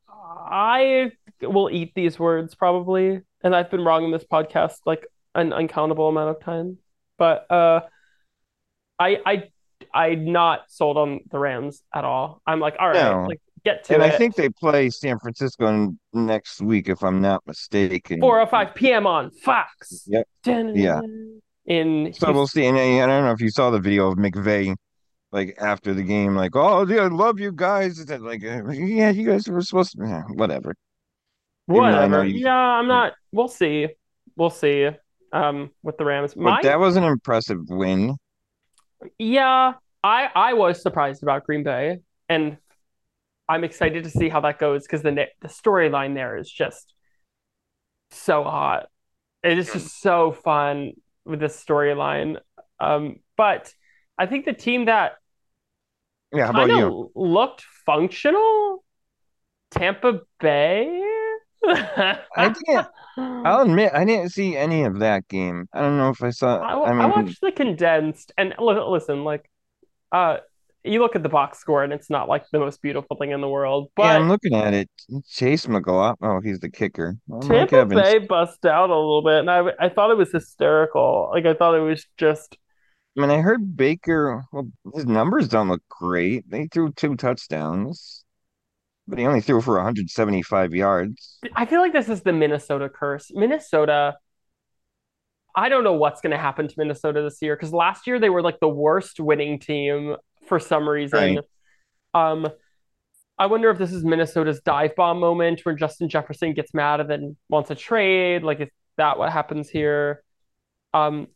I 0.10 1.12
will 1.42 1.70
eat 1.72 1.94
these 1.96 2.20
words 2.20 2.56
probably, 2.56 3.22
and 3.42 3.56
I've 3.56 3.72
been 3.72 3.86
wrong 3.86 4.04
in 4.04 4.12
this 4.12 4.26
podcast 4.26 4.80
like 4.86 5.08
an 5.34 5.54
uncountable 5.54 6.10
amount 6.10 6.36
of 6.36 6.44
times. 6.44 6.78
But 7.18 7.50
uh, 7.50 7.82
I 9.00 9.20
I 9.26 9.44
I'm 9.94 10.32
not 10.32 10.70
sold 10.70 10.98
on 10.98 11.22
the 11.32 11.40
Rams 11.40 11.82
at 11.94 12.04
all. 12.04 12.42
I'm 12.46 12.60
like, 12.60 12.76
all 12.80 12.90
right, 12.90 13.12
no. 13.12 13.26
like 13.28 13.42
get 13.68 13.84
to 13.86 13.94
and 13.94 14.04
it. 14.04 14.14
I 14.14 14.18
think 14.18 14.36
they 14.36 14.50
play 14.50 14.90
San 14.90 15.20
Francisco 15.20 15.94
next 16.14 16.62
week, 16.62 16.90
if 16.90 17.04
I'm 17.04 17.22
not 17.22 17.46
mistaken. 17.46 18.20
4 18.20 18.42
or 18.42 18.48
5 18.48 18.76
p.m. 18.76 19.06
on 19.06 19.32
Fox. 19.32 20.06
Yep. 20.08 20.28
yeah. 20.46 21.02
In 21.66 22.14
so 22.14 22.32
we'll 22.32 22.48
see. 22.48 22.66
And 22.66 22.78
I 22.78 23.06
don't 23.06 23.26
know 23.26 23.32
if 23.32 23.42
you 23.42 23.50
saw 23.50 23.70
the 23.70 23.80
video 23.80 24.08
of 24.08 24.18
McVay, 24.18 24.74
like 25.32 25.58
after 25.60 25.94
the 25.94 26.04
game, 26.04 26.36
like, 26.36 26.56
oh, 26.56 26.86
yeah, 26.88 27.02
I 27.02 27.08
love 27.08 27.40
you 27.40 27.52
guys. 27.52 28.00
It's 28.00 28.10
like, 28.10 28.42
yeah, 28.42 29.10
you 29.10 29.28
guys 29.28 29.48
were 29.50 29.62
supposed 29.62 29.92
to, 29.98 30.08
yeah, 30.08 30.24
whatever. 30.34 30.74
Whatever. 31.66 32.24
You... 32.24 32.46
Yeah, 32.46 32.56
I'm 32.56 32.88
not. 32.88 33.14
We'll 33.34 33.50
see. 33.50 33.90
We'll 34.38 34.50
see. 34.50 34.90
Um, 35.34 35.72
with 35.84 35.98
the 35.98 36.06
Rams, 36.06 36.34
but 36.34 36.44
My... 36.44 36.62
that 36.64 36.80
was 36.80 36.96
an 36.96 37.04
impressive 37.04 37.60
win. 37.68 38.16
Yeah, 39.20 39.74
I 40.02 40.30
I 40.34 40.54
was 40.54 40.82
surprised 40.82 41.22
about 41.22 41.44
Green 41.44 41.64
Bay, 41.64 42.00
and 42.30 42.58
I'm 43.50 43.64
excited 43.64 44.04
to 44.04 44.10
see 44.10 44.30
how 44.30 44.42
that 44.42 44.60
goes 44.60 44.84
because 44.84 45.02
the 45.02 45.28
the 45.42 45.48
storyline 45.48 46.14
there 46.16 46.38
is 46.38 46.52
just 46.52 46.94
so 48.12 48.44
hot. 48.44 48.88
It 49.44 49.58
is 49.58 49.72
just 49.72 50.02
so 50.02 50.32
fun 50.32 50.94
with 51.26 51.40
this 51.40 51.64
storyline. 51.64 52.38
Um, 52.80 53.18
but 53.36 53.74
I 54.18 54.26
think 54.26 54.46
the 54.46 54.54
team 54.54 54.86
that 54.86 55.14
yeah, 56.34 56.46
how 56.48 56.52
about 56.52 56.70
you? 56.70 57.12
looked 57.16 57.64
functional, 57.86 58.84
Tampa 59.72 60.22
Bay. 60.40 61.04
I 61.66 62.54
didn't. 62.66 62.88
I'll 63.18 63.62
admit 63.62 63.94
I 63.94 64.06
didn't 64.06 64.30
see 64.30 64.56
any 64.56 64.84
of 64.84 65.00
that 65.00 65.28
game. 65.28 65.68
I 65.74 65.82
don't 65.82 65.98
know 65.98 66.10
if 66.10 66.22
I 66.22 66.30
saw. 66.30 66.58
I, 66.58 66.74
I 66.74 66.90
I 66.90 66.94
mean, 66.94 67.10
watched 67.10 67.42
the 67.42 67.52
condensed 67.52 68.32
and 68.38 68.54
li- 68.60 68.84
listen, 68.88 69.24
like 69.24 69.50
uh 70.12 70.38
you 70.88 71.00
look 71.00 71.16
at 71.16 71.24
the 71.24 71.30
box 71.30 71.60
score 71.60 71.84
and 71.84 71.94
it's 71.94 72.10
not 72.10 72.28
like 72.28 72.46
the 72.52 72.60
most 72.60 72.82
beautiful 72.82 73.18
thing 73.18 73.32
in 73.32 73.42
the 73.42 73.48
world, 73.48 73.90
yeah, 73.98 74.16
I'm 74.16 74.30
looking 74.30 74.54
at 74.54 74.74
it. 74.74 74.90
Chase 75.30 75.68
McLaughlin. 75.68 76.18
Oh, 76.22 76.42
he's 76.42 76.60
the 76.60 76.70
kicker. 76.70 77.18
Oh, 77.32 77.42
Tampa 77.42 77.86
Bay 77.86 78.20
bust 78.20 78.66
out 78.66 78.90
a 78.90 78.96
little 78.96 79.24
bit 79.24 79.40
and 79.40 79.50
I 79.52 79.64
I 79.80 79.90
thought 79.90 80.12
it 80.12 80.18
was 80.18 80.32
hysterical. 80.32 81.30
Like 81.34 81.46
I 81.46 81.54
thought 81.54 81.76
it 81.76 81.82
was 81.82 82.06
just 82.18 82.58
I 83.18 83.22
mean, 83.22 83.32
I 83.32 83.42
heard 83.42 83.76
Baker. 83.76 84.46
Well, 84.52 84.70
his 84.94 85.08
numbers 85.08 85.48
don't 85.48 85.70
look 85.70 85.82
great. 85.90 86.48
They 86.52 86.68
threw 86.68 86.92
two 86.94 87.16
touchdowns, 87.16 88.24
but 89.08 89.18
he 89.18 89.26
only 89.26 89.42
threw 89.42 89.60
for 89.60 89.76
175 89.76 90.76
yards. 90.76 91.40
I 91.56 91.66
feel 91.66 91.82
like 91.82 91.94
this 91.94 92.10
is 92.10 92.22
the 92.22 92.34
Minnesota 92.34 92.90
curse. 92.90 93.32
Minnesota 93.34 94.18
I 95.58 95.70
don't 95.70 95.84
know 95.84 95.94
what's 95.94 96.22
going 96.22 96.32
to 96.32 96.38
happen 96.38 96.68
to 96.68 96.76
Minnesota 96.78 97.24
this 97.24 97.42
year 97.42 97.56
because 97.56 97.74
last 97.74 98.06
year 98.06 98.20
they 98.20 98.30
were 98.30 98.44
like 98.44 98.60
the 98.60 98.70
worst 98.70 99.20
winning 99.20 99.60
team 99.60 100.16
for 100.48 100.60
some 100.60 100.88
reason. 100.88 101.40
Right. 102.14 102.32
Um, 102.32 102.48
I 103.40 103.46
wonder 103.46 103.70
if 103.70 103.78
this 103.78 103.94
is 103.94 104.04
Minnesota's 104.04 104.62
dive 104.62 104.96
bomb 104.96 105.20
moment 105.20 105.62
where 105.64 105.76
Justin 105.76 106.10
Jefferson 106.10 106.54
gets 106.54 106.74
mad 106.74 107.00
and 107.00 107.10
then 107.10 107.38
wants 107.50 107.70
a 107.70 107.76
trade. 107.76 108.44
Like, 108.44 108.62
is 108.62 108.70
that 108.98 109.20
what 109.20 109.32
happens 109.32 109.70
here? 109.70 110.24
Um, 110.94 111.28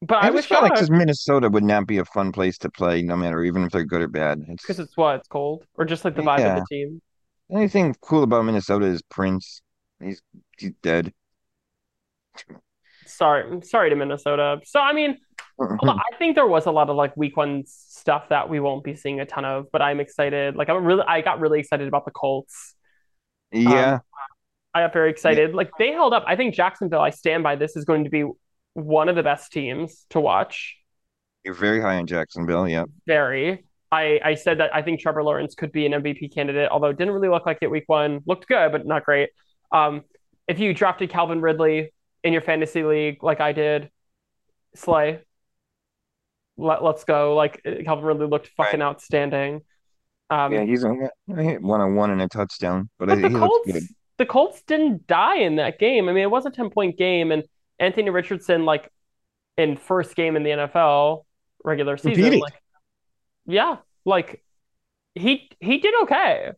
but 0.00 0.22
I 0.22 0.28
I 0.28 0.30
just 0.30 0.48
feel 0.48 0.62
like 0.62 0.74
just 0.74 0.90
Minnesota 0.90 1.48
would 1.48 1.64
not 1.64 1.86
be 1.86 1.98
a 1.98 2.04
fun 2.04 2.32
place 2.32 2.58
to 2.58 2.70
play, 2.70 3.02
no 3.02 3.16
matter 3.16 3.42
even 3.42 3.64
if 3.64 3.72
they're 3.72 3.84
good 3.84 4.02
or 4.02 4.08
bad. 4.08 4.40
because 4.46 4.78
It's 4.78 4.90
it's 4.90 4.96
what 4.96 5.16
it's 5.16 5.28
cold 5.28 5.64
or 5.74 5.84
just 5.84 6.04
like 6.04 6.14
the 6.14 6.22
vibe 6.22 6.56
of 6.56 6.56
the 6.56 6.66
team. 6.70 7.00
Anything 7.50 7.94
cool 8.00 8.22
about 8.22 8.44
Minnesota 8.44 8.86
is 8.86 9.02
Prince. 9.02 9.62
He's 10.02 10.22
he's 10.58 10.72
dead. 10.82 11.12
Sorry, 13.06 13.60
sorry 13.62 13.90
to 13.90 13.96
Minnesota. 13.96 14.60
So 14.64 14.80
I 14.80 14.92
mean, 14.92 15.18
lot- 15.58 15.98
I 16.12 16.16
think 16.16 16.34
there 16.34 16.46
was 16.46 16.66
a 16.66 16.70
lot 16.70 16.90
of 16.90 16.96
like 16.96 17.16
week 17.16 17.36
one 17.36 17.64
stuff 17.66 18.28
that 18.30 18.48
we 18.48 18.60
won't 18.60 18.84
be 18.84 18.94
seeing 18.96 19.20
a 19.20 19.26
ton 19.26 19.44
of, 19.44 19.70
but 19.72 19.82
I'm 19.82 20.00
excited. 20.00 20.56
Like 20.56 20.68
I'm 20.68 20.84
really, 20.84 21.04
I 21.06 21.20
got 21.20 21.40
really 21.40 21.60
excited 21.60 21.88
about 21.88 22.04
the 22.04 22.10
Colts. 22.10 22.74
Um, 23.66 23.72
Yeah, 23.72 23.98
I 24.74 24.82
got 24.82 24.92
very 24.92 25.08
yeah, 25.08 25.12
excited. 25.12 25.54
Like 25.54 25.70
they 25.78 25.92
held 25.92 26.12
up. 26.12 26.24
I 26.26 26.36
think 26.36 26.54
Jacksonville, 26.54 27.00
I 27.00 27.10
stand 27.10 27.42
by 27.42 27.56
this, 27.56 27.76
is 27.76 27.84
going 27.84 28.04
to 28.04 28.10
be 28.10 28.24
one 28.74 29.08
of 29.08 29.16
the 29.16 29.22
best 29.22 29.52
teams 29.52 30.06
to 30.10 30.20
watch. 30.20 30.76
you're 31.44 31.54
very 31.54 31.80
high 31.80 31.96
on 31.96 32.06
Jacksonville. 32.06 32.68
Yeah, 32.68 32.84
Very. 33.06 33.64
I, 33.92 34.18
I 34.24 34.34
said 34.34 34.58
that 34.58 34.74
I 34.74 34.82
think 34.82 34.98
Trevor 35.00 35.22
Lawrence 35.22 35.54
could 35.54 35.70
be 35.70 35.86
an 35.86 35.92
MVP 35.92 36.34
candidate, 36.34 36.68
although 36.70 36.88
it 36.88 36.98
didn't 36.98 37.14
really 37.14 37.28
look 37.28 37.46
like 37.46 37.58
it 37.62 37.70
week 37.70 37.84
one. 37.86 38.20
Looked 38.26 38.48
good, 38.48 38.72
but 38.72 38.84
not 38.86 39.04
great. 39.04 39.30
Um, 39.70 40.02
if 40.48 40.58
you 40.58 40.74
drafted 40.74 41.10
Calvin 41.10 41.40
Ridley 41.40 41.92
in 42.24 42.32
your 42.32 42.42
fantasy 42.42 42.82
league 42.82 43.22
like 43.22 43.40
I 43.40 43.52
did, 43.52 43.90
Slay, 44.74 45.20
let, 46.56 46.82
let's 46.82 47.04
go. 47.04 47.34
Like 47.34 47.62
Calvin 47.84 48.04
Ridley 48.04 48.26
looked 48.26 48.50
right. 48.60 48.66
fucking 48.66 48.82
outstanding. 48.82 49.62
Yeah, 50.48 50.60
Um, 50.60 50.66
he's 50.66 50.84
on 50.84 51.08
one 51.26 51.80
on 51.80 51.94
one 51.94 52.10
and 52.10 52.22
a 52.22 52.28
touchdown, 52.28 52.90
but 52.98 53.10
I, 53.10 53.14
But 53.14 53.22
the 53.22 53.28
he 53.28 53.36
looks 53.36 53.58
Colts, 53.64 53.72
good. 53.72 53.84
the 54.18 54.26
Colts 54.26 54.62
didn't 54.66 55.06
die 55.06 55.38
in 55.38 55.56
that 55.56 55.78
game. 55.78 56.08
I 56.08 56.12
mean, 56.12 56.22
it 56.22 56.30
was 56.30 56.46
a 56.46 56.50
10 56.50 56.70
point 56.70 56.96
game, 56.98 57.32
and 57.32 57.44
Anthony 57.78 58.10
Richardson, 58.10 58.64
like 58.64 58.90
in 59.58 59.76
first 59.76 60.16
game 60.16 60.36
in 60.36 60.42
the 60.42 60.50
NFL 60.50 61.24
regular 61.64 61.96
season, 61.96 62.38
like 62.38 62.54
yeah, 63.46 63.76
like 64.04 64.42
he 65.14 65.50
he 65.60 65.78
did 65.78 65.94
okay. 66.02 66.52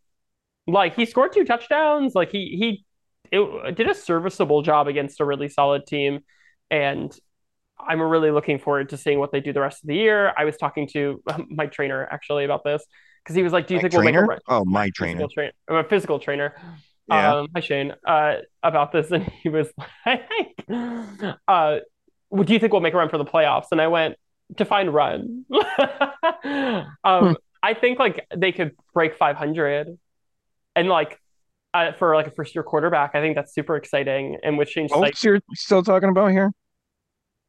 Like 0.66 0.96
he 0.96 1.06
scored 1.06 1.32
two 1.32 1.44
touchdowns. 1.44 2.14
Like 2.14 2.30
he 2.32 2.56
he 2.58 2.84
it, 3.32 3.76
did 3.76 3.88
a 3.88 3.94
serviceable 3.94 4.62
job 4.62 4.88
against 4.88 5.20
a 5.20 5.24
really 5.24 5.48
solid 5.48 5.86
team, 5.86 6.20
and 6.70 7.16
I'm 7.78 8.00
really 8.00 8.30
looking 8.30 8.58
forward 8.58 8.88
to 8.90 8.96
seeing 8.96 9.18
what 9.18 9.32
they 9.32 9.40
do 9.40 9.52
the 9.52 9.60
rest 9.60 9.82
of 9.82 9.88
the 9.88 9.94
year. 9.96 10.32
I 10.36 10.44
was 10.44 10.56
talking 10.56 10.88
to 10.88 11.22
my 11.48 11.66
trainer 11.66 12.06
actually 12.10 12.44
about 12.44 12.64
this 12.64 12.84
because 13.22 13.36
he 13.36 13.42
was 13.42 13.52
like, 13.52 13.66
"Do 13.66 13.74
you 13.74 13.78
My 13.78 13.82
think 13.82 13.92
we'll 13.94 14.02
make 14.02 14.14
a 14.14 14.18
trainer? 14.18 14.26
run?" 14.26 14.38
Oh, 14.48 14.64
My 14.64 14.90
trainer. 14.90 15.14
physical 15.28 15.28
trainer, 15.30 15.52
I'm 15.68 15.76
a 15.76 15.84
physical 15.84 16.18
trainer. 16.18 16.54
Yeah. 17.08 17.36
Um, 17.36 17.48
hi 17.54 17.60
Shane. 17.60 17.94
Uh, 18.06 18.36
about 18.62 18.92
this, 18.92 19.10
and 19.12 19.24
he 19.42 19.48
was 19.48 19.68
like, 20.04 20.64
"Uh, 20.68 21.78
do 22.44 22.52
you 22.52 22.58
think 22.58 22.72
we'll 22.72 22.82
make 22.82 22.94
a 22.94 22.96
run 22.96 23.08
for 23.08 23.18
the 23.18 23.24
playoffs?" 23.24 23.66
And 23.70 23.80
I 23.80 23.86
went, 23.88 24.16
"Define 24.54 24.88
run." 24.90 25.44
Hmm. 25.52 26.80
um, 27.04 27.36
I 27.62 27.74
think 27.74 27.98
like 27.98 28.26
they 28.36 28.52
could 28.52 28.72
break 28.94 29.16
500, 29.16 29.98
and 30.74 30.88
like 30.88 31.20
uh, 31.74 31.92
for 31.92 32.14
like 32.14 32.26
a 32.26 32.30
first 32.30 32.54
year 32.54 32.62
quarterback, 32.62 33.14
I 33.14 33.20
think 33.20 33.36
that's 33.36 33.54
super 33.54 33.76
exciting. 33.76 34.38
And 34.42 34.58
with 34.58 34.68
Shane 34.68 34.88
Steichen, 34.88 34.94
Colts 34.94 35.24
you're 35.24 35.40
still 35.54 35.82
talking 35.82 36.08
about 36.08 36.32
here? 36.32 36.52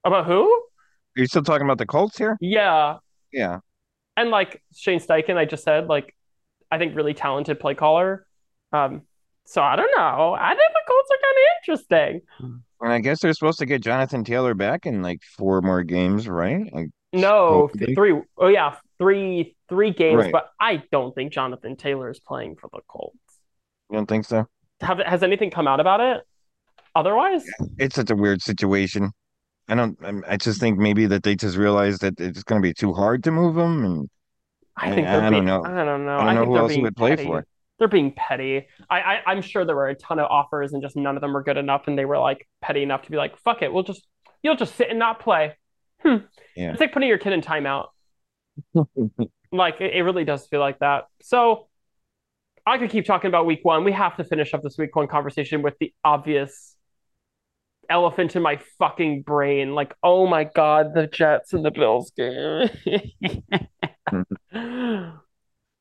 About 0.08 0.26
who? 0.26 0.44
Are 0.52 1.22
you 1.22 1.26
still 1.28 1.44
talking 1.44 1.66
about 1.66 1.78
the 1.78 1.86
Colts 1.86 2.18
here? 2.18 2.38
Yeah, 2.42 2.98
Yeah. 3.32 3.60
and 4.16 4.30
like 4.30 4.62
Shane 4.76 5.00
Steichen, 5.00 5.38
I 5.38 5.46
just 5.46 5.64
said 5.64 5.88
like 5.88 6.16
I 6.72 6.78
think 6.78 6.96
really 6.96 7.14
talented 7.14 7.60
play 7.60 7.76
caller. 7.76 8.26
Um, 8.74 9.04
so 9.46 9.62
I 9.62 9.76
don't 9.78 9.92
know. 9.96 10.36
I 10.38 10.50
think 10.50 10.60
the 10.74 10.82
Colts 10.88 11.10
are 11.12 11.18
kind 11.24 11.38
of 11.38 11.44
interesting. 11.62 12.62
And 12.82 12.94
I 12.94 13.00
guess 13.00 13.22
they're 13.22 13.34
supposed 13.34 13.60
to 13.60 13.66
get 13.66 13.82
Jonathan 13.82 14.24
Taylor 14.24 14.54
back 14.54 14.86
in 14.86 15.02
like 15.02 15.22
four 15.38 15.62
more 15.62 15.84
games, 15.84 16.28
right? 16.28 16.72
Like 16.74 16.90
No, 17.14 17.70
supposedly. 17.72 17.96
three. 17.96 18.22
Oh 18.38 18.48
yeah, 18.48 18.76
three 19.00 19.56
three 19.70 19.92
games. 19.92 20.18
Right. 20.24 20.32
But 20.32 20.50
I 20.60 20.84
don't 20.92 21.16
think 21.16 21.32
Jonathan 21.32 21.76
Taylor 21.76 22.10
is 22.10 22.20
playing 22.20 22.58
for 22.58 22.70
the 22.74 22.82
Colts. 22.88 23.18
You 23.90 23.96
don't 23.98 24.06
think 24.08 24.26
so? 24.26 24.46
Have 24.82 25.00
has 25.00 25.24
anything 25.24 25.50
come 25.50 25.68
out 25.68 25.80
about 25.80 26.02
it? 26.02 26.22
Otherwise, 26.94 27.46
It's 27.78 27.96
such 27.96 28.10
a 28.12 28.16
weird 28.16 28.42
situation. 28.42 29.12
I 29.68 29.76
don't. 29.76 29.98
I'm- 30.04 30.24
just 30.40 30.60
think 30.60 30.78
maybe 30.78 31.06
that 31.08 31.24
they 31.24 31.36
just 31.36 31.58
realized 31.58 32.02
that 32.02 32.20
it's 32.20 32.44
going 32.44 32.62
to 32.62 32.66
be 32.68 32.74
too 32.74 32.94
hard 32.94 33.24
to 33.26 33.32
move 33.32 33.58
him, 33.58 33.84
and 33.84 34.10
I 34.76 34.92
I, 34.92 34.96
think 34.96 35.08
I 35.08 35.20
they're 35.20 35.32
don't 35.32 35.46
know. 35.46 35.64
I 35.64 35.84
don't 35.84 36.06
know. 36.06 36.18
I 36.18 36.34
don't 36.34 36.36
know 36.36 36.42
think 36.42 36.48
who 36.48 36.58
else 36.58 36.72
he 36.74 36.82
would 36.82 36.96
play 36.96 37.10
petty. 37.12 37.26
for. 37.26 37.46
They're 37.80 37.88
being 37.88 38.12
petty. 38.12 38.68
I, 38.90 39.00
I 39.00 39.22
I'm 39.28 39.42
sure 39.42 39.64
there 39.66 39.76
were 39.76 39.90
a 39.90 39.96
ton 39.96 40.20
of 40.20 40.26
offers 40.32 40.74
and 40.74 40.82
just 40.82 40.96
none 40.96 41.16
of 41.16 41.22
them 41.22 41.34
were 41.34 41.44
good 41.44 41.58
enough, 41.58 41.88
and 41.88 41.98
they 41.98 42.06
were 42.06 42.18
like 42.18 42.48
petty 42.62 42.82
enough 42.82 43.04
to 43.04 43.12
be 43.12 43.18
like, 43.18 43.38
"Fuck 43.40 43.62
it, 43.62 43.72
we'll 43.72 43.84
just 43.84 44.06
you'll 44.42 44.56
just 44.56 44.76
sit 44.76 44.90
and 44.90 44.98
not 45.00 45.20
play." 45.20 45.56
Hmm. 46.02 46.18
Yeah. 46.56 46.72
It's 46.72 46.80
like 46.82 46.92
putting 46.94 47.10
your 47.10 47.18
kid 47.18 47.34
in 47.34 47.42
timeout. 47.42 47.88
Like 49.52 49.80
it, 49.80 49.94
it 49.94 50.02
really 50.04 50.26
does 50.26 50.46
feel 50.48 50.60
like 50.60 50.80
that. 50.80 51.06
So 51.22 51.68
I 52.66 52.78
could 52.78 52.90
keep 52.90 53.06
talking 53.06 53.30
about 53.30 53.46
week 53.46 53.62
one. 53.64 53.84
We 53.84 53.94
have 53.94 54.18
to 54.18 54.24
finish 54.24 54.54
up 54.54 54.62
this 54.62 54.78
week 54.78 54.96
one 54.96 55.08
conversation 55.08 55.62
with 55.62 55.76
the 55.80 55.94
obvious 56.04 56.76
elephant 57.90 58.36
in 58.36 58.42
my 58.42 58.60
fucking 58.80 59.24
brain. 59.24 59.74
Like, 59.76 59.96
oh 60.04 60.28
my 60.28 60.44
God, 60.44 60.94
the 60.94 61.08
Jets 61.08 61.54
and 61.54 61.64
the 61.66 61.72
Bills 61.72 62.12
game. 62.16 62.70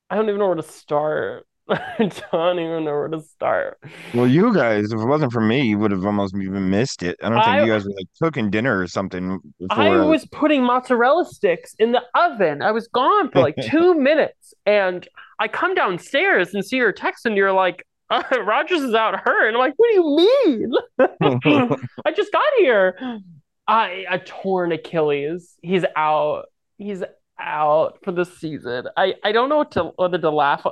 I 0.09 0.15
don't 0.15 0.29
even 0.29 0.39
know 0.39 0.47
where 0.47 0.55
to 0.55 0.63
start. 0.63 1.47
I 1.69 2.11
don't 2.31 2.61
even 2.61 2.85
know 2.85 2.93
where 2.93 3.09
to 3.09 3.21
start. 3.21 3.79
Well, 4.15 4.29
you 4.29 4.55
guys, 4.55 4.93
if 4.93 5.01
it 5.01 5.05
wasn't 5.05 5.33
for 5.33 5.41
me, 5.41 5.63
you 5.63 5.79
would 5.79 5.91
have 5.91 6.07
almost 6.07 6.37
even 6.37 6.71
missed 6.71 7.03
it. 7.03 7.17
I 7.23 7.29
don't 7.29 7.39
think 7.39 7.49
I 7.49 7.65
you 7.65 7.73
guys 7.73 7.85
were 7.85 7.95
like 7.97 8.07
cooking 8.23 8.51
dinner 8.51 8.79
or 8.79 8.87
something 8.87 9.41
I 9.71 9.89
before. 9.89 10.03
uh, 10.03 10.07
was 10.07 10.27
putting 10.27 10.63
mozzarella 10.63 11.25
sticks 11.25 11.75
in 11.79 11.93
the 11.93 12.03
oven. 12.15 12.63
I 12.63 12.71
was 12.71 12.87
gone 12.89 13.31
for 13.31 13.41
like 13.41 13.57
two 13.63 13.95
minutes, 13.95 14.55
and 14.65 15.09
I 15.41 15.49
come 15.49 15.75
downstairs 15.75 16.55
and 16.55 16.65
see 16.65 16.77
your 16.77 16.93
text, 16.93 17.27
and 17.27 17.37
you're 17.37 17.53
like, 17.53 17.86
uh, 18.11 18.23
"Rodgers 18.45 18.83
is 18.83 18.95
out 18.95 19.19
hurt." 19.21 19.49
And 19.49 19.57
I'm 19.57 19.61
like, 19.61 19.75
"What 19.77 19.89
do 19.89 19.95
you 19.95 20.17
mean? 20.17 20.73
I 22.05 22.13
just 22.13 22.33
got 22.33 22.45
here. 22.59 23.21
I 23.69 24.05
a 24.11 24.19
torn 24.19 24.73
Achilles. 24.73 25.57
He's 25.63 25.85
out. 25.97 26.47
He's 26.79 27.03
out 27.39 27.99
for 28.05 28.13
the 28.13 28.25
season. 28.25 28.87
I 28.97 29.15
I 29.25 29.33
don't 29.33 29.49
know 29.49 29.59
what 29.59 29.73
to 29.73 29.85
whether 29.97 30.19
to 30.19 30.31
laugh, 30.31 30.67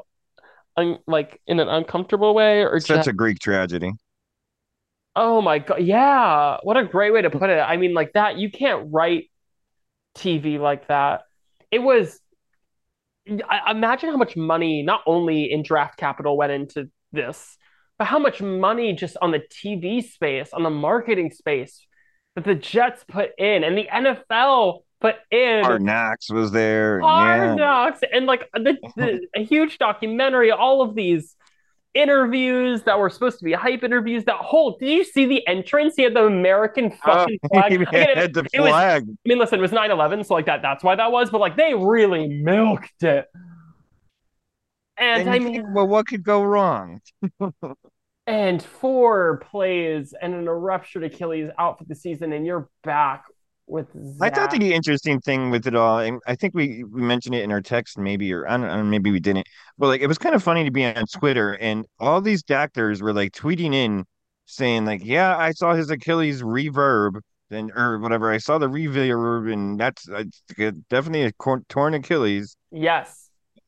un, 0.76 0.98
like 1.06 1.40
in 1.46 1.60
an 1.60 1.68
uncomfortable 1.68 2.34
way 2.34 2.62
or 2.64 2.80
Such 2.80 2.98
just 2.98 3.08
a 3.08 3.12
Greek 3.12 3.38
tragedy. 3.38 3.92
oh 5.16 5.40
my 5.40 5.58
god, 5.58 5.82
yeah. 5.82 6.58
What 6.62 6.76
a 6.76 6.84
great 6.84 7.12
way 7.12 7.22
to 7.22 7.30
put 7.30 7.50
it. 7.50 7.58
I 7.58 7.76
mean, 7.76 7.94
like 7.94 8.12
that. 8.14 8.38
You 8.38 8.50
can't 8.50 8.88
write 8.92 9.30
TV 10.16 10.58
like 10.58 10.88
that. 10.88 11.22
It 11.70 11.80
was. 11.80 12.20
I, 13.48 13.70
imagine 13.70 14.10
how 14.10 14.18
much 14.18 14.36
money, 14.36 14.82
not 14.82 15.00
only 15.06 15.50
in 15.50 15.62
draft 15.62 15.96
capital, 15.96 16.36
went 16.36 16.52
into 16.52 16.90
this, 17.14 17.56
but 17.98 18.06
how 18.06 18.18
much 18.18 18.40
money 18.42 18.92
just 18.92 19.16
on 19.22 19.30
the 19.30 19.40
TV 19.40 20.02
space, 20.04 20.52
on 20.52 20.62
the 20.62 20.70
marketing 20.70 21.30
space 21.30 21.86
that 22.34 22.44
the 22.44 22.54
Jets 22.54 23.04
put 23.06 23.30
in 23.38 23.62
and 23.64 23.78
the 23.78 23.86
NFL 23.92 24.80
put 25.00 25.16
in. 25.30 25.84
Knocks 25.84 26.30
was 26.30 26.50
there. 26.50 27.00
Hard 27.00 27.58
yeah. 27.58 27.90
And 28.12 28.26
like 28.26 28.48
the, 28.54 28.76
the 28.96 29.20
a 29.36 29.44
huge 29.44 29.78
documentary, 29.78 30.50
all 30.50 30.82
of 30.82 30.94
these 30.94 31.36
interviews 31.94 32.82
that 32.82 32.98
were 32.98 33.08
supposed 33.08 33.38
to 33.38 33.44
be 33.44 33.52
hype 33.52 33.84
interviews. 33.84 34.24
That 34.24 34.36
whole 34.38 34.76
did 34.78 34.88
you 34.90 35.04
see 35.04 35.26
the 35.26 35.46
entrance? 35.46 35.94
He 35.96 36.02
had 36.02 36.14
the 36.14 36.24
American 36.26 36.86
Oh, 36.92 36.96
fucking 37.04 37.38
flag. 37.52 37.72
Again, 37.72 38.08
it- 38.10 38.16
had 38.16 38.34
the 38.34 38.46
it 38.52 38.60
was- 38.60 38.72
I 38.72 39.00
mean, 39.24 39.38
listen, 39.38 39.58
it 39.60 39.62
was 39.62 39.70
9-11, 39.70 40.26
so 40.26 40.34
like 40.34 40.46
that 40.46 40.60
that's 40.62 40.82
why 40.82 40.96
that 40.96 41.12
was, 41.12 41.30
but 41.30 41.40
like 41.40 41.56
they 41.56 41.74
really 41.74 42.28
milked 42.28 43.02
it. 43.02 43.26
And 44.96 45.22
And 45.22 45.30
I 45.30 45.38
mean 45.38 45.54
think, 45.54 45.66
well, 45.74 45.86
what 45.86 46.06
could 46.06 46.22
go 46.22 46.42
wrong? 46.42 47.00
and 48.26 48.62
four 48.62 49.38
plays 49.50 50.14
and 50.20 50.34
an 50.34 50.48
ruptured 50.48 51.04
Achilles 51.04 51.50
out 51.58 51.78
for 51.78 51.84
the 51.84 51.94
season, 51.94 52.32
and 52.32 52.46
you're 52.46 52.68
back 52.82 53.24
with 53.66 53.88
I 54.20 54.30
thought 54.30 54.50
the 54.50 54.72
interesting 54.72 55.20
thing 55.20 55.50
with 55.50 55.66
it 55.66 55.74
all, 55.74 55.98
and 55.98 56.20
I 56.26 56.34
think 56.34 56.54
we, 56.54 56.84
we 56.84 57.02
mentioned 57.02 57.34
it 57.34 57.42
in 57.42 57.52
our 57.52 57.60
text, 57.60 57.98
maybe, 57.98 58.32
or 58.32 58.46
I 58.46 58.56
don't 58.56 58.66
know, 58.66 58.82
maybe 58.84 59.10
we 59.10 59.20
didn't. 59.20 59.46
But 59.78 59.88
like, 59.88 60.00
it 60.00 60.06
was 60.06 60.18
kind 60.18 60.34
of 60.34 60.42
funny 60.42 60.64
to 60.64 60.70
be 60.70 60.84
on 60.84 61.04
Twitter, 61.06 61.54
and 61.54 61.86
all 61.98 62.20
these 62.20 62.42
doctors 62.42 63.02
were 63.02 63.12
like 63.12 63.32
tweeting 63.32 63.74
in, 63.74 64.04
saying 64.46 64.84
like, 64.84 65.04
"Yeah, 65.04 65.36
I 65.36 65.52
saw 65.52 65.74
his 65.74 65.90
Achilles 65.90 66.42
reverb, 66.42 67.20
and 67.50 67.70
or 67.74 67.98
whatever. 67.98 68.30
I 68.30 68.38
saw 68.38 68.58
the 68.58 68.68
reverb, 68.68 69.52
and 69.52 69.80
that's 69.80 70.08
uh, 70.08 70.24
definitely 70.88 71.22
a 71.22 71.32
torn 71.68 71.94
Achilles." 71.94 72.56
Yes, 72.70 73.23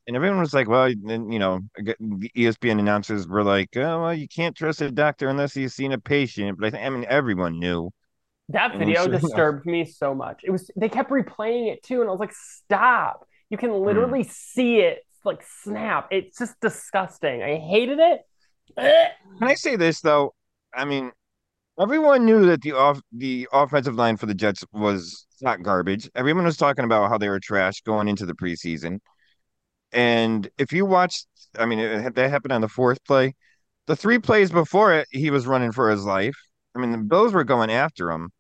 And 0.06 0.14
everyone 0.14 0.38
was 0.38 0.54
like, 0.54 0.68
"Well, 0.68 0.88
you 0.88 1.38
know, 1.38 1.60
the 1.76 2.30
ESPN 2.36 2.78
announcers 2.78 3.26
were 3.26 3.42
like, 3.42 3.76
oh, 3.76 4.02
well, 4.02 4.14
you 4.14 4.28
can't 4.28 4.56
trust 4.56 4.80
a 4.80 4.90
doctor 4.90 5.28
unless 5.28 5.52
he's 5.52 5.74
seen 5.74 5.92
a 5.92 5.98
patient." 5.98 6.58
But 6.58 6.68
I 6.68 6.70
think, 6.70 6.84
I 6.84 6.88
mean, 6.90 7.06
everyone 7.08 7.58
knew, 7.58 7.90
that 8.50 8.78
video 8.78 9.06
know, 9.06 9.18
disturbed 9.18 9.66
me 9.66 9.84
so 9.84 10.14
much. 10.14 10.42
It 10.44 10.50
was 10.50 10.70
they 10.76 10.88
kept 10.88 11.10
replaying 11.10 11.72
it 11.72 11.82
too, 11.82 12.00
and 12.00 12.08
I 12.08 12.12
was 12.12 12.20
like, 12.20 12.34
stop. 12.34 13.26
You 13.50 13.56
can 13.56 13.70
mm. 13.70 13.84
literally 13.84 14.24
see 14.24 14.78
it 14.78 15.04
like 15.24 15.42
snap. 15.62 16.08
It's 16.10 16.38
just 16.38 16.58
disgusting. 16.60 17.42
I 17.42 17.56
hated 17.56 17.98
it. 17.98 18.20
Can 18.76 19.48
I 19.48 19.54
say 19.54 19.76
this 19.76 20.00
though? 20.00 20.34
I 20.74 20.84
mean, 20.84 21.10
everyone 21.80 22.24
knew 22.24 22.46
that 22.46 22.62
the 22.62 22.72
off 22.72 23.00
the 23.12 23.48
offensive 23.52 23.96
line 23.96 24.16
for 24.16 24.26
the 24.26 24.34
Jets 24.34 24.64
was 24.72 25.26
not 25.40 25.62
garbage. 25.62 26.08
Everyone 26.14 26.44
was 26.44 26.56
talking 26.56 26.84
about 26.84 27.08
how 27.08 27.18
they 27.18 27.28
were 27.28 27.40
trash 27.40 27.82
going 27.82 28.08
into 28.08 28.26
the 28.26 28.34
preseason. 28.34 29.00
And 29.92 30.48
if 30.58 30.72
you 30.72 30.84
watched, 30.84 31.26
I 31.58 31.66
mean, 31.66 31.78
it, 31.78 32.14
that 32.14 32.30
happened 32.30 32.52
on 32.52 32.60
the 32.60 32.68
fourth 32.68 33.02
play. 33.04 33.34
The 33.86 33.96
three 33.96 34.18
plays 34.18 34.50
before 34.50 34.92
it, 34.92 35.08
he 35.10 35.30
was 35.30 35.46
running 35.46 35.72
for 35.72 35.90
his 35.90 36.04
life. 36.04 36.36
I 36.74 36.78
mean, 36.80 36.92
the 36.92 36.98
Bills 36.98 37.32
were 37.32 37.44
going 37.44 37.70
after 37.70 38.10
him. 38.10 38.30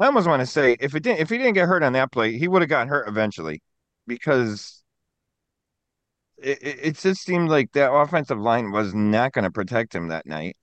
I 0.00 0.06
almost 0.06 0.28
want 0.28 0.40
to 0.40 0.46
say 0.46 0.76
if 0.80 0.94
it 0.94 1.02
didn't, 1.02 1.20
if 1.20 1.30
he 1.30 1.38
didn't 1.38 1.54
get 1.54 1.66
hurt 1.66 1.82
on 1.82 1.92
that 1.94 2.12
play, 2.12 2.38
he 2.38 2.46
would 2.46 2.62
have 2.62 2.68
gotten 2.68 2.88
hurt 2.88 3.08
eventually, 3.08 3.60
because 4.06 4.82
it, 6.38 6.62
it, 6.62 6.78
it 6.82 6.96
just 6.98 7.22
seemed 7.22 7.48
like 7.50 7.72
that 7.72 7.92
offensive 7.92 8.38
line 8.38 8.70
was 8.70 8.94
not 8.94 9.32
going 9.32 9.44
to 9.44 9.50
protect 9.50 9.94
him 9.94 10.08
that 10.08 10.26
night. 10.26 10.56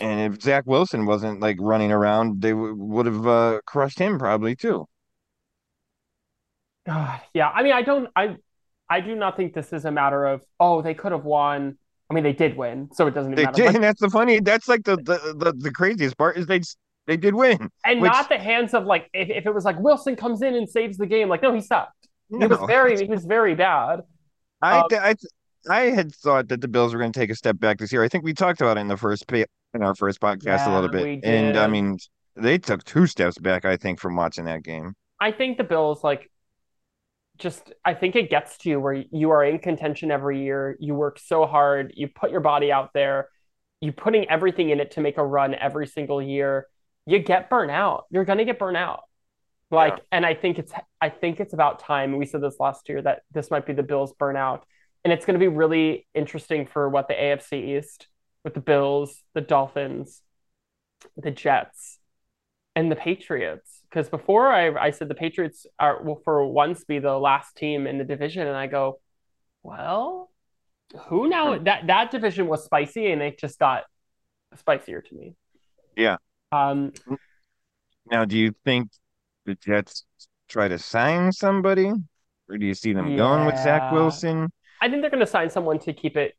And 0.00 0.32
if 0.32 0.42
Zach 0.42 0.64
Wilson 0.66 1.06
wasn't 1.06 1.40
like 1.40 1.56
running 1.58 1.90
around, 1.90 2.42
they 2.42 2.50
w 2.50 2.74
would 2.74 3.06
have 3.06 3.26
uh, 3.26 3.60
crushed 3.66 3.98
him 3.98 4.18
probably 4.18 4.54
too. 4.54 4.86
God, 6.88 7.20
yeah. 7.34 7.50
I 7.50 7.62
mean, 7.62 7.72
I 7.72 7.82
don't. 7.82 8.08
I 8.16 8.36
I 8.88 9.00
do 9.00 9.14
not 9.14 9.36
think 9.36 9.54
this 9.54 9.72
is 9.72 9.84
a 9.84 9.90
matter 9.92 10.26
of 10.26 10.42
oh 10.58 10.82
they 10.82 10.94
could 10.94 11.12
have 11.12 11.24
won. 11.24 11.78
I 12.10 12.14
mean, 12.14 12.24
they 12.24 12.32
did 12.32 12.56
win, 12.56 12.88
so 12.92 13.06
it 13.06 13.14
doesn't 13.14 13.32
even 13.32 13.36
They 13.36 13.44
matter. 13.44 13.62
did, 13.66 13.74
and 13.74 13.84
that's 13.84 14.00
the 14.00 14.10
funny. 14.10 14.40
That's 14.40 14.68
like 14.68 14.84
the 14.84 14.96
the 14.96 15.34
the, 15.36 15.52
the 15.56 15.70
craziest 15.70 16.16
part 16.16 16.38
is 16.38 16.46
they 16.46 16.60
they 17.06 17.16
did 17.16 17.34
win, 17.34 17.70
and 17.84 18.00
not 18.00 18.28
the 18.28 18.38
hands 18.38 18.74
of 18.74 18.84
like 18.84 19.10
if, 19.12 19.28
if 19.28 19.46
it 19.46 19.54
was 19.54 19.64
like 19.64 19.78
Wilson 19.78 20.16
comes 20.16 20.42
in 20.42 20.54
and 20.54 20.68
saves 20.68 20.96
the 20.96 21.06
game. 21.06 21.28
Like 21.28 21.42
no, 21.42 21.52
he 21.54 21.60
sucked. 21.60 22.08
He 22.30 22.46
was 22.46 22.58
very 22.66 22.96
he 22.96 23.04
was 23.04 23.24
very 23.26 23.54
bad. 23.54 24.00
I 24.62 24.78
Um, 24.80 24.86
I 24.92 25.14
I 25.68 25.80
had 25.90 26.14
thought 26.14 26.48
that 26.48 26.60
the 26.60 26.68
Bills 26.68 26.94
were 26.94 27.00
going 27.00 27.12
to 27.12 27.20
take 27.20 27.30
a 27.30 27.34
step 27.34 27.58
back 27.58 27.78
this 27.78 27.92
year. 27.92 28.02
I 28.02 28.08
think 28.08 28.24
we 28.24 28.32
talked 28.32 28.60
about 28.60 28.78
it 28.78 28.80
in 28.80 28.88
the 28.88 28.96
first 28.96 29.30
in 29.30 29.82
our 29.82 29.94
first 29.94 30.20
podcast 30.20 30.66
a 30.66 30.74
little 30.74 30.88
bit, 30.88 31.24
and 31.24 31.56
I 31.58 31.66
mean 31.66 31.98
they 32.36 32.58
took 32.58 32.84
two 32.84 33.06
steps 33.06 33.38
back. 33.38 33.64
I 33.64 33.76
think 33.76 34.00
from 34.00 34.16
watching 34.16 34.44
that 34.46 34.62
game. 34.62 34.94
I 35.20 35.32
think 35.32 35.58
the 35.58 35.64
Bills 35.64 36.02
like 36.04 36.30
just 37.38 37.72
I 37.84 37.94
think 37.94 38.16
it 38.16 38.30
gets 38.30 38.58
to 38.58 38.70
you 38.70 38.80
where 38.80 39.04
you 39.10 39.30
are 39.30 39.44
in 39.44 39.58
contention 39.58 40.10
every 40.10 40.42
year. 40.42 40.76
You 40.80 40.94
work 40.94 41.18
so 41.18 41.46
hard, 41.46 41.92
you 41.96 42.08
put 42.08 42.30
your 42.30 42.40
body 42.40 42.72
out 42.72 42.90
there, 42.94 43.28
you 43.80 43.92
putting 43.92 44.28
everything 44.28 44.70
in 44.70 44.80
it 44.80 44.92
to 44.92 45.00
make 45.00 45.18
a 45.18 45.24
run 45.24 45.54
every 45.54 45.86
single 45.86 46.20
year. 46.22 46.66
You 47.06 47.18
get 47.20 47.48
burnt 47.50 47.70
out. 47.70 48.06
You're 48.10 48.24
gonna 48.24 48.44
get 48.44 48.58
burnt 48.58 48.76
out. 48.76 49.02
Yeah, 49.70 49.76
Like, 49.78 50.00
and 50.12 50.26
I 50.26 50.34
think 50.34 50.58
it's 50.58 50.72
I 51.00 51.08
think 51.10 51.40
it's 51.40 51.54
about 51.54 51.78
time. 51.80 52.16
We 52.16 52.26
said 52.26 52.42
this 52.42 52.56
last 52.60 52.88
year 52.88 53.02
that 53.02 53.22
this 53.32 53.50
might 53.50 53.66
be 53.66 53.72
the 53.72 53.82
Bills 53.82 54.14
burnout. 54.20 54.62
And 55.04 55.12
it's 55.12 55.24
gonna 55.24 55.38
be 55.38 55.48
really 55.48 56.06
interesting 56.14 56.66
for 56.66 56.88
what 56.88 57.08
the 57.08 57.14
AFC 57.14 57.78
East 57.78 58.08
with 58.44 58.54
the 58.54 58.60
Bills, 58.60 59.22
the 59.34 59.40
Dolphins, 59.40 60.22
the 61.16 61.30
Jets, 61.30 61.98
and 62.74 62.90
the 62.90 62.96
Patriots. 62.96 63.77
Because 63.88 64.08
before 64.08 64.52
I, 64.52 64.74
I 64.74 64.90
said 64.90 65.08
the 65.08 65.14
Patriots 65.14 65.66
are 65.78 66.02
will 66.02 66.20
for 66.24 66.46
once 66.46 66.84
be 66.84 66.98
the 66.98 67.18
last 67.18 67.56
team 67.56 67.86
in 67.86 67.98
the 67.98 68.04
division, 68.04 68.46
and 68.46 68.56
I 68.56 68.66
go, 68.66 69.00
well, 69.62 70.30
who 71.06 71.28
now? 71.28 71.58
That 71.58 71.86
that 71.86 72.10
division 72.10 72.46
was 72.46 72.64
spicy, 72.64 73.10
and 73.10 73.22
it 73.22 73.38
just 73.38 73.58
got 73.58 73.84
spicier 74.56 75.00
to 75.00 75.14
me. 75.14 75.34
yeah. 75.96 76.16
Um, 76.52 76.92
Now, 78.10 78.24
do 78.24 78.38
you 78.38 78.54
think 78.64 78.90
the 79.44 79.54
Jets 79.54 80.04
try 80.48 80.68
to 80.68 80.78
sign 80.78 81.32
somebody, 81.32 81.92
or 82.48 82.58
do 82.58 82.66
you 82.66 82.74
see 82.74 82.92
them 82.92 83.16
going 83.16 83.44
with 83.44 83.56
Zach 83.56 83.92
Wilson? 83.92 84.50
I 84.80 84.88
think 84.88 85.02
they're 85.02 85.10
going 85.10 85.20
to 85.20 85.26
sign 85.26 85.50
someone 85.50 85.78
to 85.80 85.92
keep 85.92 86.16
it 86.16 86.34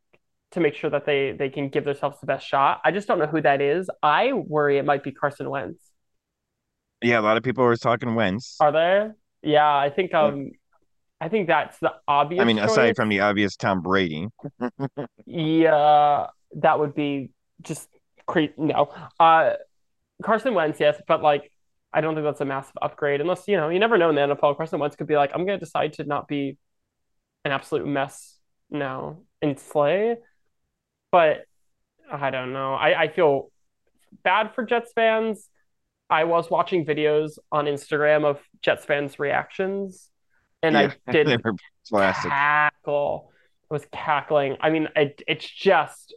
to 0.51 0.59
make 0.59 0.73
sure 0.73 0.89
that 0.89 1.05
they 1.05 1.33
they 1.33 1.49
can 1.49 1.69
give 1.69 1.85
themselves 1.85 2.19
the 2.19 2.25
best 2.25 2.47
shot. 2.47 2.81
I 2.83 2.91
just 2.91 3.07
don't 3.07 3.19
know 3.19 3.27
who 3.27 3.41
that 3.41 3.61
is. 3.61 3.89
I 4.01 4.33
worry 4.33 4.77
it 4.77 4.85
might 4.85 5.03
be 5.03 5.11
Carson 5.11 5.49
Wentz. 5.49 5.88
Yeah, 7.01 7.19
a 7.19 7.21
lot 7.21 7.37
of 7.37 7.43
people 7.43 7.63
were 7.63 7.75
talking 7.77 8.13
Wentz. 8.15 8.57
Are 8.59 8.71
they? 8.71 9.07
Yeah, 9.41 9.73
I 9.75 9.89
think 9.89 10.11
Yeah. 10.11 10.23
um 10.23 10.51
I 11.21 11.27
think 11.27 11.47
that's 11.47 11.77
the 11.79 11.93
obvious. 12.07 12.41
I 12.41 12.45
mean, 12.45 12.59
aside 12.59 12.89
choice. 12.89 12.95
from 12.95 13.09
the 13.09 13.19
obvious 13.19 13.55
Tom 13.57 13.81
Brady. 13.81 14.27
Yeah, 15.25 16.27
that 16.55 16.79
would 16.79 16.95
be 16.95 17.31
just 17.61 17.89
crazy. 18.25 18.53
No, 18.57 18.93
uh, 19.19 19.53
Carson 20.23 20.53
Wentz, 20.53 20.79
yes, 20.79 21.01
but 21.07 21.21
like 21.21 21.51
I 21.91 22.01
don't 22.01 22.15
think 22.15 22.25
that's 22.25 22.41
a 22.41 22.45
massive 22.45 22.77
upgrade 22.81 23.21
unless 23.21 23.47
you 23.47 23.57
know 23.57 23.69
you 23.69 23.79
never 23.79 23.97
know 23.97 24.09
in 24.09 24.15
the 24.15 24.21
NFL. 24.35 24.55
Carson 24.57 24.79
Wentz 24.79 24.95
could 24.95 25.07
be 25.07 25.15
like, 25.15 25.31
I'm 25.33 25.45
gonna 25.45 25.59
decide 25.59 25.93
to 25.93 26.03
not 26.05 26.27
be 26.27 26.57
an 27.45 27.51
absolute 27.51 27.85
mess 27.87 28.37
now 28.69 29.19
and 29.41 29.59
slay, 29.59 30.15
but 31.11 31.45
I 32.11 32.29
don't 32.29 32.53
know. 32.53 32.73
I 32.75 33.03
I 33.03 33.07
feel 33.09 33.51
bad 34.23 34.53
for 34.55 34.63
Jets 34.63 34.91
fans. 34.93 35.49
I 36.09 36.23
was 36.25 36.49
watching 36.49 36.85
videos 36.85 37.37
on 37.51 37.65
Instagram 37.65 38.25
of 38.25 38.39
Jets 38.61 38.85
fans' 38.85 39.19
reactions, 39.19 40.09
and 40.63 40.75
Yeah, 40.75 40.87
I 41.07 41.13
they 41.23 41.23
did 41.23 41.41
were 41.43 41.53
classic. 41.87 42.33
cackle. 42.33 43.31
I 43.71 43.73
was 43.73 43.85
cackling. 43.91 44.57
I 44.61 44.69
mean, 44.69 44.87
it, 44.95 45.21
it's 45.27 45.47
just 45.49 46.13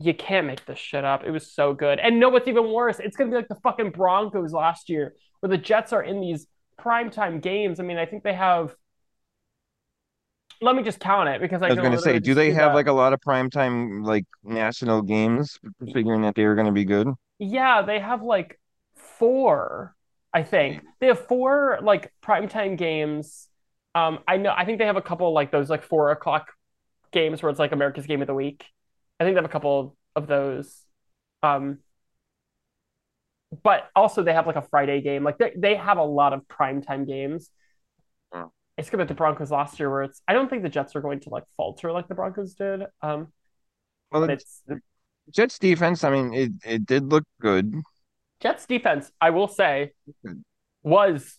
you 0.00 0.14
can't 0.14 0.46
make 0.46 0.66
this 0.66 0.78
shit 0.78 1.04
up. 1.04 1.24
It 1.24 1.30
was 1.30 1.52
so 1.52 1.74
good. 1.74 2.00
And 2.00 2.20
know 2.20 2.28
what's 2.30 2.48
even 2.48 2.72
worse? 2.72 3.00
It's 3.00 3.16
gonna 3.16 3.30
be 3.30 3.36
like 3.36 3.48
the 3.48 3.56
fucking 3.62 3.90
Broncos 3.92 4.52
last 4.52 4.88
year, 4.90 5.14
where 5.40 5.50
the 5.50 5.58
Jets 5.58 5.92
are 5.92 6.02
in 6.02 6.20
these 6.20 6.46
primetime 6.80 7.42
games. 7.42 7.80
I 7.80 7.84
mean, 7.84 7.98
I 7.98 8.06
think 8.06 8.24
they 8.24 8.34
have. 8.34 8.74
Let 10.60 10.76
me 10.76 10.82
just 10.84 11.00
count 11.00 11.28
it 11.28 11.40
because 11.40 11.60
I 11.62 11.68
I 11.68 11.70
was 11.70 11.78
gonna 11.80 11.98
say, 11.98 12.18
do 12.18 12.34
they 12.34 12.52
have 12.52 12.72
that. 12.72 12.74
like 12.74 12.86
a 12.86 12.92
lot 12.92 13.12
of 13.12 13.20
primetime 13.20 14.04
like 14.04 14.24
national 14.42 15.02
games, 15.02 15.58
figuring 15.92 16.22
that 16.22 16.34
they 16.34 16.44
were 16.44 16.54
gonna 16.54 16.72
be 16.72 16.84
good? 16.84 17.08
Yeah, 17.38 17.82
they 17.82 17.98
have 18.00 18.22
like 18.22 18.60
four, 19.22 19.94
I 20.34 20.42
think. 20.42 20.82
They 20.98 21.06
have 21.06 21.28
four 21.28 21.78
like 21.80 22.12
primetime 22.24 22.76
games. 22.76 23.46
Um, 23.94 24.18
I 24.26 24.36
know 24.36 24.52
I 24.56 24.64
think 24.64 24.78
they 24.78 24.86
have 24.86 24.96
a 24.96 25.02
couple 25.02 25.32
like 25.32 25.52
those 25.52 25.70
like 25.70 25.84
four 25.84 26.10
o'clock 26.10 26.50
games 27.12 27.40
where 27.40 27.50
it's 27.50 27.60
like 27.60 27.70
America's 27.70 28.06
Game 28.06 28.20
of 28.20 28.26
the 28.26 28.34
Week. 28.34 28.64
I 29.20 29.24
think 29.24 29.36
they 29.36 29.38
have 29.38 29.48
a 29.48 29.52
couple 29.52 29.96
of 30.16 30.26
those. 30.26 30.76
Um, 31.44 31.78
but 33.62 33.90
also 33.94 34.24
they 34.24 34.32
have 34.32 34.48
like 34.48 34.56
a 34.56 34.62
Friday 34.62 35.00
game. 35.02 35.22
Like 35.22 35.38
they, 35.38 35.52
they 35.56 35.76
have 35.76 35.98
a 35.98 36.04
lot 36.04 36.32
of 36.32 36.40
primetime 36.48 37.06
games. 37.06 37.48
Oh. 38.32 38.50
It's 38.76 38.90
good 38.90 39.00
at 39.00 39.06
the 39.06 39.14
Broncos 39.14 39.52
last 39.52 39.78
year 39.78 39.88
where 39.88 40.02
it's 40.02 40.20
I 40.26 40.32
don't 40.32 40.50
think 40.50 40.64
the 40.64 40.68
Jets 40.68 40.96
are 40.96 41.00
going 41.00 41.20
to 41.20 41.30
like 41.30 41.44
falter 41.56 41.92
like 41.92 42.08
the 42.08 42.16
Broncos 42.16 42.54
did. 42.54 42.82
Um, 43.02 43.28
Well, 44.10 44.24
it's 44.24 44.62
the 44.66 44.80
Jets 45.30 45.60
defense, 45.60 46.02
I 46.02 46.10
mean, 46.10 46.34
it 46.34 46.52
it 46.64 46.86
did 46.86 47.04
look 47.04 47.24
good. 47.40 47.72
Jets 48.42 48.66
defense, 48.66 49.10
I 49.20 49.30
will 49.30 49.48
say, 49.48 49.92
was 50.82 51.38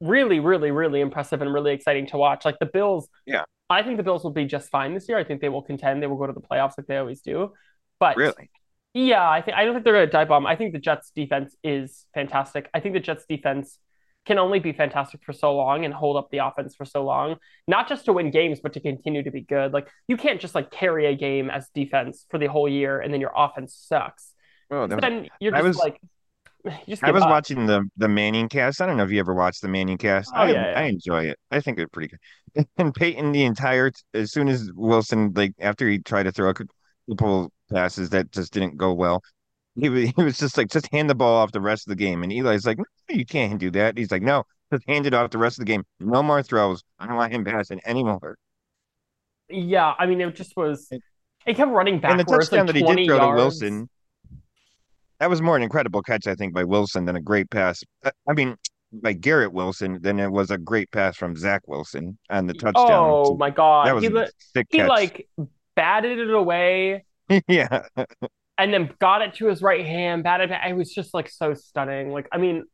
really, 0.00 0.40
really, 0.40 0.70
really 0.70 1.00
impressive 1.00 1.42
and 1.42 1.52
really 1.52 1.72
exciting 1.72 2.06
to 2.08 2.16
watch. 2.16 2.44
Like 2.44 2.58
the 2.58 2.66
Bills, 2.66 3.08
Yeah, 3.26 3.44
I 3.68 3.82
think 3.82 3.98
the 3.98 4.02
Bills 4.02 4.24
will 4.24 4.32
be 4.32 4.46
just 4.46 4.70
fine 4.70 4.94
this 4.94 5.08
year. 5.08 5.18
I 5.18 5.24
think 5.24 5.40
they 5.40 5.48
will 5.48 5.62
contend. 5.62 6.02
They 6.02 6.06
will 6.06 6.16
go 6.16 6.26
to 6.26 6.32
the 6.32 6.40
playoffs 6.40 6.72
like 6.78 6.86
they 6.86 6.96
always 6.96 7.20
do. 7.20 7.52
But 8.00 8.16
really. 8.16 8.50
yeah, 8.94 9.28
I 9.28 9.42
think 9.42 9.56
I 9.56 9.64
don't 9.64 9.74
think 9.74 9.84
they're 9.84 9.94
going 9.94 10.06
to 10.06 10.12
die 10.12 10.24
bomb. 10.24 10.46
I 10.46 10.56
think 10.56 10.72
the 10.72 10.78
Jets 10.78 11.10
defense 11.14 11.54
is 11.62 12.06
fantastic. 12.14 12.68
I 12.72 12.80
think 12.80 12.94
the 12.94 13.00
Jets 13.00 13.24
defense 13.28 13.78
can 14.26 14.38
only 14.38 14.58
be 14.58 14.72
fantastic 14.72 15.22
for 15.24 15.32
so 15.32 15.54
long 15.54 15.84
and 15.84 15.94
hold 15.94 16.16
up 16.16 16.30
the 16.30 16.38
offense 16.38 16.74
for 16.74 16.84
so 16.84 17.04
long, 17.04 17.36
not 17.68 17.88
just 17.88 18.04
to 18.06 18.12
win 18.12 18.30
games, 18.30 18.58
but 18.60 18.72
to 18.72 18.80
continue 18.80 19.22
to 19.22 19.30
be 19.30 19.40
good. 19.40 19.72
Like 19.72 19.88
you 20.08 20.16
can't 20.16 20.40
just 20.40 20.54
like 20.54 20.70
carry 20.70 21.06
a 21.06 21.14
game 21.14 21.48
as 21.48 21.68
defense 21.74 22.26
for 22.30 22.38
the 22.38 22.46
whole 22.46 22.68
year 22.68 23.00
and 23.00 23.14
then 23.14 23.20
your 23.20 23.32
offense 23.36 23.74
sucks. 23.88 24.32
Oh, 24.70 24.86
that 24.86 25.00
Then 25.00 25.28
you're 25.40 25.52
I 25.52 25.62
just 25.62 25.66
was 25.68 25.76
like 25.78 26.00
just 26.88 27.04
I 27.04 27.10
was 27.10 27.22
up. 27.22 27.30
watching 27.30 27.66
the 27.66 27.88
the 27.96 28.08
Manning 28.08 28.48
cast. 28.48 28.80
I 28.80 28.86
don't 28.86 28.96
know 28.96 29.04
if 29.04 29.10
you 29.10 29.20
ever 29.20 29.34
watched 29.34 29.62
the 29.62 29.68
Manning 29.68 29.98
cast. 29.98 30.32
Oh 30.34 30.42
I 30.42 30.50
yeah, 30.50 30.72
I 30.74 30.82
enjoy 30.84 31.24
it. 31.26 31.38
I 31.50 31.60
think 31.60 31.78
it's 31.78 31.90
pretty 31.92 32.08
good. 32.08 32.66
And 32.78 32.94
Peyton, 32.94 33.32
the 33.32 33.44
entire 33.44 33.92
as 34.14 34.32
soon 34.32 34.48
as 34.48 34.70
Wilson 34.74 35.32
like 35.34 35.52
after 35.60 35.88
he 35.88 35.98
tried 35.98 36.24
to 36.24 36.32
throw 36.32 36.50
a 36.50 36.54
couple 36.54 37.52
passes 37.70 38.10
that 38.10 38.30
just 38.32 38.52
didn't 38.52 38.76
go 38.76 38.92
well. 38.92 39.22
He 39.76 39.88
was, 39.90 40.10
he 40.16 40.22
was 40.22 40.38
just 40.38 40.56
like, 40.56 40.70
just 40.70 40.88
hand 40.92 41.10
the 41.10 41.14
ball 41.14 41.36
off 41.36 41.52
the 41.52 41.60
rest 41.60 41.86
of 41.86 41.90
the 41.90 41.96
game. 41.96 42.22
And 42.22 42.32
Eli's 42.32 42.66
like, 42.66 42.78
no, 42.78 42.84
you 43.10 43.26
can't 43.26 43.58
do 43.60 43.70
that. 43.72 43.98
He's 43.98 44.10
like, 44.10 44.22
no, 44.22 44.44
just 44.72 44.84
hand 44.88 45.06
it 45.06 45.14
off 45.14 45.30
the 45.30 45.38
rest 45.38 45.58
of 45.58 45.66
the 45.66 45.72
game. 45.72 45.84
No 46.00 46.22
more 46.22 46.42
throws. 46.42 46.82
I 46.98 47.06
don't 47.06 47.16
want 47.16 47.32
him 47.32 47.44
passing 47.44 47.80
anymore. 47.86 48.36
Yeah, 49.48 49.94
I 49.98 50.06
mean, 50.06 50.20
it 50.20 50.34
just 50.34 50.56
was. 50.56 50.88
It 51.46 51.56
kept 51.56 51.70
running 51.70 52.00
back. 52.00 52.10
And 52.12 52.20
the 52.20 52.24
backwards 52.24 52.48
touchdown 52.48 52.66
like 52.66 52.66
that 52.66 52.76
he 52.76 52.82
did 52.82 53.06
throw 53.06 53.18
to. 53.18 53.28
Wilson, 53.28 53.88
that 55.20 55.30
was 55.30 55.42
more 55.42 55.56
an 55.56 55.62
incredible 55.62 56.02
catch, 56.02 56.26
I 56.26 56.34
think, 56.34 56.54
by 56.54 56.64
Wilson 56.64 57.04
than 57.04 57.16
a 57.16 57.22
great 57.22 57.50
pass. 57.50 57.82
Uh, 58.04 58.10
I 58.28 58.32
mean, 58.34 58.56
by 58.92 59.12
Garrett 59.12 59.52
Wilson 59.52 59.98
than 60.02 60.20
it 60.20 60.30
was 60.30 60.50
a 60.50 60.58
great 60.58 60.90
pass 60.92 61.16
from 61.16 61.36
Zach 61.36 61.62
Wilson 61.66 62.18
on 62.30 62.46
the 62.46 62.54
touchdown. 62.54 63.18
Oh 63.18 63.36
my 63.36 63.50
That 63.82 63.92
god, 63.92 63.94
was 63.94 64.04
he 64.04 64.08
a 64.08 64.26
sick 64.38 64.68
he 64.70 64.82
catch. 64.82 64.84
like 64.84 65.28
batted 65.74 66.18
it 66.18 66.30
away 66.30 67.04
yeah. 67.48 67.82
and 68.58 68.72
then 68.72 68.90
got 69.00 69.22
it 69.22 69.34
to 69.34 69.46
his 69.46 69.62
right 69.62 69.84
hand, 69.84 70.24
batted 70.24 70.50
it. 70.50 70.58
It 70.66 70.76
was 70.76 70.92
just 70.92 71.12
like 71.14 71.28
so 71.28 71.54
stunning. 71.54 72.10
Like, 72.10 72.28
I 72.32 72.38
mean, 72.38 72.64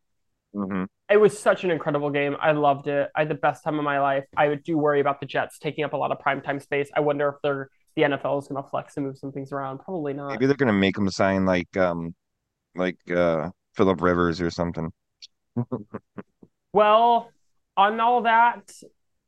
hmm 0.54 0.84
it 1.10 1.16
was 1.20 1.38
such 1.38 1.64
an 1.64 1.70
incredible 1.70 2.10
game. 2.10 2.36
I 2.40 2.52
loved 2.52 2.86
it. 2.88 3.10
I 3.14 3.20
had 3.20 3.28
the 3.28 3.34
best 3.34 3.64
time 3.64 3.78
of 3.78 3.84
my 3.84 4.00
life. 4.00 4.24
I 4.36 4.54
do 4.54 4.78
worry 4.78 5.00
about 5.00 5.20
the 5.20 5.26
Jets 5.26 5.58
taking 5.58 5.84
up 5.84 5.92
a 5.92 5.96
lot 5.96 6.10
of 6.10 6.18
primetime 6.18 6.62
space. 6.62 6.88
I 6.96 7.00
wonder 7.00 7.28
if 7.28 7.34
they're 7.42 7.68
the 7.96 8.04
NFL 8.04 8.38
is 8.38 8.48
going 8.48 8.62
to 8.62 8.68
flex 8.68 8.96
and 8.96 9.04
move 9.04 9.18
some 9.18 9.32
things 9.32 9.52
around. 9.52 9.78
Probably 9.80 10.14
not. 10.14 10.30
Maybe 10.30 10.46
they're 10.46 10.56
gonna 10.56 10.72
make 10.72 10.94
them 10.94 11.10
sign 11.10 11.44
like 11.44 11.76
um 11.76 12.14
like 12.74 12.98
uh 13.10 13.50
Philip 13.74 14.00
Rivers 14.00 14.40
or 14.40 14.50
something. 14.50 14.92
Well, 16.72 17.30
on 17.76 18.00
all 18.00 18.22
that, 18.22 18.72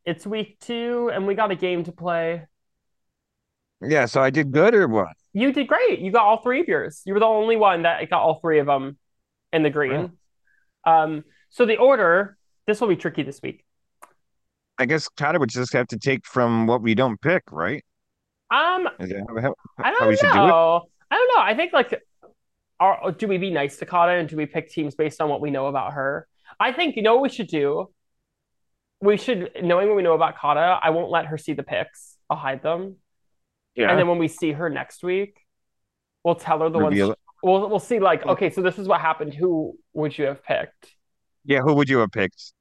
it's 0.04 0.26
week 0.26 0.58
two 0.60 1.10
and 1.12 1.26
we 1.26 1.34
got 1.34 1.50
a 1.50 1.56
game 1.56 1.84
to 1.84 1.92
play. 1.92 2.46
Yeah, 3.82 4.06
so 4.06 4.22
I 4.22 4.30
did 4.30 4.50
good 4.50 4.74
or 4.74 4.88
what? 4.88 5.08
You 5.34 5.52
did 5.52 5.68
great. 5.68 5.98
You 5.98 6.10
got 6.10 6.24
all 6.24 6.40
three 6.42 6.60
of 6.60 6.68
yours. 6.68 7.02
You 7.04 7.12
were 7.12 7.20
the 7.20 7.26
only 7.26 7.56
one 7.56 7.82
that 7.82 8.08
got 8.08 8.22
all 8.22 8.40
three 8.40 8.60
of 8.60 8.66
them 8.66 8.96
in 9.52 9.62
the 9.62 9.70
green. 9.70 10.12
Um, 10.86 11.24
so 11.50 11.66
the 11.66 11.76
order, 11.76 12.38
this 12.66 12.80
will 12.80 12.88
be 12.88 12.96
tricky 12.96 13.22
this 13.22 13.40
week. 13.42 13.64
I 14.78 14.86
guess 14.86 15.08
Kata 15.08 15.38
would 15.38 15.50
just 15.50 15.72
have 15.72 15.86
to 15.88 15.98
take 15.98 16.26
from 16.26 16.66
what 16.66 16.82
we 16.82 16.94
don't 16.94 17.20
pick, 17.20 17.42
right? 17.50 17.84
Um, 18.50 18.88
that 18.98 19.26
how, 19.42 19.54
I 19.78 19.90
don't 19.90 20.18
should 20.18 20.32
do 20.32 20.34
know. 20.34 20.82
I 21.10 21.16
don't 21.16 21.28
know. 21.36 21.42
I 21.42 21.54
think 21.54 21.72
like, 21.72 22.02
are, 22.84 23.12
do 23.12 23.26
we 23.28 23.38
be 23.38 23.50
nice 23.50 23.76
to 23.78 23.86
Kata 23.86 24.12
and 24.12 24.28
do 24.28 24.36
we 24.36 24.46
pick 24.46 24.70
teams 24.70 24.94
based 24.94 25.20
on 25.20 25.28
what 25.28 25.40
we 25.40 25.50
know 25.50 25.66
about 25.66 25.92
her? 25.94 26.26
I 26.60 26.72
think 26.72 26.96
you 26.96 27.02
know 27.02 27.14
what 27.14 27.22
we 27.22 27.28
should 27.28 27.48
do. 27.48 27.90
We 29.00 29.16
should, 29.16 29.50
knowing 29.62 29.88
what 29.88 29.96
we 29.96 30.02
know 30.02 30.14
about 30.14 30.36
Kata, 30.36 30.78
I 30.82 30.90
won't 30.90 31.10
let 31.10 31.26
her 31.26 31.36
see 31.36 31.52
the 31.52 31.62
picks. 31.62 32.16
I'll 32.30 32.36
hide 32.38 32.62
them, 32.62 32.96
Yeah. 33.74 33.90
and 33.90 33.98
then 33.98 34.08
when 34.08 34.18
we 34.18 34.28
see 34.28 34.52
her 34.52 34.70
next 34.70 35.02
week, 35.02 35.36
we'll 36.22 36.36
tell 36.36 36.60
her 36.60 36.70
the 36.70 36.78
Reveal 36.78 37.08
ones. 37.08 37.18
it. 37.18 37.18
We'll 37.42 37.68
we'll 37.68 37.78
see 37.80 37.98
like 37.98 38.24
okay, 38.26 38.48
so 38.48 38.62
this 38.62 38.78
is 38.78 38.88
what 38.88 39.00
happened. 39.02 39.34
Who 39.34 39.76
would 39.92 40.16
you 40.16 40.24
have 40.24 40.42
picked? 40.42 40.94
Yeah, 41.44 41.60
who 41.60 41.74
would 41.74 41.90
you 41.90 41.98
have 41.98 42.10
picked? 42.10 42.54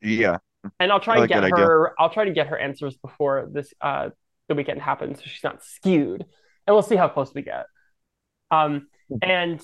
Yeah. 0.00 0.36
And 0.78 0.92
I'll 0.92 1.00
try 1.00 1.14
I 1.14 1.16
and 1.16 1.20
like 1.22 1.30
get 1.30 1.40
that 1.40 1.52
idea. 1.52 1.64
her. 1.64 1.94
I'll 1.98 2.10
try 2.10 2.24
to 2.26 2.30
get 2.30 2.46
her 2.46 2.56
answers 2.58 2.96
before 2.96 3.48
this 3.52 3.74
uh 3.80 4.10
the 4.48 4.54
weekend 4.54 4.80
happens, 4.80 5.18
so 5.18 5.24
she's 5.26 5.42
not 5.42 5.64
skewed, 5.64 6.24
and 6.66 6.74
we'll 6.76 6.82
see 6.82 6.94
how 6.96 7.08
close 7.08 7.34
we 7.34 7.42
get. 7.42 7.66
Um, 8.52 8.86
and 9.22 9.62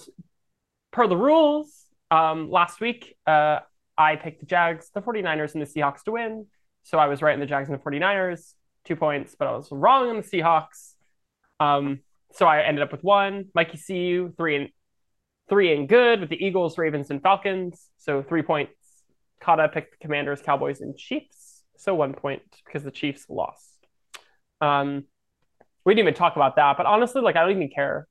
per 0.93 1.07
the 1.07 1.17
rules, 1.17 1.71
um, 2.11 2.51
last 2.51 2.81
week, 2.81 3.17
uh, 3.27 3.61
I 3.97 4.17
picked 4.17 4.41
the 4.41 4.47
Jags, 4.47 4.91
the 4.95 5.03
49ers, 5.03 5.55
and 5.55 5.63
the 5.63 5.67
Seahawks 5.67 6.03
to 6.05 6.13
win. 6.13 6.47
So 6.83 6.99
I 6.99 7.07
was 7.07 7.23
right 7.23 7.35
in 7.35 7.41
the 7.41 7.47
Jags 7.47 7.69
and 7.69 7.79
the 7.79 7.83
49ers, 7.83 8.55
two 8.85 8.97
points, 8.97 9.35
but 9.39 9.49
I 9.49 9.53
was 9.53 9.69
wrong 9.71 10.11
on 10.11 10.17
the 10.17 10.23
Seahawks. 10.23 10.95
Um, 11.61 12.01
so 12.33 12.47
I 12.47 12.63
ended 12.63 12.83
up 12.83 12.93
with 12.93 13.03
one. 13.03 13.47
Mikey 13.55 13.79
CU, 13.87 14.33
three 14.37 14.57
and 14.57 14.69
three 15.49 15.75
and 15.75 15.89
good 15.89 16.21
with 16.21 16.31
the 16.31 16.45
Eagles, 16.45 16.79
Ravens, 16.79 17.11
and 17.11 17.23
Falcons. 17.23 17.89
So 17.99 18.23
three 18.23 18.43
points. 18.43 18.73
Kata 19.41 19.69
picked 19.69 19.93
the 19.93 19.99
Commanders, 19.99 20.41
Cowboys, 20.41 20.81
and 20.81 20.97
Chiefs. 20.97 21.63
So 21.77 21.95
one 21.95 22.15
point 22.15 22.43
because 22.65 22.83
the 22.83 22.91
Chiefs 22.91 23.27
lost. 23.29 23.87
Um, 24.61 25.05
we 25.85 25.95
didn't 25.95 26.09
even 26.09 26.15
talk 26.15 26.37
about 26.37 26.57
that, 26.57 26.77
but 26.77 26.87
honestly, 26.87 27.21
like 27.21 27.37
I 27.37 27.43
don't 27.43 27.53
even 27.53 27.69
care. 27.69 28.09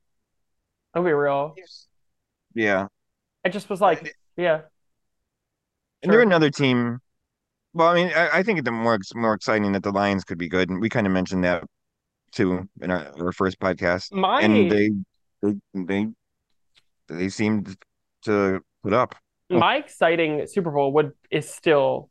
I'll 0.93 1.03
be 1.03 1.11
real. 1.11 1.55
Yeah. 2.53 2.87
I 3.45 3.49
just 3.49 3.69
was 3.69 3.81
like, 3.81 4.15
yeah, 4.37 4.61
And 6.01 6.11
they're 6.11 6.21
another 6.21 6.49
team. 6.49 6.99
Well, 7.73 7.87
I 7.87 7.95
mean, 7.95 8.11
I, 8.15 8.39
I 8.39 8.43
think 8.43 8.63
the 8.63 8.71
more 8.71 8.97
more 9.15 9.33
exciting 9.33 9.71
that 9.73 9.83
the 9.83 9.91
Lions 9.91 10.23
could 10.23 10.37
be 10.37 10.47
good, 10.47 10.69
and 10.69 10.79
we 10.79 10.89
kind 10.89 11.07
of 11.07 11.13
mentioned 11.13 11.43
that 11.43 11.63
too 12.31 12.67
in 12.81 12.91
our, 12.91 13.11
our 13.19 13.31
first 13.31 13.59
podcast. 13.59 14.11
my 14.13 14.41
And 14.41 14.71
they 14.71 14.91
they 15.41 15.55
they 15.73 16.07
they 17.07 17.29
seemed 17.29 17.75
to 18.25 18.61
put 18.83 18.93
up. 18.93 19.15
my 19.49 19.77
exciting 19.77 20.45
Super 20.47 20.71
Bowl 20.71 20.93
would 20.93 21.13
is 21.31 21.49
still 21.49 22.09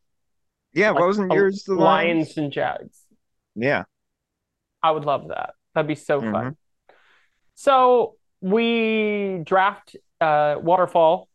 Yeah, 0.75 0.91
like, 0.91 1.01
wasn't 1.01 1.33
yours 1.33 1.63
the 1.65 1.75
Lions 1.75 2.17
Lions? 2.27 2.39
and 2.39 2.53
Jags. 2.53 2.99
Yeah. 3.55 3.85
I 4.83 4.91
would 4.91 5.05
love 5.05 5.29
that. 5.29 5.55
That'd 5.75 5.87
be 5.89 5.95
so 5.95 6.21
Mhm. 6.21 6.33
fun. 6.33 6.57
So 7.55 8.17
we 8.43 9.41
draft 9.45 9.97
uh, 10.21 10.57
Waterfall, 10.61 11.29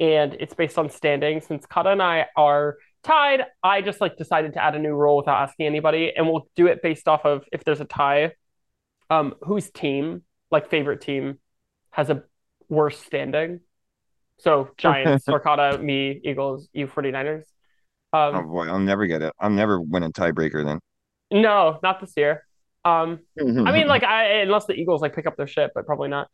and 0.00 0.34
it's 0.34 0.52
based 0.54 0.76
on 0.76 0.90
standing. 0.90 1.40
Since 1.40 1.64
Kata 1.66 1.90
and 1.90 2.02
I 2.02 2.26
are 2.36 2.76
tied, 3.04 3.44
I 3.62 3.80
just 3.80 4.00
like 4.00 4.16
decided 4.16 4.52
to 4.54 4.62
add 4.62 4.74
a 4.74 4.78
new 4.78 4.94
rule 4.94 5.16
without 5.16 5.40
asking 5.40 5.66
anybody, 5.66 6.12
and 6.14 6.26
we'll 6.26 6.48
do 6.56 6.66
it 6.66 6.82
based 6.82 7.08
off 7.08 7.24
of 7.24 7.44
if 7.52 7.64
there's 7.64 7.80
a 7.80 7.84
tie, 7.86 8.32
um, 9.08 9.34
whose 9.42 9.70
team, 9.70 10.22
like 10.50 10.68
favorite 10.68 11.00
team, 11.00 11.38
has 11.90 12.10
a 12.10 12.24
worse 12.68 12.98
standing. 12.98 13.60
So 14.38 14.70
Giants, 14.76 15.24
or 15.28 15.40
Kata, 15.40 15.78
me, 15.78 16.20
Eagles, 16.24 16.68
you 16.72 16.86
49ers. 16.86 17.44
Um, 18.12 18.36
Oh 18.36 18.42
boy, 18.42 18.66
I'll 18.68 18.78
never 18.78 19.06
get 19.06 19.22
it. 19.22 19.32
I'll 19.38 19.50
never 19.50 19.80
win 19.80 20.02
a 20.02 20.10
tiebreaker 20.10 20.64
then. 20.64 20.80
no, 21.30 21.78
not 21.82 22.00
this 22.00 22.12
year. 22.16 22.44
Um, 22.84 23.20
I 23.38 23.42
I 23.66 23.72
mean, 23.72 23.86
like, 23.86 24.02
I 24.02 24.40
unless 24.40 24.66
the 24.66 24.74
Eagles 24.74 25.02
like 25.02 25.14
pick 25.14 25.26
up 25.26 25.36
their 25.36 25.46
shit, 25.46 25.70
but 25.74 25.86
probably 25.86 26.08
not. 26.08 26.28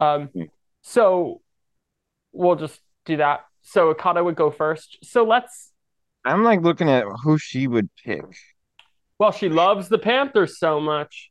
Um, 0.00 0.28
Hmm. 0.28 0.42
so 0.82 1.40
we'll 2.32 2.56
just 2.56 2.80
do 3.04 3.16
that. 3.18 3.44
So 3.62 3.92
Akata 3.92 4.24
would 4.24 4.36
go 4.36 4.50
first. 4.50 4.98
So 5.02 5.24
let's. 5.24 5.72
I'm 6.24 6.42
like 6.44 6.62
looking 6.62 6.88
at 6.88 7.04
who 7.24 7.38
she 7.38 7.66
would 7.66 7.88
pick. 8.04 8.22
Well, 9.18 9.32
she 9.32 9.48
loves 9.48 9.88
the 9.88 9.98
Panthers 9.98 10.58
so 10.58 10.80
much. 10.80 11.30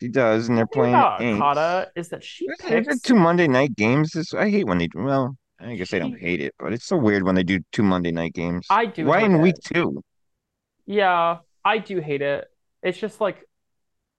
She 0.00 0.08
does, 0.08 0.48
and 0.48 0.56
they're 0.58 0.66
playing. 0.66 0.94
Akata 0.94 1.88
is 1.94 2.08
that 2.08 2.24
she 2.24 2.46
Is 2.46 2.56
it 2.60 2.86
picks. 2.86 3.00
two 3.00 3.14
Monday 3.14 3.46
night 3.48 3.74
games? 3.76 4.12
This 4.12 4.34
I 4.34 4.50
hate 4.50 4.66
when 4.66 4.78
they 4.78 4.88
do. 4.88 5.00
Well, 5.02 5.36
I 5.60 5.74
guess 5.76 5.94
I 5.94 5.98
don't 5.98 6.18
hate 6.18 6.40
it, 6.40 6.54
but 6.58 6.72
it's 6.72 6.84
so 6.86 6.96
weird 6.96 7.22
when 7.24 7.34
they 7.34 7.42
do 7.44 7.60
two 7.72 7.82
Monday 7.82 8.10
night 8.12 8.34
games. 8.34 8.66
I 8.70 8.86
do 8.86 9.04
Why 9.06 9.20
in 9.20 9.36
it. 9.36 9.38
week 9.40 9.54
two? 9.72 10.02
Yeah, 10.86 11.38
I 11.64 11.78
do 11.78 12.00
hate 12.00 12.22
it. 12.22 12.46
It's 12.82 12.98
just 12.98 13.20
like, 13.20 13.38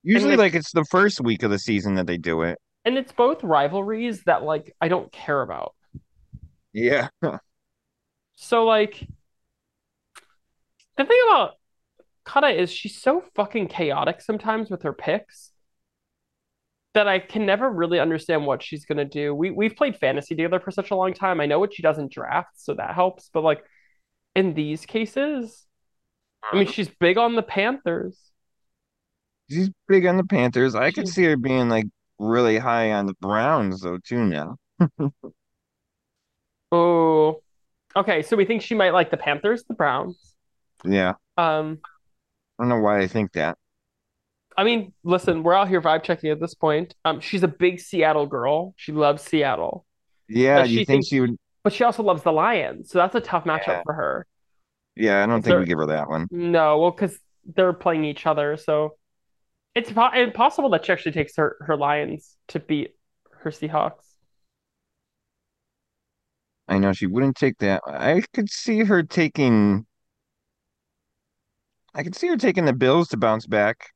Usually, 0.02 0.36
like 0.36 0.54
it's 0.54 0.72
the 0.72 0.84
first 0.84 1.20
week 1.20 1.42
of 1.42 1.50
the 1.50 1.58
season 1.58 1.94
that 1.96 2.06
they 2.06 2.16
do 2.18 2.42
it. 2.42 2.58
And 2.86 2.96
it's 2.96 3.12
both 3.12 3.42
rivalries 3.42 4.22
that 4.22 4.44
like 4.44 4.74
I 4.80 4.88
don't 4.88 5.10
care 5.12 5.42
about. 5.42 5.74
Yeah. 6.72 7.08
So 8.36 8.64
like, 8.64 9.06
the 10.96 11.04
thing 11.04 11.18
about 11.28 11.54
Kata 12.24 12.48
is 12.48 12.70
she's 12.70 12.96
so 12.96 13.24
fucking 13.34 13.68
chaotic 13.68 14.20
sometimes 14.20 14.70
with 14.70 14.82
her 14.82 14.92
picks 14.92 15.52
that 16.94 17.08
I 17.08 17.18
can 17.18 17.44
never 17.44 17.68
really 17.68 17.98
understand 17.98 18.46
what 18.46 18.62
she's 18.62 18.86
gonna 18.86 19.04
do. 19.04 19.34
We 19.34 19.50
we've 19.50 19.74
played 19.74 19.96
fantasy 19.96 20.36
together 20.36 20.60
for 20.60 20.70
such 20.70 20.92
a 20.92 20.96
long 20.96 21.12
time. 21.12 21.40
I 21.40 21.46
know 21.46 21.58
what 21.58 21.74
she 21.74 21.82
does 21.82 21.98
in 21.98 22.08
drafts, 22.08 22.64
so 22.64 22.74
that 22.74 22.94
helps. 22.94 23.30
But 23.32 23.42
like 23.42 23.64
in 24.36 24.54
these 24.54 24.86
cases, 24.86 25.66
I 26.44 26.56
mean, 26.56 26.66
she's 26.68 26.88
big 26.88 27.18
on 27.18 27.34
the 27.34 27.42
Panthers. 27.42 28.16
She's 29.50 29.70
big 29.88 30.06
on 30.06 30.16
the 30.16 30.24
Panthers. 30.24 30.74
I 30.74 30.92
could 30.92 31.08
see 31.08 31.24
her 31.24 31.36
being 31.36 31.68
like 31.68 31.86
really 32.18 32.58
high 32.58 32.92
on 32.92 33.06
the 33.06 33.14
Browns 33.20 33.80
though 33.80 33.98
too 33.98 34.24
now. 34.24 34.56
Oh, 36.72 37.42
okay. 37.94 38.22
So 38.22 38.36
we 38.36 38.44
think 38.44 38.62
she 38.62 38.74
might 38.74 38.92
like 38.92 39.10
the 39.10 39.16
Panthers, 39.16 39.64
the 39.68 39.74
Browns. 39.74 40.34
Yeah. 40.84 41.10
Um, 41.36 41.78
I 42.58 42.62
don't 42.62 42.68
know 42.68 42.80
why 42.80 42.98
I 43.00 43.06
think 43.06 43.32
that. 43.32 43.56
I 44.56 44.64
mean, 44.64 44.92
listen, 45.04 45.42
we're 45.42 45.54
out 45.54 45.68
here 45.68 45.80
vibe 45.80 46.02
checking 46.02 46.30
at 46.30 46.40
this 46.40 46.54
point. 46.54 46.94
Um, 47.04 47.20
she's 47.20 47.42
a 47.42 47.48
big 47.48 47.78
Seattle 47.78 48.26
girl. 48.26 48.74
She 48.76 48.90
loves 48.92 49.22
Seattle, 49.22 49.84
Yeah, 50.28 50.62
Does 50.62 50.70
you 50.72 50.78
she 50.78 50.84
think 50.84 51.04
think- 51.04 51.06
she 51.08 51.20
would 51.20 51.36
but 51.62 51.72
she 51.72 51.82
also 51.82 52.02
loves 52.04 52.22
the 52.22 52.30
Lions. 52.32 52.90
So 52.90 52.98
that's 52.98 53.14
a 53.16 53.20
tough 53.20 53.44
matchup 53.44 53.66
Yeah. 53.66 53.82
for 53.84 53.92
her. 53.92 54.26
Yeah, 54.94 55.22
I 55.22 55.26
don't 55.26 55.42
think 55.42 55.58
we 55.58 55.66
give 55.66 55.78
her 55.78 55.86
that 55.86 56.08
one. 56.08 56.28
No, 56.30 56.78
well, 56.78 56.90
because 56.92 57.18
they're 57.44 57.72
playing 57.72 58.04
each 58.04 58.24
other, 58.24 58.56
so 58.56 58.96
it's 59.76 59.92
po- 59.92 60.10
impossible 60.12 60.70
that 60.70 60.84
she 60.84 60.92
actually 60.92 61.12
takes 61.12 61.36
her 61.36 61.56
her 61.60 61.76
Lions 61.76 62.36
to 62.48 62.58
beat 62.58 62.96
her 63.42 63.50
Seahawks. 63.50 63.92
I 66.68 66.78
know 66.78 66.92
she 66.92 67.06
wouldn't 67.06 67.36
take 67.36 67.58
that. 67.58 67.82
I 67.86 68.22
could 68.32 68.50
see 68.50 68.80
her 68.80 69.02
taking 69.02 69.86
I 71.94 72.02
could 72.02 72.14
see 72.14 72.26
her 72.28 72.36
taking 72.36 72.64
the 72.64 72.72
Bills 72.72 73.08
to 73.08 73.16
bounce 73.16 73.46
back 73.46 73.90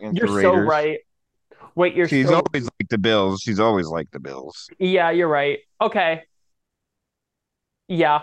You're 0.00 0.28
so 0.28 0.54
right. 0.54 1.00
Wait, 1.74 1.94
you're 1.94 2.08
so 2.08 2.16
She's 2.16 2.26
still. 2.26 2.42
always 2.46 2.64
like 2.64 2.88
the 2.88 2.98
Bills. 2.98 3.40
She's 3.42 3.60
always 3.60 3.88
like 3.88 4.10
the 4.12 4.20
Bills. 4.20 4.68
Yeah, 4.78 5.10
you're 5.10 5.28
right. 5.28 5.58
Okay. 5.80 6.22
Yeah. 7.88 8.22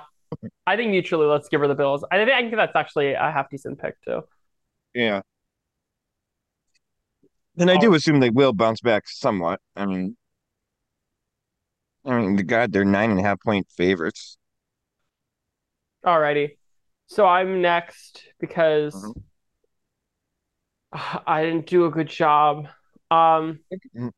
I 0.65 0.75
think 0.77 0.91
mutually, 0.91 1.27
let's 1.27 1.49
give 1.49 1.61
her 1.61 1.67
the 1.67 1.75
Bills. 1.75 2.05
I 2.11 2.17
think, 2.17 2.31
I 2.31 2.41
think 2.41 2.55
that's 2.55 2.75
actually 2.75 3.13
a 3.13 3.31
half 3.31 3.49
decent 3.49 3.79
pick 3.79 4.01
too. 4.03 4.21
Yeah. 4.93 5.21
And 7.57 7.69
I 7.69 7.75
Oh. 7.75 7.79
do 7.79 7.93
assume 7.93 8.19
they 8.19 8.29
will 8.29 8.53
bounce 8.53 8.81
back 8.81 9.07
somewhat. 9.07 9.59
I 9.75 9.85
mean, 9.85 10.17
I 12.05 12.17
mean, 12.19 12.35
God, 12.37 12.71
they're 12.71 12.85
nine 12.85 13.11
and 13.11 13.19
a 13.19 13.23
half 13.23 13.39
point 13.41 13.67
favorites. 13.69 14.37
Alrighty. 16.05 16.57
So 17.07 17.27
I'm 17.27 17.61
next 17.61 18.23
because 18.39 18.95
Mhm. 18.95 19.23
I 21.27 21.43
didn't 21.43 21.67
do 21.67 21.85
a 21.85 21.91
good 21.91 22.07
job. 22.07 22.67
Um, 23.11 23.59
Mhm. 23.95 24.11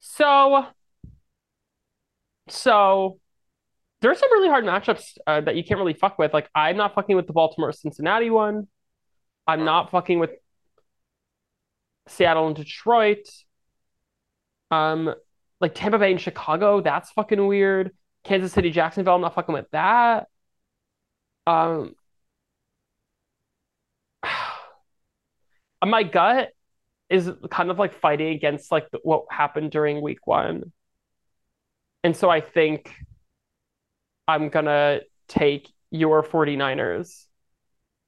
so 0.00 0.66
so 2.48 3.18
there's 4.00 4.18
some 4.18 4.32
really 4.32 4.48
hard 4.48 4.64
matchups 4.64 5.18
uh, 5.26 5.40
that 5.42 5.56
you 5.56 5.64
can't 5.64 5.78
really 5.78 5.94
fuck 5.94 6.18
with. 6.18 6.32
Like 6.32 6.48
I'm 6.54 6.76
not 6.76 6.94
fucking 6.94 7.16
with 7.16 7.26
the 7.26 7.32
Baltimore 7.32 7.72
Cincinnati 7.72 8.30
one. 8.30 8.68
I'm 9.46 9.64
not 9.64 9.90
fucking 9.90 10.18
with 10.18 10.30
Seattle 12.10 12.46
and 12.46 12.56
Detroit. 12.56 13.28
Um, 14.70 15.14
like 15.60 15.74
Tampa 15.74 15.98
Bay 15.98 16.10
and 16.10 16.20
Chicago, 16.20 16.80
that's 16.80 17.10
fucking 17.12 17.46
weird. 17.46 17.92
Kansas 18.24 18.52
City, 18.52 18.70
Jacksonville, 18.70 19.14
I'm 19.14 19.20
not 19.20 19.34
fucking 19.34 19.52
with 19.54 19.70
that. 19.72 20.28
Um, 21.46 21.94
my 25.84 26.02
gut 26.02 26.50
is 27.08 27.30
kind 27.50 27.70
of 27.70 27.78
like 27.78 27.94
fighting 27.94 28.28
against 28.34 28.70
like 28.70 28.86
what 29.02 29.24
happened 29.30 29.70
during 29.70 30.00
week 30.00 30.26
one. 30.26 30.72
And 32.04 32.16
so 32.16 32.30
I 32.30 32.40
think 32.40 32.94
I'm 34.28 34.48
gonna 34.48 35.00
take 35.28 35.70
your 35.90 36.22
49ers. 36.22 37.26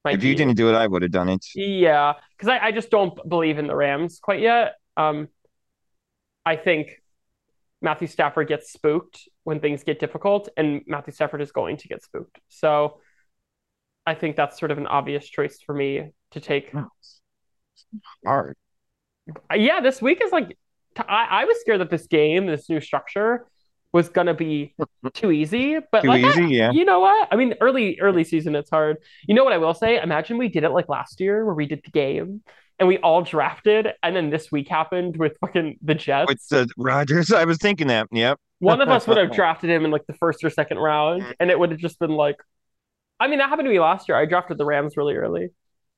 If 0.05 0.25
you 0.25 0.35
didn't 0.35 0.57
do 0.57 0.69
it, 0.69 0.75
I 0.75 0.87
would 0.87 1.03
have 1.03 1.13
done 1.13 1.29
it. 1.29 1.45
yeah, 1.55 2.15
because 2.37 2.49
I, 2.49 2.67
I 2.67 2.73
just 2.73 2.91
don't 2.91 3.17
believe 3.29 3.59
in 3.59 3.67
the 3.67 3.77
Rams 3.77 4.19
quite 4.21 4.41
yet. 4.41 4.75
Um, 4.97 5.29
I 6.45 6.57
think 6.57 7.01
Matthew 7.81 8.09
Stafford 8.09 8.49
gets 8.49 8.73
spooked 8.73 9.29
when 9.45 9.61
things 9.61 9.85
get 9.85 10.01
difficult, 10.01 10.49
and 10.57 10.83
Matthew 10.87 11.13
Stafford 11.13 11.41
is 11.41 11.53
going 11.53 11.77
to 11.79 11.89
get 11.89 12.03
spooked. 12.03 12.39
So 12.49 13.01
I 14.05 14.15
think 14.15 14.37
that's 14.37 14.59
sort 14.59 14.71
of 14.71 14.79
an 14.79 14.87
obvious 14.87 15.29
choice 15.29 15.61
for 15.65 15.75
me 15.75 16.11
to 16.33 16.41
take. 16.41 16.73
Hard. 18.25 18.57
Yeah, 19.55 19.81
this 19.81 20.03
week 20.03 20.21
is 20.23 20.33
like 20.33 20.49
t- 20.97 21.05
I, 21.09 21.43
I 21.43 21.45
was 21.45 21.61
scared 21.61 21.81
that 21.81 21.91
this 21.91 22.07
game, 22.07 22.47
this 22.47 22.69
new 22.69 22.81
structure, 22.81 23.47
was 23.93 24.09
gonna 24.09 24.35
be 24.35 24.75
too 25.15 25.31
easy. 25.31 25.79
But 25.91 26.03
Too 26.03 26.09
like, 26.09 26.25
I- 26.25 26.41
yeah. 26.47 26.71
you 26.71 26.85
know 26.85 27.01
what? 27.01 27.29
I 27.31 27.37
mean, 27.37 27.55
early 27.61 28.01
early 28.01 28.25
season, 28.25 28.55
it's 28.55 28.71
hard. 28.71 28.99
You 29.27 29.35
know 29.35 29.45
what 29.45 29.53
I 29.53 29.59
will 29.59 29.75
say? 29.75 30.01
Imagine 30.01 30.39
we 30.39 30.49
did 30.49 30.65
it 30.65 30.71
like 30.71 30.89
last 30.89 31.21
year, 31.21 31.45
where 31.45 31.55
we 31.55 31.67
did 31.67 31.83
the 31.85 31.91
game 31.91 32.43
and 32.79 32.89
we 32.89 32.99
all 32.99 33.23
drafted, 33.23 33.89
and 34.03 34.17
then 34.17 34.31
this 34.31 34.51
week 34.51 34.69
happened 34.69 35.17
with 35.17 35.37
fucking 35.41 35.79
the 35.83 35.95
Jets. 35.95 36.29
With 36.29 36.49
the 36.49 36.69
Rodgers, 36.77 37.33
I 37.33 37.45
was 37.45 37.59
thinking 37.59 37.87
that. 37.89 38.09
Yep. 38.11 38.41
One 38.59 38.81
of 38.81 38.89
us 38.89 39.07
would 39.07 39.19
have 39.19 39.33
drafted 39.35 39.71
him 39.71 39.85
in 39.85 39.91
like 39.91 40.07
the 40.07 40.15
first 40.15 40.43
or 40.43 40.51
second 40.51 40.79
round, 40.79 41.25
and 41.39 41.51
it 41.51 41.59
would 41.59 41.71
have 41.71 41.81
just 41.81 41.99
been 41.99 42.11
like, 42.11 42.37
I 43.21 43.29
mean, 43.29 43.39
that 43.39 43.49
happened 43.49 43.67
to 43.67 43.71
me 43.71 43.79
last 43.79 44.09
year. 44.09 44.17
I 44.17 44.25
drafted 44.25 44.59
the 44.59 44.65
Rams 44.65 44.97
really 44.97 45.15
early, 45.15 45.51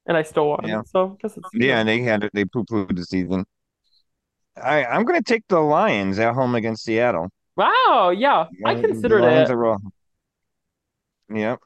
and 0.07 0.17
I 0.17 0.23
still 0.23 0.49
won. 0.49 0.67
Yeah. 0.67 0.83
So 0.87 1.17
I 1.25 1.29
Yeah, 1.55 1.79
and 1.79 1.89
they 1.89 2.01
had 2.01 2.25
it. 2.25 2.33
They 2.35 2.45
poo 2.45 2.65
pooed 2.65 2.97
the 2.97 3.05
season. 3.05 3.45
I 4.63 4.85
I'm 4.85 5.05
gonna 5.05 5.23
take 5.23 5.45
the 5.49 5.61
Lions 5.61 6.19
at 6.19 6.35
home 6.35 6.55
against 6.55 6.85
Seattle. 6.85 7.31
Wow, 7.57 8.13
yeah, 8.17 8.47
I 8.65 8.75
considered 8.75 9.23
it. 9.25 9.55
raw. 9.55 9.77
Yep. 11.33 11.61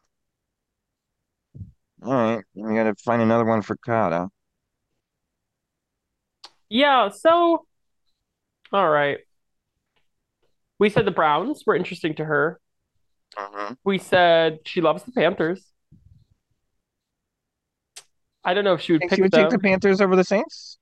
All 2.02 2.12
right, 2.12 2.44
we 2.54 2.74
gotta 2.74 2.94
find 3.04 3.22
another 3.22 3.44
one 3.44 3.62
for 3.62 3.76
Kata. 3.76 4.28
Yeah, 6.68 7.08
so 7.08 7.66
all 8.72 8.88
right. 8.88 9.18
We 10.78 10.90
said 10.90 11.06
the 11.06 11.10
Browns 11.10 11.64
were 11.66 11.74
interesting 11.74 12.14
to 12.16 12.24
her. 12.24 12.60
Uh-huh. 13.36 13.74
We 13.84 13.98
said 13.98 14.60
she 14.64 14.80
loves 14.80 15.02
the 15.02 15.12
Panthers. 15.12 15.64
I 18.44 18.54
don't 18.54 18.64
know 18.64 18.74
if 18.74 18.80
she 18.80 18.92
would 18.92 19.00
Think 19.00 19.10
pick 19.10 19.16
she 19.16 19.22
would 19.22 19.32
them. 19.32 19.42
take 19.44 19.50
the 19.50 19.58
Panthers 19.58 20.00
over 20.00 20.16
the 20.16 20.24
Saints? 20.24 20.77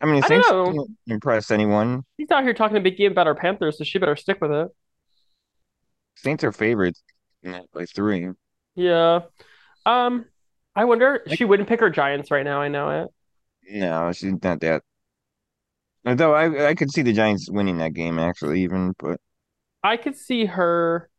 I 0.00 0.06
mean, 0.06 0.22
I 0.22 0.28
don't 0.28 0.44
Saints 0.44 0.76
know. 0.76 0.86
impress 1.08 1.50
anyone. 1.50 2.04
He's 2.16 2.30
out 2.30 2.44
here 2.44 2.54
talking 2.54 2.76
a 2.76 2.80
big 2.80 2.96
game 2.96 3.10
about 3.12 3.26
our 3.26 3.34
Panthers, 3.34 3.78
so 3.78 3.84
she 3.84 3.98
better 3.98 4.14
stick 4.16 4.40
with 4.40 4.52
it. 4.52 4.68
Saints 6.16 6.44
are 6.44 6.52
favorites 6.52 7.02
by 7.72 7.84
three. 7.86 8.28
Yeah. 8.76 9.20
Um, 9.86 10.26
I 10.76 10.84
wonder 10.84 11.22
Like- 11.26 11.36
she 11.38 11.44
wouldn't 11.44 11.68
pick 11.68 11.80
her 11.80 11.90
Giants 11.90 12.30
right 12.30 12.44
now. 12.44 12.60
I 12.60 12.68
know 12.68 13.02
it. 13.02 13.08
No, 13.70 14.12
she's 14.12 14.32
not 14.42 14.60
that. 14.60 14.82
Although 16.06 16.32
I 16.34 16.68
I 16.68 16.74
could 16.74 16.90
see 16.92 17.02
the 17.02 17.12
Giants 17.12 17.50
winning 17.50 17.78
that 17.78 17.92
game 17.92 18.18
actually, 18.18 18.62
even 18.62 18.94
but 18.98 19.20
I 19.82 19.96
could 19.96 20.16
see 20.16 20.46
her 20.46 21.10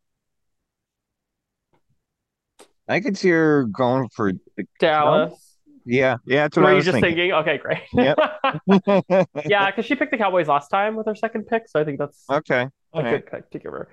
I 2.88 3.00
could 3.00 3.16
see 3.16 3.28
her 3.28 3.64
going 3.64 4.08
for 4.08 4.32
the 4.56 4.66
Dallas. 4.80 5.49
Yeah 5.90 6.16
yeah 6.26 6.42
that's 6.44 6.56
what 6.56 6.64
Were 6.64 6.70
I 6.70 6.74
you 6.76 6.82
just 6.82 6.92
thinking. 6.92 7.16
thinking? 7.16 7.32
Okay, 7.32 7.58
great. 7.58 7.82
Yep. 7.92 8.18
yeah, 9.46 9.70
because 9.70 9.86
she 9.86 9.94
picked 9.94 10.10
the 10.12 10.18
Cowboys 10.18 10.48
last 10.48 10.68
time 10.68 10.96
with 10.96 11.06
her 11.06 11.14
second 11.14 11.46
pick, 11.46 11.64
so 11.68 11.80
I 11.80 11.84
think 11.84 11.98
that's 11.98 12.24
Okay. 12.30 12.62
a 12.62 12.70
All 12.92 13.02
right. 13.02 13.24
good 13.24 13.26
pick 13.30 13.50
to 13.50 13.58
give 13.58 13.72
her. 13.72 13.88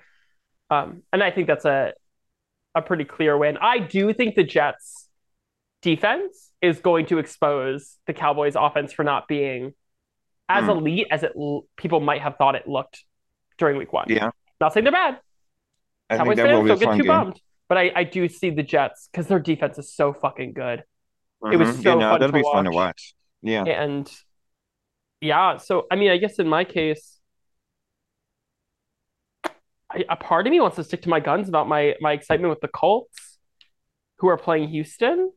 Um, 0.70 1.04
and 1.14 1.24
I 1.24 1.32
think 1.32 1.48
that's 1.48 1.66
a 1.66 1.94
a 2.76 2.82
pretty 2.82 3.06
clear 3.06 3.38
win. 3.38 3.58
I 3.60 3.80
do 3.80 4.14
think 4.14 4.36
the 4.36 4.44
Jets 4.44 5.08
defense 5.82 6.52
is 6.62 6.80
going 6.80 7.06
to 7.08 7.18
expose 7.20 7.98
the 8.08 8.14
Cowboys 8.14 8.56
offense 8.56 8.94
for 8.94 9.04
not 9.04 9.28
being 9.28 9.74
as 10.50 10.66
Hmm. 10.66 10.72
elite 10.72 11.08
as 11.12 11.24
it 11.24 11.34
people 11.78 12.00
might 12.00 12.22
have 12.22 12.36
thought 12.38 12.56
it 12.56 12.68
looked 12.68 13.04
during 13.58 13.78
week 13.78 13.94
one. 13.94 14.08
Yeah, 14.10 14.32
Not 14.62 14.74
saying 14.74 14.84
they're 14.84 14.92
bad. 14.94 15.20
I 16.10 16.18
Cowboys 16.18 16.36
think 16.36 16.38
that 16.38 16.54
will 16.54 16.68
fans 16.68 16.70
don't 16.70 16.80
get 16.80 16.92
too 16.98 17.04
game. 17.04 17.08
bummed. 17.08 17.42
But 17.70 17.78
I, 17.78 17.92
I 17.96 18.04
do 18.06 18.30
see 18.30 18.50
the 18.50 18.64
Jets 18.64 19.10
because 19.12 19.28
their 19.28 19.40
defense 19.40 19.78
is 19.78 19.94
so 19.94 20.14
fucking 20.14 20.54
good. 20.54 20.84
It 21.44 21.58
was 21.58 21.70
Mhm. 21.70 21.84
so 21.84 21.92
fun 21.92 22.00
that'll 22.00 22.28
to 22.28 22.34
be 22.34 22.44
fun 22.44 22.66
to 22.66 22.72
watch. 22.72 22.86
watch. 22.86 23.16
Yeah. 23.42 23.64
And 23.64 24.12
yeah, 25.22 25.58
so 25.58 25.88
I 25.92 25.96
mean, 25.96 26.12
I 26.12 26.18
guess 26.18 26.40
in 26.40 26.48
my 26.48 26.64
case, 26.64 27.20
I, 29.90 30.04
a 30.10 30.16
part 30.16 30.48
of 30.48 30.52
me 30.52 30.60
wants 30.60 30.76
to 30.76 30.84
stick 30.84 31.04
to 31.04 31.10
my 31.10 31.20
guns 31.20 31.48
about 31.48 31.68
my 31.68 31.96
my 32.02 32.12
excitement 32.14 32.50
with 32.50 32.62
the 32.62 32.68
Colts, 32.68 33.40
who 34.18 34.28
are 34.28 34.38
playing 34.38 34.70
Houston, 34.70 35.32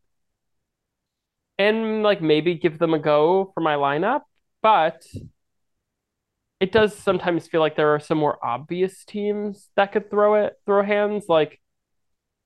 and 1.58 2.02
like 2.02 2.20
maybe 2.20 2.54
give 2.54 2.78
them 2.78 2.94
a 2.94 2.98
go 2.98 3.52
for 3.54 3.60
my 3.60 3.76
lineup. 3.76 4.22
But 4.62 5.06
it 6.58 6.72
does 6.72 6.94
sometimes 6.96 7.46
feel 7.46 7.60
like 7.60 7.76
there 7.76 7.94
are 7.94 8.00
some 8.00 8.18
more 8.18 8.38
obvious 8.44 9.04
teams 9.04 9.70
that 9.76 9.92
could 9.92 10.10
throw 10.10 10.34
it 10.44 10.54
throw 10.66 10.82
hands, 10.82 11.26
like 11.28 11.60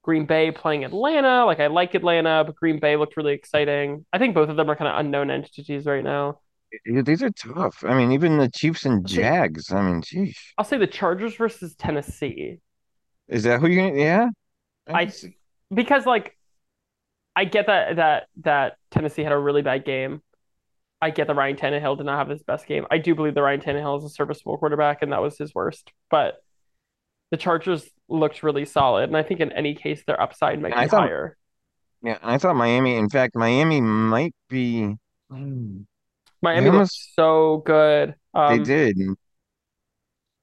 Green 0.05 0.27
Bay 0.27 0.51
playing 0.51 0.85
Atlanta. 0.85 1.47
Like 1.47 1.61
I 1.61 1.67
like 1.69 1.95
Atlanta, 1.95 2.45
but 2.47 2.55
Green 2.55 2.79
Bay 2.79 2.97
looked 2.97 3.17
really 3.17 3.33
exciting. 3.33 4.05
I 4.13 4.19
think 4.19 4.35
both 4.35 4.51
of 4.51 4.57
them 4.57 4.71
are 4.71 4.77
kind 4.77 4.89
of 4.89 4.99
unknown 5.01 5.31
entities 5.31 5.87
right 5.87 6.05
now. 6.05 6.41
These 6.85 7.23
are 7.23 7.31
tough. 7.31 7.83
I 7.87 7.95
mean, 7.95 8.13
even 8.13 8.37
the 8.37 8.51
Chiefs 8.51 8.85
and 8.85 9.07
Jags. 9.07 9.73
I 9.73 9.81
mean, 9.81 10.03
geez. 10.03 10.39
I'll 10.59 10.65
say 10.65 10.77
the 10.77 10.87
Chargers 10.87 11.37
versus 11.37 11.75
Tennessee 11.77 12.59
Is 13.29 13.45
that 13.45 13.61
who 13.61 13.69
you're 13.69 13.89
gonna? 13.91 14.01
Yeah. 14.01 14.29
I- 14.87 15.07
see- 15.07 15.37
because 15.73 16.05
like 16.05 16.37
I 17.35 17.47
get 17.47 17.67
that 17.67 17.97
that 17.97 18.27
that 18.43 18.77
Tennessee 18.91 19.23
had 19.23 19.33
a 19.33 19.39
really 19.39 19.63
bad 19.63 19.85
game. 19.85 20.21
I 21.01 21.11
get 21.11 21.27
that 21.29 21.35
Ryan 21.37 21.57
Tannehill 21.57 21.97
did 21.97 22.07
not 22.07 22.19
have 22.19 22.29
his 22.29 22.43
best 22.43 22.67
game. 22.67 22.87
I 22.91 22.99
do 22.99 23.15
believe 23.15 23.35
that 23.35 23.43
Ryan 23.43 23.61
Tannehill 23.61 23.99
is 23.99 24.05
a 24.05 24.09
serviceable 24.11 24.57
quarterback, 24.59 25.03
and 25.03 25.13
that 25.13 25.21
was 25.23 25.37
his 25.39 25.55
worst. 25.55 25.93
But 26.11 26.37
the 27.35 27.43
Chargers 27.43 27.85
looked 28.09 28.45
really 28.45 28.65
solid, 28.65 29.05
and 29.09 29.17
I 29.17 29.25
think 29.25 29.41
in 29.41 29.51
any 29.51 29.75
case 29.75 30.05
their 30.07 30.21
upside 30.21 30.63
might 30.63 30.73
And 30.73 30.83
be 30.83 30.89
thought- 30.89 31.09
higher. 31.09 31.37
Yeah, 32.01 32.17
and 32.23 32.31
I 32.31 32.39
thought 32.39 32.55
Miami. 32.55 32.95
In 32.97 33.09
fact, 33.09 33.35
Miami 33.35 33.81
might 33.81 34.35
be. 34.49 34.95
Miami 35.31 35.85
They 36.43 36.71
looked 36.71 36.93
so 36.93 37.63
good. 37.67 38.15
They 38.35 38.41
Um, 38.41 38.63
did. 38.63 38.97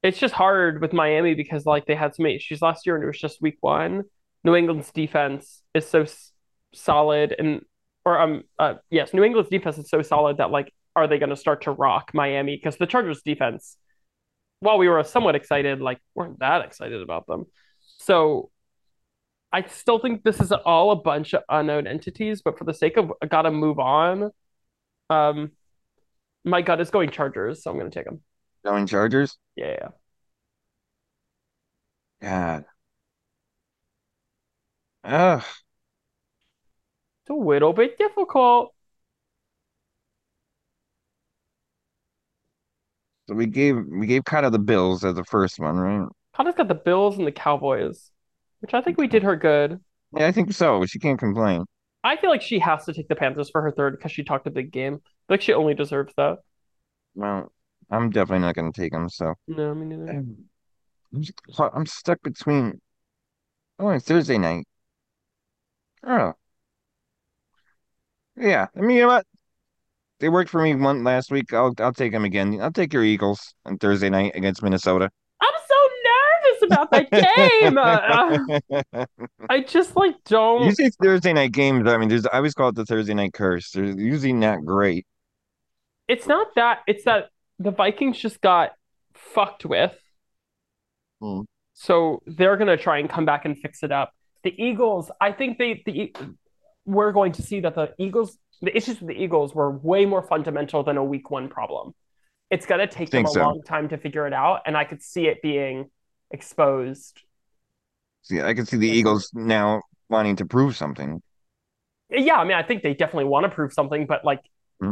it's 0.04 0.18
just 0.20 0.34
hard 0.34 0.82
with 0.82 0.92
Miami 0.92 1.34
because 1.34 1.66
like 1.66 1.86
they 1.86 1.96
had 1.96 2.14
so 2.14 2.24
many 2.24 2.36
issues 2.36 2.62
last 2.62 2.86
year 2.86 2.96
and 2.96 3.04
it 3.04 3.08
was 3.08 3.20
just 3.20 3.42
week 3.42 3.58
one. 3.62 4.04
New 4.44 4.56
England's 4.56 4.92
defense 4.92 5.62
is 5.74 5.88
so 5.88 6.02
s- 6.02 6.34
solid 6.74 7.34
and 7.38 7.64
or 8.04 8.20
um 8.20 8.44
uh 8.60 8.74
yes, 8.90 9.14
New 9.14 9.24
England's 9.24 9.50
defense 9.52 9.78
is 9.78 9.90
so 9.90 10.02
solid 10.02 10.38
that 10.38 10.50
like 10.52 10.74
are 10.96 11.08
they 11.08 11.20
going 11.20 11.30
to 11.30 11.36
start 11.38 11.62
to 11.62 11.72
rock 11.72 12.12
Miami 12.14 12.56
because 12.58 12.76
the 12.78 12.88
Chargers 12.88 13.22
defense 13.22 13.78
while 14.62 14.78
we 14.78 14.88
were 14.88 15.04
somewhat 15.04 15.36
excited 15.36 15.82
like 15.82 16.00
weren't 16.16 16.40
that 16.40 16.64
excited 16.66 17.02
about 17.02 17.28
them. 17.28 17.46
So 18.00 18.52
I 19.52 19.64
still 19.68 20.00
think 20.00 20.24
this 20.24 20.40
is 20.40 20.52
all 20.52 20.92
a 20.92 20.96
bunch 20.96 21.34
of 21.34 21.44
unknown 21.50 21.88
entities, 21.88 22.42
but 22.42 22.58
for 22.58 22.64
the 22.64 22.74
sake 22.74 22.98
of 22.98 23.12
gotta 23.30 23.52
move 23.52 23.80
on. 23.80 24.32
Um 25.10 25.52
My 26.46 26.62
gut 26.62 26.82
is 26.82 26.92
going 26.92 27.12
Chargers, 27.12 27.64
so 27.64 27.72
I'm 27.72 27.78
gonna 27.78 27.92
take 27.92 28.06
them. 28.06 28.22
Going 28.66 28.88
Chargers? 28.88 29.38
Yeah. 29.56 29.90
God. 32.22 32.66
Ugh. 35.04 35.44
It's 37.24 37.30
a 37.30 37.34
little 37.34 37.74
bit 37.74 37.98
difficult. 37.98 38.74
So 43.32 43.38
we 43.38 43.46
gave 43.46 43.78
we 43.88 44.08
gave 44.08 44.26
kind 44.26 44.46
of 44.46 44.52
the 44.52 44.60
Bills 44.60 45.06
as 45.06 45.16
the 45.16 45.24
first 45.24 45.58
one, 45.58 45.78
right? 45.78 46.06
Connor's 46.36 46.56
got 46.56 46.68
the 46.68 46.76
Bills 46.76 47.18
and 47.18 47.26
the 47.26 47.32
Cowboys, 47.32 48.12
which 48.60 48.74
I 48.74 48.82
think 48.82 48.98
we 48.98 49.08
did 49.08 49.24
her 49.24 49.38
good. 49.38 49.80
Yeah, 50.14 50.28
I 50.28 50.34
think 50.34 50.52
so. 50.52 50.86
She 50.86 51.00
can't 51.00 51.18
complain. 51.18 51.64
I 52.04 52.18
feel 52.18 52.30
like 52.30 52.42
she 52.42 52.60
has 52.60 52.84
to 52.88 52.94
take 52.94 53.08
the 53.08 53.16
Panthers 53.16 53.50
for 53.50 53.62
her 53.62 53.72
third 53.72 53.96
because 53.96 54.12
she 54.12 54.26
talked 54.26 54.48
a 54.48 54.52
big 54.52 54.74
game. 54.74 55.00
Like 55.30 55.40
she 55.40 55.54
only 55.54 55.74
deserves 55.74 56.12
that. 56.18 56.40
Well, 57.16 57.54
I'm 57.90 58.10
definitely 58.10 58.42
not 58.42 58.56
going 58.56 58.70
to 58.70 58.82
take 58.82 58.92
them. 58.92 59.08
So 59.08 59.34
No, 59.48 59.74
me 59.74 59.86
neither. 59.86 60.12
Um, 60.12 60.36
I'm, 61.14 61.70
I'm 61.74 61.86
stuck 61.86 62.22
between. 62.22 62.82
Oh, 63.80 63.92
it's 63.92 64.06
Thursday 64.06 64.40
night. 64.40 64.66
Oh, 66.04 66.34
yeah. 68.36 68.68
I 68.76 68.82
mean, 68.82 68.98
you 68.98 69.04
know 69.04 69.08
what? 69.08 69.26
They 70.22 70.30
worked 70.30 70.52
for 70.52 70.62
me 70.62 70.76
one 70.76 71.04
last 71.04 71.32
week. 71.32 71.52
I'll 71.52 71.74
I'll 71.80 71.92
take 71.92 72.12
them 72.12 72.26
again. 72.26 72.62
I'll 72.62 72.72
take 72.72 72.94
your 72.94 73.04
Eagles 73.04 73.56
on 73.66 73.80
Thursday 73.80 74.10
night 74.10 74.34
against 74.36 74.62
Minnesota. 74.62 75.10
I'm 75.42 75.54
so 75.68 75.76
nervous 76.06 76.62
about 76.72 76.92
that 76.92 77.12
game. 77.12 77.78
Uh, 77.78 79.06
I 79.50 79.62
just 79.62 79.96
like 79.96 80.14
don't. 80.26 80.62
You 80.62 80.68
Usually 80.68 80.92
Thursday 81.02 81.34
night 81.34 81.54
games. 81.54 81.90
I 81.90 81.98
mean, 81.98 82.08
there's 82.08 82.28
I 82.28 82.38
always 82.38 82.54
call 82.54 82.70
it 82.70 82.76
the 82.76 82.86
Thursday 82.86 83.16
night 83.16 83.34
curse. 83.34 83.72
They're 83.72 83.84
usually 83.84 84.34
not 84.34 84.64
great. 84.64 85.08
It's 86.08 86.28
not 86.28 86.54
that. 86.56 86.82
It's 86.86 87.06
that 87.06 87.30
the 87.58 87.72
Vikings 87.72 88.20
just 88.20 88.42
got 88.42 88.74
fucked 89.16 89.66
with. 89.66 89.98
Hmm. 91.20 91.42
So 91.74 92.22
they're 92.28 92.58
gonna 92.58 92.78
try 92.78 93.00
and 93.00 93.10
come 93.10 93.26
back 93.26 93.46
and 93.46 93.58
fix 93.58 93.82
it 93.82 93.92
up. 93.92 94.14
The 94.44 94.54
Eagles, 94.56 95.10
I 95.20 95.32
think 95.32 95.58
they 95.58 95.82
the 95.84 96.14
we're 96.86 97.12
going 97.12 97.32
to 97.32 97.42
see 97.42 97.60
that 97.62 97.74
the 97.74 97.94
Eagles 97.98 98.38
the 98.62 98.76
issues 98.76 99.00
with 99.00 99.10
the 99.10 99.22
Eagles 99.24 99.56
were 99.56 99.72
way 99.72 100.06
more 100.06 100.22
fundamental 100.22 100.84
than 100.84 100.98
a 100.98 101.04
week 101.04 101.32
one 101.32 101.50
problem. 101.50 101.94
It's 102.52 102.66
gonna 102.66 102.88
take 102.88 103.12
them 103.14 103.26
a 103.26 103.32
so. 103.32 103.32
long 103.32 103.64
time 103.64 103.90
to 103.90 103.98
figure 103.98 104.28
it 104.28 104.34
out, 104.34 104.62
and 104.66 104.78
I 104.78 104.86
could 104.86 105.02
see 105.04 105.28
it 105.28 105.42
being 105.42 105.92
exposed. 106.32 107.22
See, 108.24 108.42
I 108.42 108.54
can 108.56 108.66
see 108.66 108.78
the 108.78 108.88
Eagles 108.90 109.30
now 109.34 109.84
wanting 110.10 110.36
to 110.38 110.46
prove 110.46 110.76
something. 110.76 111.22
Yeah, 112.10 112.36
I 112.36 112.44
mean, 112.44 112.58
I 112.58 112.64
think 112.64 112.84
they 112.84 112.94
definitely 112.94 113.26
want 113.26 113.46
to 113.46 113.50
prove 113.50 113.72
something, 113.74 114.06
but 114.06 114.26
like 114.26 114.42
Hmm. 114.82 114.92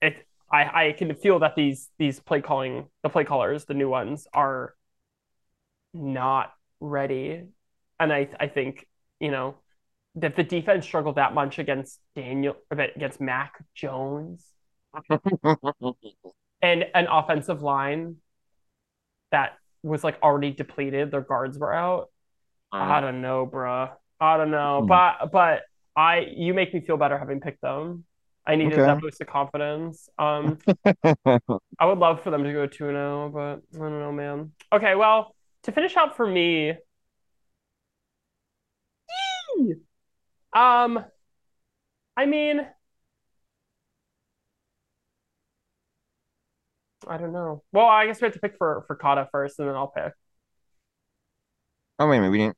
it 0.00 0.26
I 0.50 0.88
I 0.88 0.92
can 0.92 1.14
feel 1.14 1.38
that 1.40 1.56
these 1.56 1.88
these 1.98 2.20
play 2.20 2.40
calling 2.40 2.88
the 3.02 3.08
play 3.08 3.24
callers, 3.24 3.64
the 3.64 3.74
new 3.74 3.88
ones, 3.88 4.26
are 4.32 4.74
not 5.92 6.52
ready. 6.80 7.44
And 7.98 8.12
I 8.12 8.28
I 8.38 8.48
think, 8.48 8.86
you 9.20 9.30
know, 9.30 9.56
that 10.16 10.34
the 10.36 10.42
defense 10.42 10.84
struggled 10.84 11.16
that 11.16 11.34
much 11.34 11.58
against 11.58 12.00
Daniel 12.14 12.56
against 12.70 13.20
Mac 13.20 13.62
Jones 13.74 14.46
and 16.62 16.86
an 16.94 17.06
offensive 17.10 17.62
line 17.62 18.16
that 19.30 19.58
was 19.82 20.02
like 20.02 20.18
already 20.22 20.52
depleted. 20.52 21.10
Their 21.10 21.20
guards 21.20 21.58
were 21.58 21.72
out. 21.72 22.08
I 22.72 23.00
don't 23.00 23.20
know, 23.22 23.46
bruh. 23.46 23.90
I 24.20 24.36
don't 24.36 24.50
know. 24.50 24.82
Hmm. 24.82 24.86
But 24.86 25.32
but 25.32 25.62
I 25.94 26.20
you 26.36 26.54
make 26.54 26.74
me 26.74 26.80
feel 26.80 26.96
better 26.96 27.18
having 27.18 27.40
picked 27.40 27.60
them. 27.60 28.04
I 28.46 28.56
needed 28.56 28.74
Okay. 28.74 28.86
that 28.86 29.00
boost 29.00 29.20
of 29.20 29.26
confidence. 29.26 30.08
Um 30.18 30.58
I 31.78 31.86
would 31.86 31.98
love 31.98 32.22
for 32.22 32.30
them 32.30 32.44
to 32.44 32.52
go 32.52 32.66
2-0, 32.66 33.32
but 33.32 33.60
I 33.78 33.78
don't 33.78 34.00
know, 34.00 34.12
man. 34.12 34.52
Okay, 34.72 34.94
well, 34.94 35.34
to 35.64 35.72
finish 35.72 35.96
out 35.96 36.16
for 36.16 36.26
me, 36.26 36.74
um 40.56 41.04
I 42.16 42.26
mean 42.26 42.66
I 47.08 47.18
don't 47.18 47.32
know. 47.32 47.62
Well, 47.72 47.86
I 47.86 48.06
guess 48.06 48.20
we 48.20 48.24
have 48.26 48.34
to 48.34 48.40
pick 48.40 48.56
for 48.58 48.84
for 48.86 48.96
Kata 48.96 49.28
first, 49.30 49.58
and 49.58 49.68
then 49.68 49.76
I'll 49.76 49.86
pick. 49.88 50.12
oh 51.98 52.08
wait 52.08 52.16
a 52.18 52.20
minute, 52.20 52.32
we 52.32 52.38
didn't. 52.38 52.56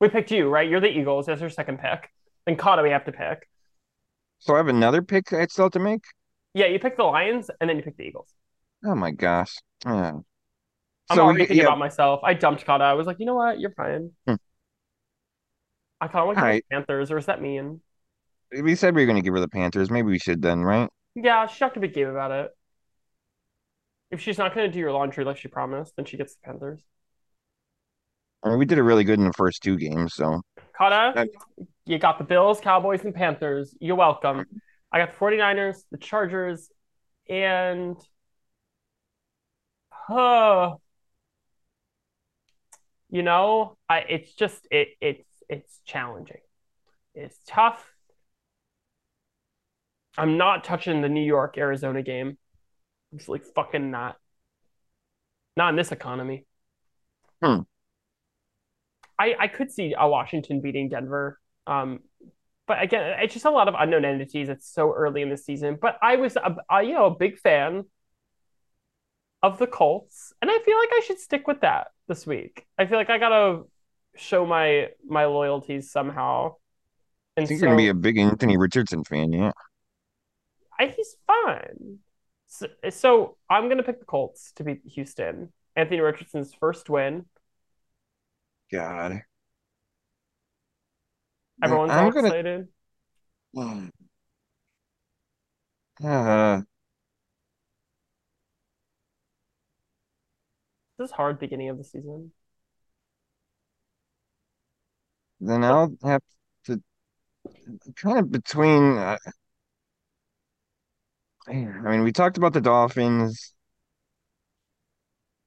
We 0.00 0.08
picked 0.08 0.30
you, 0.30 0.48
right? 0.48 0.68
You're 0.68 0.80
the 0.80 0.88
Eagles. 0.88 1.26
That's 1.26 1.40
your 1.40 1.50
second 1.50 1.78
pick. 1.78 2.08
Then 2.46 2.56
Kata, 2.56 2.82
we 2.82 2.90
have 2.90 3.04
to 3.06 3.12
pick. 3.12 3.48
So 4.38 4.54
I 4.54 4.58
have 4.58 4.68
another 4.68 5.02
pick 5.02 5.32
I 5.32 5.46
still 5.46 5.66
have 5.66 5.72
to 5.72 5.78
make. 5.78 6.02
Yeah, 6.54 6.66
you 6.66 6.78
pick 6.78 6.96
the 6.96 7.04
Lions, 7.04 7.50
and 7.60 7.68
then 7.68 7.76
you 7.76 7.82
pick 7.82 7.96
the 7.96 8.04
Eagles. 8.04 8.32
Oh 8.84 8.94
my 8.94 9.10
gosh. 9.10 9.56
Yeah. 9.84 10.12
I'm 11.10 11.16
So 11.16 11.22
already 11.22 11.40
we- 11.40 11.46
thinking 11.46 11.56
yeah, 11.58 11.64
about 11.64 11.78
myself. 11.78 12.20
I 12.22 12.34
dumped 12.34 12.64
Kata. 12.64 12.84
I 12.84 12.92
was 12.94 13.06
like, 13.06 13.18
you 13.18 13.26
know 13.26 13.34
what? 13.34 13.58
You're 13.60 13.72
fine. 13.72 14.12
Hmm. 14.26 14.34
I 16.00 16.08
kind 16.08 16.20
of 16.20 16.26
want 16.28 16.38
to 16.38 16.44
All 16.44 16.50
pick 16.50 16.54
right. 16.54 16.64
Panthers, 16.70 17.10
or 17.10 17.18
is 17.18 17.26
that 17.26 17.42
mean? 17.42 17.80
we 18.62 18.74
said 18.74 18.94
we 18.94 19.02
were 19.02 19.06
going 19.06 19.16
to 19.18 19.22
give 19.22 19.34
her 19.34 19.40
the 19.40 19.48
Panthers. 19.48 19.90
Maybe 19.90 20.08
we 20.08 20.18
should 20.18 20.42
then, 20.42 20.62
right? 20.62 20.88
Yeah, 21.14 21.46
she 21.46 21.58
talked 21.58 21.74
to 21.74 21.80
be 21.80 21.88
game 21.88 22.08
about 22.08 22.30
it. 22.30 22.50
If 24.10 24.20
she's 24.20 24.38
not 24.38 24.54
going 24.54 24.66
to 24.66 24.72
do 24.72 24.78
your 24.78 24.92
laundry 24.92 25.24
like 25.24 25.36
she 25.36 25.48
promised, 25.48 25.94
then 25.96 26.04
she 26.04 26.16
gets 26.16 26.34
the 26.34 26.40
Panthers. 26.44 26.82
I 28.42 28.48
mean, 28.48 28.58
we 28.58 28.64
did 28.64 28.78
it 28.78 28.82
really 28.82 29.04
good 29.04 29.18
in 29.18 29.26
the 29.26 29.32
first 29.34 29.62
two 29.62 29.76
games, 29.76 30.14
so 30.14 30.40
Kata, 30.76 31.12
That- 31.14 31.28
you 31.84 31.98
got 31.98 32.18
the 32.18 32.24
Bills, 32.24 32.60
Cowboys, 32.60 33.04
and 33.04 33.14
Panthers. 33.14 33.74
You're 33.80 33.96
welcome. 33.96 34.44
I 34.90 34.98
got 34.98 35.12
the 35.12 35.18
49ers, 35.18 35.84
the 35.90 35.98
Chargers, 35.98 36.70
and 37.28 37.96
uh, 40.08 40.74
you 43.10 43.22
know, 43.22 43.76
I 43.88 43.98
it's 44.00 44.32
just 44.34 44.66
it 44.70 44.88
it's 45.00 45.24
it's 45.50 45.80
challenging. 45.84 46.40
It's 47.14 47.36
tough. 47.46 47.84
I'm 50.16 50.38
not 50.38 50.64
touching 50.64 51.02
the 51.02 51.08
New 51.08 51.24
York 51.24 51.58
Arizona 51.58 52.02
game. 52.02 52.38
I'm 53.12 53.18
just 53.18 53.28
like 53.28 53.44
fucking 53.44 53.90
not. 53.90 54.16
Not 55.56 55.70
in 55.70 55.76
this 55.76 55.92
economy. 55.92 56.46
Hmm. 57.42 57.60
I 59.18 59.34
I 59.38 59.48
could 59.48 59.70
see 59.70 59.94
a 59.98 60.08
Washington 60.08 60.60
beating 60.60 60.88
Denver. 60.88 61.38
Um, 61.66 62.00
but 62.66 62.82
again, 62.82 63.16
it's 63.20 63.34
just 63.34 63.44
a 63.44 63.50
lot 63.50 63.68
of 63.68 63.74
unknown 63.76 64.04
entities. 64.04 64.48
It's 64.48 64.72
so 64.72 64.94
early 64.94 65.22
in 65.22 65.30
the 65.30 65.36
season. 65.36 65.78
But 65.80 65.98
I 66.00 66.16
was 66.16 66.36
a, 66.36 66.56
a 66.70 66.82
you 66.82 66.94
know 66.94 67.06
a 67.06 67.14
big 67.14 67.38
fan 67.38 67.84
of 69.42 69.58
the 69.58 69.66
Colts, 69.66 70.32
and 70.40 70.50
I 70.50 70.58
feel 70.60 70.78
like 70.78 70.90
I 70.92 71.02
should 71.04 71.18
stick 71.18 71.48
with 71.48 71.62
that 71.62 71.88
this 72.06 72.26
week. 72.26 72.66
I 72.78 72.86
feel 72.86 72.98
like 72.98 73.10
I 73.10 73.18
gotta 73.18 73.64
show 74.16 74.44
my 74.46 74.88
my 75.06 75.24
loyalties 75.26 75.90
somehow. 75.90 76.54
I 77.36 77.40
And 77.42 77.48
think 77.48 77.60
so, 77.60 77.66
you're 77.66 77.74
going 77.76 77.86
to 77.86 77.92
be 77.94 77.98
a 77.98 78.00
big 78.00 78.18
Anthony 78.18 78.56
Richardson 78.56 79.04
fan, 79.04 79.32
yeah. 79.32 79.52
I, 80.78 80.86
he's 80.86 81.16
fine. 81.26 81.98
So, 82.46 82.66
so 82.90 83.36
I'm 83.48 83.68
gonna 83.68 83.82
pick 83.84 84.00
the 84.00 84.04
Colts 84.06 84.52
to 84.56 84.64
beat 84.64 84.80
Houston. 84.84 85.52
Anthony 85.76 86.00
Richardson's 86.00 86.52
first 86.54 86.90
win. 86.90 87.26
God. 88.72 89.22
Everyone's 91.62 91.92
I'm 91.92 92.06
all 92.06 92.10
gonna- 92.10 92.26
excited. 92.28 92.68
Uh, 96.02 96.62
This 100.98 101.06
is 101.10 101.12
hard 101.12 101.38
beginning 101.38 101.68
of 101.68 101.78
the 101.78 101.84
season. 101.84 102.32
Then 105.40 105.64
I'll 105.64 105.94
have 106.04 106.22
to 106.64 106.80
kind 107.96 108.18
of 108.18 108.30
between. 108.30 108.96
Uh, 108.98 109.16
I 111.48 111.52
mean, 111.52 112.02
we 112.02 112.12
talked 112.12 112.38
about 112.38 112.52
the 112.54 112.60
Dolphins. 112.62 113.52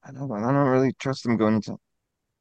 I 0.03 0.11
don't. 0.11 0.31
I 0.31 0.39
don't 0.51 0.67
really 0.69 0.93
trust 0.93 1.23
them 1.23 1.37
going 1.37 1.55
into. 1.55 1.77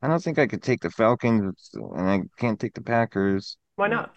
I 0.02 0.08
don't 0.08 0.22
think 0.22 0.38
I 0.38 0.46
could 0.48 0.62
take 0.62 0.80
the 0.82 0.90
Falcons, 0.90 1.70
and 1.74 2.10
I 2.10 2.20
can't 2.38 2.60
take 2.60 2.74
the 2.74 2.82
Packers. 2.82 3.58
Why 3.76 3.88
not? 3.88 4.14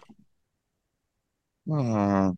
Yeah. 1.66 2.32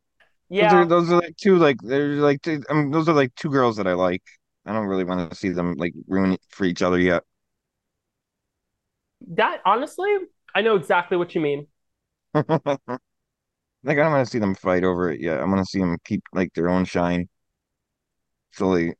Those 0.61 0.73
Yeah, 0.73 0.75
are 0.75 0.87
those 0.87 1.11
are 1.13 1.17
like 1.21 1.37
two 1.37 1.57
like 1.59 1.79
they're 1.83 2.17
like 2.17 2.43
two, 2.43 2.63
I 2.71 2.75
mean, 2.75 2.91
those 2.93 3.09
are 3.09 3.15
like 3.15 3.35
two 3.37 3.51
girls 3.51 3.77
that 3.79 3.87
I 3.89 3.95
like. 3.95 4.23
I 4.67 4.73
don't 4.75 4.87
really 4.89 5.05
want 5.05 5.31
to 5.31 5.37
see 5.37 5.51
them 5.51 5.75
like 5.77 5.95
ruin 6.09 6.33
it 6.35 6.43
for 6.51 6.65
each 6.67 6.83
other 6.83 6.99
yet. 7.01 7.25
that 9.29 9.61
honestly, 9.65 10.09
I 10.55 10.63
know 10.63 10.77
exactly 10.77 11.17
what 11.17 11.35
you 11.35 11.41
mean. 11.41 11.67
Like 12.35 12.47
I 13.87 13.95
don't 13.95 14.13
want 14.13 14.27
to 14.27 14.31
see 14.31 14.39
them 14.39 14.55
fight 14.55 14.85
over 14.85 15.11
it 15.11 15.21
yet. 15.21 15.39
I 15.39 15.45
want 15.45 15.59
to 15.59 15.65
see 15.65 15.79
them 15.79 15.97
keep 16.05 16.23
like 16.33 16.53
their 16.55 16.69
own 16.69 16.85
shine 16.85 17.29
till 18.57 18.73
they 18.73 18.95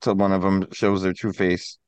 till 0.00 0.14
one 0.14 0.32
of 0.32 0.42
them 0.42 0.66
shows 0.72 1.02
their 1.02 1.12
true 1.12 1.32
face. 1.32 1.78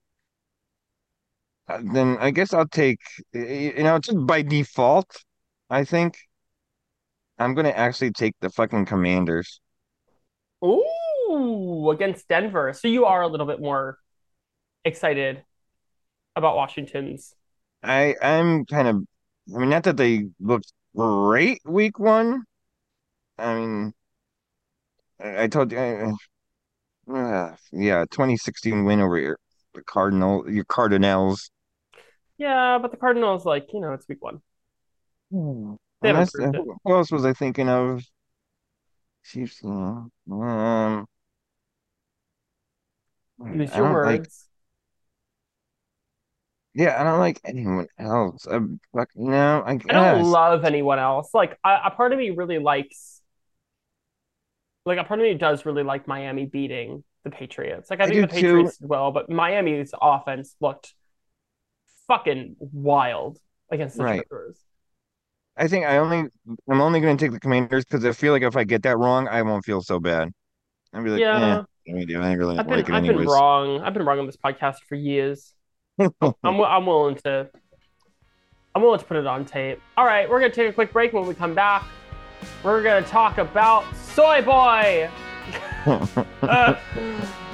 Uh, 1.68 1.80
then 1.92 2.16
I 2.18 2.30
guess 2.30 2.54
I'll 2.54 2.68
take 2.68 3.00
you 3.32 3.82
know 3.82 3.98
just 3.98 4.26
by 4.26 4.42
default. 4.42 5.24
I 5.70 5.84
think 5.84 6.18
I'm 7.38 7.54
gonna 7.54 7.70
actually 7.70 8.12
take 8.12 8.34
the 8.40 8.50
fucking 8.50 8.86
Commanders. 8.86 9.60
Ooh, 10.64 11.90
against 11.90 12.28
Denver. 12.28 12.72
So 12.72 12.88
you 12.88 13.04
are 13.04 13.22
a 13.22 13.28
little 13.28 13.46
bit 13.46 13.60
more 13.60 13.98
excited 14.84 15.44
about 16.34 16.56
Washington's. 16.56 17.34
I 17.82 18.14
I'm 18.22 18.64
kind 18.66 18.88
of 18.88 18.96
I 19.54 19.58
mean 19.58 19.70
not 19.70 19.84
that 19.84 19.96
they 19.96 20.28
looked 20.40 20.72
great 20.96 21.60
week 21.64 21.98
one. 21.98 22.44
I 23.38 23.54
mean 23.54 23.94
I, 25.20 25.44
I 25.44 25.48
told 25.48 25.72
you 25.72 25.78
uh, 25.78 26.12
uh, 27.14 27.56
yeah, 27.72 28.04
2016 28.10 28.84
win 28.84 29.00
over 29.00 29.18
your 29.18 29.38
the 29.74 29.82
Cardinal 29.82 30.50
your 30.50 30.64
Cardinals. 30.64 31.50
Yeah, 32.38 32.78
but 32.80 32.92
the 32.92 32.96
Cardinals, 32.96 33.44
like, 33.44 33.68
you 33.72 33.80
know, 33.80 33.92
it's 33.92 34.08
week 34.08 34.22
one. 34.22 34.40
Hmm. 35.30 35.74
They 36.00 36.10
Unless, 36.10 36.38
uh, 36.38 36.52
who 36.84 36.94
else 36.94 37.10
was 37.10 37.24
I 37.24 37.32
thinking 37.32 37.68
of? 37.68 38.02
Chiefs. 39.24 39.64
uh, 39.64 40.04
Um, 40.30 41.06
Use 43.52 43.74
I 43.74 43.78
your 43.78 43.88
don't 43.88 44.04
like. 44.04 44.24
Yeah, 46.78 47.00
I 47.00 47.04
don't 47.04 47.18
like 47.18 47.40
anyone 47.44 47.88
else. 47.98 48.46
I'm 48.46 48.80
like, 48.92 49.08
no, 49.16 49.62
I 49.66 49.78
I 49.88 49.92
don't 49.92 50.22
love 50.22 50.64
anyone 50.64 50.98
else. 50.98 51.30
Like, 51.34 51.58
a, 51.64 51.78
a 51.86 51.90
part 51.90 52.12
of 52.12 52.18
me 52.18 52.30
really 52.30 52.58
likes, 52.58 53.20
like, 54.86 54.98
a 54.98 55.04
part 55.04 55.20
of 55.20 55.24
me 55.24 55.34
does 55.34 55.66
really 55.66 55.82
like 55.82 56.06
Miami 56.06 56.46
beating 56.46 57.04
the 57.24 57.30
Patriots. 57.30 57.90
Like, 57.90 58.00
I 58.00 58.06
I 58.06 58.08
think 58.08 58.22
the 58.22 58.28
too. 58.28 58.36
Patriots 58.42 58.78
did 58.78 58.88
well, 58.88 59.12
but 59.12 59.30
Miami's 59.30 59.92
offense 60.00 60.56
looked 60.60 60.94
fucking 62.06 62.56
wild 62.58 63.38
against 63.70 63.98
the 63.98 64.04
Right. 64.04 64.26
Chargers. 64.30 64.58
I 65.56 65.66
think 65.68 65.86
I 65.86 65.98
only 65.98 66.20
I'm 66.70 66.80
only 66.80 67.00
going 67.00 67.16
to 67.16 67.24
take 67.24 67.32
the 67.32 67.40
Commanders 67.40 67.84
because 67.84 68.04
I 68.04 68.12
feel 68.12 68.32
like 68.32 68.42
if 68.42 68.56
I 68.56 68.64
get 68.64 68.82
that 68.84 68.96
wrong, 68.96 69.26
I 69.28 69.42
won't 69.42 69.64
feel 69.64 69.82
so 69.82 69.98
bad. 69.98 70.30
I'll 70.94 71.04
be 71.04 71.10
like, 71.10 71.26
eh, 71.32 71.58
Yeah, 71.58 71.64
I 71.88 71.92
mean, 71.92 72.16
I 72.16 72.32
really 72.34 72.56
I've 72.56 72.68
been 72.68 72.78
like 72.78 72.90
I've 72.90 73.06
been 73.06 73.24
wrong. 73.24 73.80
I've 73.80 73.94
been 73.94 74.04
wrong 74.04 74.18
on 74.20 74.26
this 74.26 74.36
podcast 74.36 74.76
for 74.88 74.94
years. 74.94 75.54
I'm 75.98 76.34
I'm, 76.60 76.86
willing 76.86 77.16
to 77.24 77.48
I'm 78.74 78.82
willing 78.82 79.00
to 79.00 79.04
put 79.04 79.16
it 79.16 79.26
on 79.26 79.44
tape. 79.44 79.80
All 79.96 80.04
right, 80.04 80.28
we're 80.28 80.40
gonna 80.40 80.52
take 80.52 80.68
a 80.68 80.72
quick 80.72 80.92
break. 80.92 81.12
When 81.12 81.26
we 81.26 81.34
come 81.34 81.54
back, 81.54 81.84
we're 82.62 82.82
gonna 82.82 83.06
talk 83.06 83.38
about 83.38 83.84
Soy 83.96 84.42
Boy. 84.42 85.10
Uh, 86.42 86.76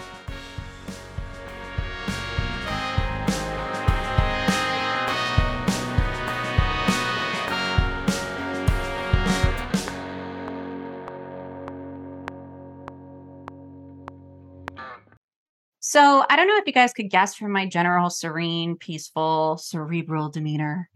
So 15.94 16.24
I 16.28 16.34
don't 16.34 16.48
know 16.48 16.56
if 16.56 16.66
you 16.66 16.72
guys 16.72 16.92
could 16.92 17.08
guess 17.08 17.36
from 17.36 17.52
my 17.52 17.66
general 17.66 18.10
serene, 18.10 18.76
peaceful, 18.76 19.58
cerebral 19.58 20.28
demeanor, 20.28 20.90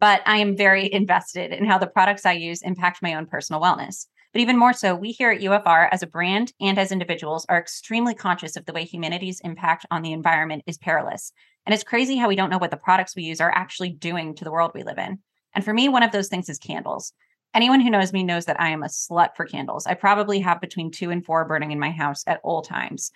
but 0.00 0.22
I 0.24 0.38
am 0.38 0.56
very 0.56 0.90
invested 0.90 1.52
in 1.52 1.66
how 1.66 1.76
the 1.76 1.86
products 1.86 2.24
I 2.24 2.32
use 2.32 2.62
impact 2.62 3.02
my 3.02 3.12
own 3.12 3.26
personal 3.26 3.60
wellness. 3.60 4.06
But 4.32 4.40
even 4.40 4.56
more 4.56 4.72
so, 4.72 4.94
we 4.94 5.12
here 5.12 5.32
at 5.32 5.42
UFR 5.42 5.90
as 5.92 6.02
a 6.02 6.06
brand 6.06 6.54
and 6.62 6.78
as 6.78 6.92
individuals 6.92 7.44
are 7.50 7.58
extremely 7.58 8.14
conscious 8.14 8.56
of 8.56 8.64
the 8.64 8.72
way 8.72 8.84
humanity's 8.84 9.40
impact 9.40 9.84
on 9.90 10.00
the 10.00 10.14
environment 10.14 10.62
is 10.66 10.78
perilous. 10.78 11.30
And 11.66 11.74
it's 11.74 11.84
crazy 11.84 12.16
how 12.16 12.28
we 12.28 12.36
don't 12.36 12.48
know 12.48 12.56
what 12.56 12.70
the 12.70 12.78
products 12.78 13.14
we 13.14 13.22
use 13.22 13.42
are 13.42 13.52
actually 13.54 13.90
doing 13.90 14.34
to 14.36 14.44
the 14.44 14.50
world 14.50 14.70
we 14.74 14.82
live 14.82 14.96
in. 14.96 15.18
And 15.54 15.62
for 15.62 15.74
me, 15.74 15.90
one 15.90 16.02
of 16.02 16.12
those 16.12 16.28
things 16.28 16.48
is 16.48 16.58
candles. 16.58 17.12
Anyone 17.52 17.80
who 17.82 17.90
knows 17.90 18.14
me 18.14 18.24
knows 18.24 18.46
that 18.46 18.60
I 18.60 18.70
am 18.70 18.82
a 18.82 18.86
slut 18.86 19.36
for 19.36 19.44
candles. 19.44 19.86
I 19.86 19.92
probably 19.92 20.40
have 20.40 20.62
between 20.62 20.90
two 20.90 21.10
and 21.10 21.22
four 21.22 21.44
burning 21.44 21.70
in 21.70 21.78
my 21.78 21.90
house 21.90 22.24
at 22.26 22.40
all 22.42 22.62
times. 22.62 23.12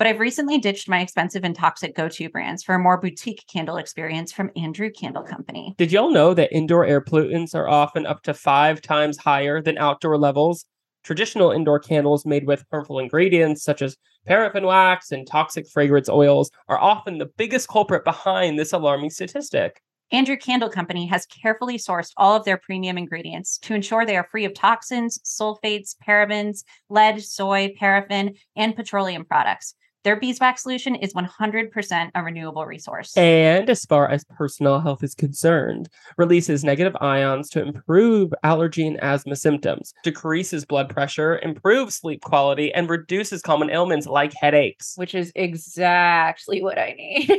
But 0.00 0.06
I've 0.06 0.18
recently 0.18 0.56
ditched 0.56 0.88
my 0.88 1.02
expensive 1.02 1.44
and 1.44 1.54
toxic 1.54 1.94
go 1.94 2.08
to 2.08 2.30
brands 2.30 2.62
for 2.62 2.74
a 2.74 2.78
more 2.78 2.98
boutique 2.98 3.44
candle 3.52 3.76
experience 3.76 4.32
from 4.32 4.50
Andrew 4.56 4.88
Candle 4.88 5.22
Company. 5.22 5.74
Did 5.76 5.92
y'all 5.92 6.10
know 6.10 6.32
that 6.32 6.50
indoor 6.56 6.86
air 6.86 7.02
pollutants 7.02 7.54
are 7.54 7.68
often 7.68 8.06
up 8.06 8.22
to 8.22 8.32
five 8.32 8.80
times 8.80 9.18
higher 9.18 9.60
than 9.60 9.76
outdoor 9.76 10.16
levels? 10.16 10.64
Traditional 11.04 11.50
indoor 11.50 11.78
candles 11.78 12.24
made 12.24 12.46
with 12.46 12.64
harmful 12.70 12.98
ingredients 12.98 13.62
such 13.62 13.82
as 13.82 13.98
paraffin 14.26 14.64
wax 14.64 15.12
and 15.12 15.26
toxic 15.26 15.68
fragrance 15.68 16.08
oils 16.08 16.50
are 16.68 16.80
often 16.80 17.18
the 17.18 17.30
biggest 17.36 17.68
culprit 17.68 18.02
behind 18.02 18.58
this 18.58 18.72
alarming 18.72 19.10
statistic. 19.10 19.82
Andrew 20.12 20.38
Candle 20.38 20.70
Company 20.70 21.04
has 21.08 21.26
carefully 21.26 21.76
sourced 21.76 22.12
all 22.16 22.34
of 22.34 22.46
their 22.46 22.56
premium 22.56 22.96
ingredients 22.96 23.58
to 23.58 23.74
ensure 23.74 24.06
they 24.06 24.16
are 24.16 24.26
free 24.30 24.46
of 24.46 24.54
toxins, 24.54 25.18
sulfates, 25.26 25.94
parabens, 25.94 26.64
lead, 26.88 27.22
soy, 27.22 27.74
paraffin, 27.78 28.34
and 28.56 28.74
petroleum 28.74 29.26
products. 29.26 29.74
Their 30.02 30.16
beeswax 30.16 30.62
solution 30.62 30.94
is 30.94 31.12
100% 31.12 32.10
a 32.14 32.22
renewable 32.22 32.64
resource. 32.64 33.14
And 33.18 33.68
as 33.68 33.84
far 33.84 34.08
as 34.08 34.24
personal 34.24 34.80
health 34.80 35.02
is 35.02 35.14
concerned, 35.14 35.90
releases 36.16 36.64
negative 36.64 36.96
ions 37.02 37.50
to 37.50 37.62
improve 37.62 38.32
allergy 38.42 38.86
and 38.86 38.98
asthma 39.02 39.36
symptoms, 39.36 39.92
decreases 40.02 40.64
blood 40.64 40.88
pressure, 40.88 41.38
improves 41.42 41.96
sleep 41.96 42.22
quality, 42.22 42.72
and 42.72 42.88
reduces 42.88 43.42
common 43.42 43.68
ailments 43.68 44.06
like 44.06 44.32
headaches. 44.32 44.94
which 44.96 45.14
is 45.14 45.32
exactly 45.34 46.62
what 46.62 46.78
I 46.78 46.94
need. 46.96 47.30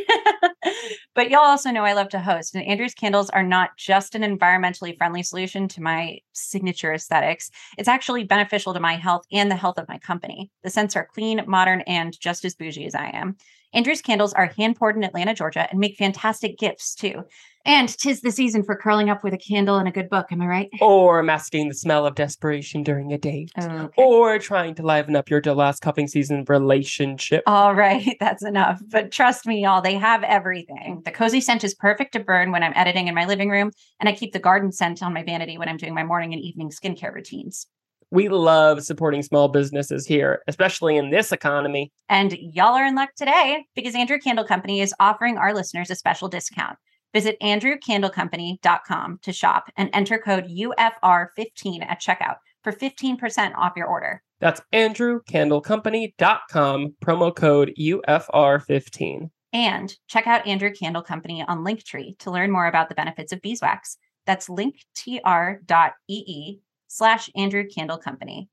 but 1.15 1.31
y'all 1.31 1.41
also 1.41 1.71
know 1.71 1.83
I 1.83 1.93
love 1.93 2.09
to 2.09 2.19
host, 2.19 2.53
and 2.53 2.63
Andrew's 2.63 2.93
candles 2.93 3.31
are 3.31 3.43
not 3.43 3.71
just 3.77 4.13
an 4.13 4.21
environmentally 4.21 4.95
friendly 4.95 5.23
solution 5.23 5.67
to 5.69 5.81
my 5.81 6.19
signature 6.33 6.93
aesthetics. 6.93 7.49
It's 7.79 7.87
actually 7.87 8.23
beneficial 8.23 8.73
to 8.73 8.79
my 8.79 8.97
health 8.97 9.23
and 9.31 9.49
the 9.49 9.55
health 9.55 9.79
of 9.79 9.89
my 9.89 9.97
company. 9.97 10.51
The 10.63 10.69
scents 10.69 10.95
are 10.95 11.07
clean, 11.11 11.41
modern, 11.47 11.81
and 11.81 12.15
just 12.19 12.45
as 12.45 12.50
bougie 12.55 12.85
as 12.85 12.95
I 12.95 13.09
am. 13.13 13.35
Andrew's 13.73 14.01
candles 14.01 14.33
are 14.33 14.47
hand 14.47 14.75
poured 14.75 14.97
in 14.97 15.03
Atlanta, 15.03 15.33
Georgia, 15.33 15.67
and 15.69 15.79
make 15.79 15.95
fantastic 15.95 16.57
gifts 16.57 16.93
too. 16.93 17.23
And 17.63 17.87
tis 17.87 18.21
the 18.21 18.31
season 18.31 18.63
for 18.63 18.75
curling 18.75 19.09
up 19.09 19.23
with 19.23 19.33
a 19.33 19.37
candle 19.37 19.77
and 19.77 19.87
a 19.87 19.91
good 19.91 20.09
book, 20.09 20.31
am 20.31 20.41
I 20.41 20.47
right? 20.47 20.69
Or 20.81 21.21
masking 21.21 21.69
the 21.69 21.75
smell 21.75 22.07
of 22.07 22.15
desperation 22.15 22.81
during 22.81 23.13
a 23.13 23.19
date. 23.19 23.51
Okay. 23.57 23.87
Or 23.97 24.39
trying 24.39 24.73
to 24.75 24.83
liven 24.83 25.15
up 25.15 25.29
your 25.29 25.41
last 25.41 25.81
cuffing 25.81 26.07
season 26.07 26.43
relationship. 26.47 27.43
All 27.45 27.75
right, 27.75 28.17
that's 28.19 28.43
enough. 28.43 28.81
But 28.89 29.11
trust 29.11 29.45
me, 29.45 29.61
y'all, 29.61 29.81
they 29.81 29.95
have 29.95 30.23
everything. 30.23 31.03
The 31.05 31.11
cozy 31.11 31.39
scent 31.39 31.63
is 31.63 31.75
perfect 31.75 32.13
to 32.13 32.19
burn 32.19 32.51
when 32.51 32.63
I'm 32.63 32.73
editing 32.75 33.07
in 33.07 33.15
my 33.15 33.25
living 33.25 33.49
room, 33.49 33.71
and 33.99 34.09
I 34.09 34.13
keep 34.13 34.33
the 34.33 34.39
garden 34.39 34.71
scent 34.71 35.03
on 35.03 35.13
my 35.13 35.23
vanity 35.23 35.57
when 35.57 35.69
I'm 35.69 35.77
doing 35.77 35.93
my 35.93 36.03
morning 36.03 36.33
and 36.33 36.41
evening 36.41 36.71
skincare 36.71 37.13
routines. 37.13 37.67
We 38.11 38.27
love 38.27 38.83
supporting 38.83 39.23
small 39.23 39.47
businesses 39.47 40.05
here, 40.05 40.43
especially 40.47 40.97
in 40.97 41.11
this 41.11 41.31
economy. 41.31 41.93
And 42.09 42.33
y'all 42.33 42.75
are 42.75 42.85
in 42.85 42.93
luck 42.93 43.15
today 43.15 43.63
because 43.73 43.95
Andrew 43.95 44.19
Candle 44.19 44.43
Company 44.43 44.81
is 44.81 44.93
offering 44.99 45.37
our 45.37 45.53
listeners 45.53 45.89
a 45.89 45.95
special 45.95 46.27
discount. 46.27 46.77
Visit 47.13 47.37
andrewcandlecompany.com 47.41 49.19
to 49.21 49.31
shop 49.31 49.69
and 49.77 49.89
enter 49.93 50.17
code 50.17 50.49
UFR15 50.49 51.85
at 51.87 52.01
checkout 52.01 52.35
for 52.63 52.73
15% 52.73 53.55
off 53.55 53.77
your 53.77 53.87
order. 53.87 54.21
That's 54.41 54.59
andrewcandlecompany.com, 54.73 56.95
promo 57.03 57.35
code 57.35 57.73
UFR15. 57.79 59.29
And 59.53 59.95
check 60.07 60.27
out 60.27 60.45
Andrew 60.45 60.73
Candle 60.73 61.01
Company 61.01 61.45
on 61.47 61.63
Linktree 61.63 62.17
to 62.19 62.31
learn 62.31 62.51
more 62.51 62.67
about 62.67 62.89
the 62.89 62.95
benefits 62.95 63.31
of 63.31 63.41
beeswax. 63.41 63.95
That's 64.25 64.49
linktr.ee 64.49 66.59
slash 66.91 67.29
Andrew 67.37 67.65
Candle 67.65 67.97
Company. 67.97 68.49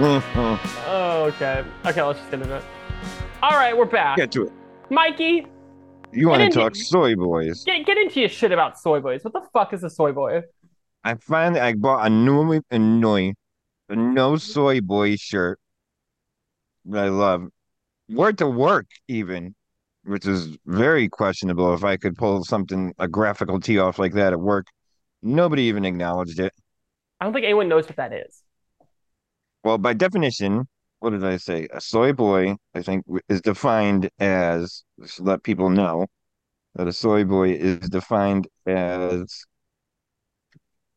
Oh, 0.00 1.24
okay. 1.34 1.64
Okay, 1.84 2.02
let's 2.02 2.18
just 2.20 2.30
get 2.30 2.40
into 2.40 2.56
it. 2.56 2.64
All 3.42 3.50
right, 3.50 3.76
we're 3.76 3.84
back. 3.84 4.16
Get 4.16 4.30
to 4.32 4.46
it. 4.46 4.52
Mikey, 4.90 5.46
You 6.12 6.28
want 6.28 6.42
to 6.42 6.56
talk 6.56 6.74
you- 6.76 6.82
soy 6.84 7.16
boys? 7.16 7.64
get, 7.64 7.84
get 7.84 7.98
into 7.98 8.20
your 8.20 8.28
shit 8.28 8.52
about 8.52 8.78
soy 8.78 9.00
boys. 9.00 9.24
What 9.24 9.32
the 9.32 9.42
fuck 9.52 9.72
is 9.72 9.82
a 9.84 9.90
soy 9.90 10.12
boy? 10.12 10.42
I 11.04 11.14
finally 11.14 11.60
I 11.60 11.74
bought 11.74 12.06
a 12.06 12.10
new 12.10 12.60
a 12.70 12.78
new 12.78 13.34
a 13.88 13.96
no 13.96 14.36
soy 14.36 14.80
boy 14.80 15.16
shirt 15.16 15.58
that 16.86 17.04
I 17.04 17.08
love. 17.08 17.48
Word 18.08 18.38
to 18.38 18.46
work 18.48 18.86
even, 19.08 19.54
which 20.08 20.26
is 20.26 20.56
very 20.66 21.08
questionable 21.08 21.74
if 21.74 21.84
I 21.84 21.96
could 21.96 22.16
pull 22.16 22.44
something 22.44 22.94
a 22.98 23.06
graphical 23.06 23.60
tee 23.60 23.78
off 23.78 23.98
like 23.98 24.14
that 24.14 24.32
at 24.32 24.40
work. 24.40 24.66
Nobody 25.22 25.62
even 25.64 25.84
acknowledged 25.84 26.40
it. 26.40 26.52
I 27.20 27.24
don't 27.24 27.34
think 27.34 27.44
anyone 27.44 27.68
knows 27.68 27.86
what 27.86 27.96
that 27.96 28.12
is. 28.12 28.42
Well, 29.64 29.78
by 29.78 29.92
definition, 29.92 30.66
what 31.00 31.10
did 31.10 31.24
I 31.24 31.36
say? 31.36 31.68
A 31.72 31.80
soy 31.80 32.12
boy, 32.12 32.56
I 32.74 32.82
think, 32.82 33.04
is 33.28 33.40
defined 33.40 34.08
as, 34.18 34.84
let 35.18 35.42
people 35.42 35.68
know 35.68 36.06
that 36.74 36.88
a 36.88 36.92
soy 36.92 37.24
boy 37.24 37.50
is 37.50 37.88
defined 37.88 38.48
as 38.66 39.44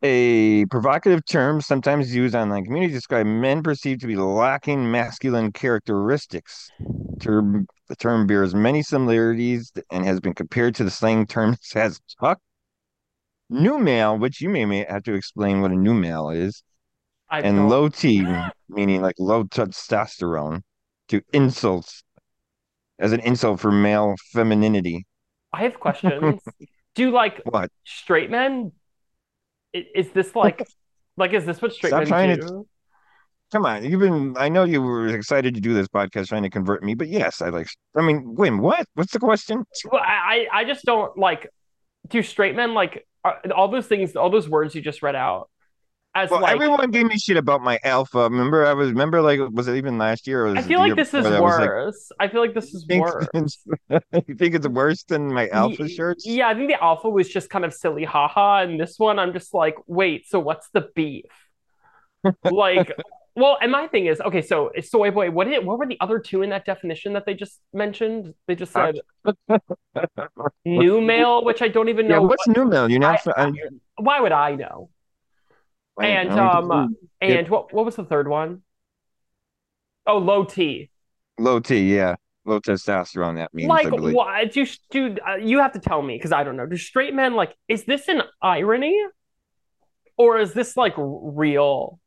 a 0.04 0.66
provocative 0.66 1.26
term 1.26 1.62
sometimes 1.62 2.14
used 2.16 2.34
online 2.36 2.66
community 2.66 2.92
to 2.92 2.98
describe 2.98 3.26
men 3.26 3.62
perceived 3.62 4.02
to 4.02 4.08
be 4.08 4.16
lacking 4.16 4.90
masculine 4.92 5.52
characteristics. 5.52 6.70
Term, 7.20 7.68
the 7.88 7.96
term 7.96 8.26
bears 8.26 8.56
many 8.56 8.82
similarities 8.82 9.72
and 9.92 10.06
has 10.06 10.20
been 10.20 10.34
compared 10.34 10.74
to 10.76 10.84
the 10.84 10.90
slang 10.92 11.28
term 11.28 11.56
as 11.76 12.00
tuck, 12.20 12.40
new 13.50 13.78
male, 13.78 14.18
which 14.18 14.42
you 14.42 14.50
may, 14.50 14.66
may 14.66 14.86
have 14.90 15.04
to 15.04 15.14
explain 15.14 15.62
what 15.62 15.72
a 15.72 15.76
new 15.76 15.94
male 15.94 16.30
is, 16.30 16.64
I 17.30 17.42
and 17.42 17.58
don't- 17.58 17.70
low 17.70 17.90
T, 17.90 18.26
meaning 18.70 19.02
like 19.02 19.16
low 19.20 19.44
testosterone, 19.44 20.62
to 21.10 21.22
insults 21.34 22.04
as 22.98 23.12
an 23.12 23.20
insult 23.22 23.60
for 23.60 23.72
male 23.72 24.16
femininity. 24.32 25.06
I 25.54 25.64
have 25.64 25.80
questions. 25.80 26.42
Do 26.96 27.12
like 27.12 27.42
What? 27.46 27.70
straight 27.84 28.30
men? 28.30 28.72
Is 29.74 30.12
this 30.12 30.36
like, 30.36 30.68
like, 31.18 31.34
is 31.34 31.46
this 31.46 31.62
what 31.62 31.74
straight 31.74 31.90
Stop 31.90 32.00
men 32.00 32.08
trying 32.08 32.40
to- 32.40 32.48
do? 32.48 32.68
Come 33.52 33.66
on, 33.66 33.84
you've 33.84 34.00
been. 34.00 34.34
I 34.38 34.48
know 34.48 34.64
you 34.64 34.82
were 34.82 35.14
excited 35.14 35.56
to 35.56 35.60
do 35.60 35.74
this 35.74 35.90
podcast, 35.90 36.30
trying 36.30 36.44
to 36.44 36.50
convert 36.50 36.84
me, 36.84 36.94
but 36.94 37.10
yes, 37.10 37.42
I 37.42 37.50
like. 37.50 37.68
I 37.98 38.02
mean, 38.02 38.34
wait, 38.34 38.52
what? 38.52 38.88
What's 38.94 39.12
the 39.12 39.20
question? 39.20 39.66
Well, 39.92 40.02
I, 40.02 40.48
I 40.54 40.60
I 40.60 40.64
just 40.64 40.86
don't 40.86 41.18
like. 41.18 41.50
Do 42.08 42.24
straight 42.24 42.56
men 42.56 42.74
like 42.74 43.06
are, 43.26 43.42
all 43.54 43.68
those 43.68 43.88
things, 43.88 44.16
all 44.16 44.30
those 44.30 44.48
words 44.48 44.74
you 44.74 44.82
just 44.82 45.04
read 45.04 45.18
out? 45.18 45.50
As 46.14 46.30
Well, 46.30 46.42
like, 46.42 46.54
everyone 46.54 46.92
gave 46.92 47.06
me 47.06 47.18
shit 47.18 47.38
about 47.38 47.62
my 47.62 47.80
alpha. 47.84 48.24
Remember, 48.24 48.66
I 48.66 48.74
was. 48.74 48.90
Remember, 48.90 49.22
like, 49.22 49.40
was 49.52 49.70
it 49.70 49.78
even 49.78 49.98
last 49.98 50.28
year? 50.28 50.46
Or 50.46 50.50
was 50.54 50.66
I 50.66 50.68
feel 50.68 50.80
like 50.80 50.96
this 50.98 51.14
is 51.14 51.24
before 51.24 51.34
I 51.34 51.40
like, 51.40 51.70
worse. 51.70 52.12
I 52.20 52.28
feel 52.28 52.42
like 52.42 52.54
this 52.54 52.74
is 52.74 52.86
worse. 52.86 53.28
you 54.28 54.36
think 54.36 54.56
it's 54.56 54.68
worse 54.68 55.04
than 55.04 55.34
my 55.34 55.48
alpha 55.50 55.88
shirts? 55.88 56.26
Yeah, 56.26 56.50
I 56.50 56.54
think 56.54 56.70
the 56.70 56.84
alpha 56.84 57.10
was 57.10 57.30
just 57.30 57.50
kind 57.50 57.64
of 57.64 57.74
silly, 57.74 58.04
haha. 58.04 58.64
And 58.64 58.78
this 58.80 59.00
one, 59.00 59.20
I'm 59.20 59.32
just 59.32 59.54
like, 59.54 59.76
wait, 59.88 60.28
so 60.28 60.40
what's 60.40 60.68
the 60.74 60.90
beef? 60.96 61.24
like, 62.44 62.92
well, 63.36 63.58
and 63.62 63.72
my 63.72 63.88
thing 63.88 64.08
is, 64.08 64.20
okay, 64.20 64.42
so 64.42 64.72
soy 64.82 65.12
boy, 65.12 65.32
what 65.32 65.48
did 65.48 65.66
what 65.66 65.80
were 65.80 65.88
the 65.88 65.98
other 66.02 66.20
two 66.20 66.42
in 66.42 66.50
that 66.50 66.66
definition 66.66 67.14
that 67.14 67.26
they 67.26 67.34
just 67.34 67.58
mentioned? 67.74 68.34
They 68.48 68.56
just 68.56 68.74
said 68.74 69.00
new 70.66 71.00
male, 71.00 71.46
which 71.46 71.62
I 71.62 71.70
don't 71.70 71.88
even 71.88 72.10
Yeah, 72.10 72.18
know. 72.18 72.24
what's 72.24 72.48
new 72.48 72.66
mail? 72.66 72.90
You're 72.92 73.00
not. 73.00 73.26
I- 73.26 73.46
I, 73.46 73.52
why 73.98 74.20
would 74.20 74.34
I 74.34 74.56
know? 74.56 74.90
And 76.00 76.32
I 76.32 76.58
um, 76.58 76.96
and 77.20 77.48
what 77.50 77.74
what 77.74 77.86
was 77.86 77.96
the 77.96 78.06
third 78.06 78.28
one? 78.28 78.62
Oh, 80.08 80.18
low 80.18 80.44
T. 80.44 80.90
low 81.38 81.60
T, 81.60 81.94
yeah, 81.94 82.16
low 82.46 82.60
testosterone. 82.60 83.36
That 83.36 83.54
means, 83.54 83.70
like 83.70 83.92
what 83.92 84.52
do 84.52 84.66
do 84.90 85.18
uh, 85.28 85.36
you 85.36 85.60
have 85.60 85.74
to 85.74 85.80
tell 85.80 86.02
me 86.02 86.16
because 86.16 86.32
i 86.32 86.44
don't 86.44 86.56
know. 86.56 86.66
Do 86.66 86.78
straight 86.78 87.14
men 87.14 87.36
like 87.36 87.56
is 87.68 87.84
this 87.86 88.08
an 88.08 88.24
irony? 88.42 89.00
Or 90.18 90.40
is 90.40 90.54
this 90.54 90.78
like 90.78 90.94
real? 90.98 92.00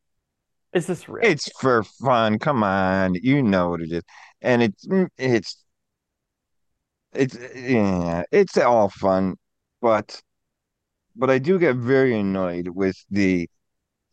Is 0.72 0.87
this 0.87 1.09
real? 1.09 1.28
It's 1.28 1.51
for 1.61 1.82
fun. 1.82 2.39
Come 2.39 2.62
on, 2.62 3.14
you 3.14 3.43
know 3.43 3.70
what 3.70 3.80
it 3.80 3.93
is, 3.93 4.03
and 4.41 4.62
it's 4.62 4.87
mm, 4.87 5.09
it's 5.18 5.64
it's 7.12 7.37
yeah, 7.55 8.22
it's 8.32 8.57
all 8.59 8.89
fun, 8.89 9.35
but 9.80 10.20
but 11.16 11.30
I 11.30 11.39
do 11.39 11.59
get 11.59 11.76
very 11.76 12.18
annoyed 12.18 12.68
with 12.68 12.97
the 13.11 13.49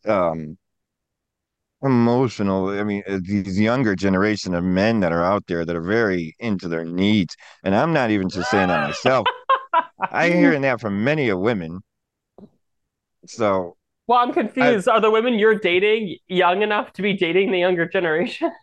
um 0.06 0.58
emotional. 1.82 2.68
I 2.68 2.84
mean, 2.84 3.02
uh, 3.08 3.18
these 3.22 3.58
younger 3.58 3.94
generation 3.96 4.54
of 4.54 4.64
men 4.64 5.00
that 5.00 5.12
are 5.12 5.24
out 5.24 5.46
there 5.46 5.64
that 5.64 5.74
are 5.76 5.82
very 5.82 6.34
into 6.38 6.68
their 6.68 6.84
needs, 6.84 7.36
and 7.64 7.74
I'm 7.74 7.92
not 7.92 8.10
even 8.10 8.28
just 8.28 8.50
saying 8.50 8.68
that 8.68 8.86
myself. 8.86 9.26
i'm 10.12 10.32
hearing 10.32 10.62
that 10.62 10.80
from 10.80 11.04
many 11.04 11.28
of 11.28 11.38
women. 11.38 11.80
So 13.26 13.76
well 14.06 14.18
i'm 14.18 14.32
confused 14.32 14.88
are 14.88 15.00
the 15.00 15.10
women 15.10 15.34
you're 15.38 15.54
dating 15.58 16.16
young 16.28 16.62
enough 16.62 16.92
to 16.92 17.02
be 17.02 17.14
dating 17.14 17.52
the 17.52 17.58
younger 17.58 17.86
generation 17.86 18.50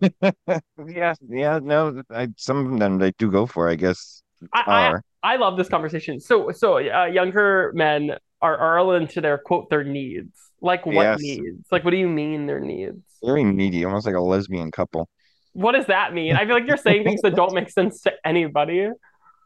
yeah, 0.86 1.14
yeah, 1.28 1.58
no, 1.62 2.02
I 2.10 2.28
some 2.36 2.72
of 2.74 2.78
them 2.78 2.98
they 2.98 3.12
do 3.12 3.30
go 3.30 3.46
for, 3.46 3.68
I 3.68 3.74
guess, 3.74 4.22
I, 4.52 5.00
I 5.22 5.34
i 5.34 5.36
love 5.36 5.56
this 5.56 5.68
conversation 5.68 6.20
so 6.20 6.50
so 6.52 6.76
uh, 6.76 7.06
younger 7.06 7.72
men 7.74 8.12
are, 8.52 8.78
all 8.78 8.92
into 8.92 9.20
their 9.20 9.38
quote 9.38 9.70
their 9.70 9.84
needs 9.84 10.38
like 10.60 10.84
what 10.86 10.94
Yes. 10.94 11.20
needs 11.20 11.66
like 11.70 11.84
what 11.84 11.90
do 11.90 11.96
you 11.96 12.08
mean 12.08 12.46
their 12.46 12.60
needs 12.60 13.02
very 13.24 13.42
needy, 13.44 13.84
almost 13.84 14.06
like 14.06 14.14
a 14.14 14.20
lesbian 14.20 14.70
couple. 14.70 15.08
what 15.52 15.72
does 15.72 15.86
that 15.86 16.12
mean 16.12 16.34
i 16.34 16.44
feel 16.44 16.54
like 16.54 16.66
you're 16.66 16.76
saying 16.76 17.04
things 17.04 17.22
that 17.22 17.34
don't 17.34 17.54
make 17.54 17.70
sense 17.70 18.00
to 18.02 18.12
anybody 18.24 18.88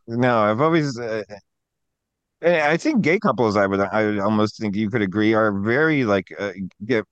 No, 0.06 0.38
I've 0.40 0.60
always, 0.60 0.98
uh, 0.98 1.22
I 2.42 2.76
think 2.76 3.02
gay 3.02 3.18
couples, 3.18 3.56
I 3.56 3.66
would, 3.66 3.80
I 3.80 4.04
would 4.06 4.18
almost 4.20 4.58
think 4.60 4.76
you 4.76 4.90
could 4.90 5.02
agree, 5.02 5.34
are 5.34 5.52
very 5.60 6.04
like 6.04 6.28
uh, 6.38 6.52
get, 6.84 7.04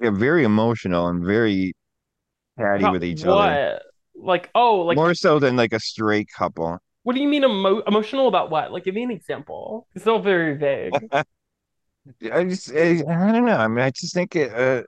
get 0.00 0.14
very 0.14 0.44
emotional 0.44 1.08
and 1.08 1.24
very 1.24 1.74
catty 2.58 2.84
About 2.84 2.92
with 2.92 3.04
each 3.04 3.24
what? 3.24 3.38
other, 3.38 3.80
Like, 4.16 4.50
oh, 4.54 4.80
like 4.82 4.96
more 4.96 5.14
so 5.14 5.38
than 5.38 5.56
like 5.56 5.72
a 5.72 5.80
straight 5.80 6.28
couple. 6.36 6.78
What 7.02 7.14
do 7.14 7.22
you 7.22 7.28
mean 7.28 7.44
emo- 7.44 7.82
emotional 7.82 8.28
about 8.28 8.50
what? 8.50 8.72
Like, 8.72 8.84
give 8.84 8.94
me 8.94 9.02
an 9.02 9.10
example. 9.10 9.86
It's 9.94 10.06
all 10.06 10.20
very 10.20 10.56
vague. 10.56 11.08
I 12.32 12.44
just, 12.44 12.72
I, 12.72 13.02
I 13.08 13.32
don't 13.32 13.44
know. 13.44 13.56
I 13.56 13.68
mean, 13.68 13.84
I 13.84 13.90
just 13.90 14.14
think 14.14 14.34
it, 14.34 14.52
uh, 14.52 14.82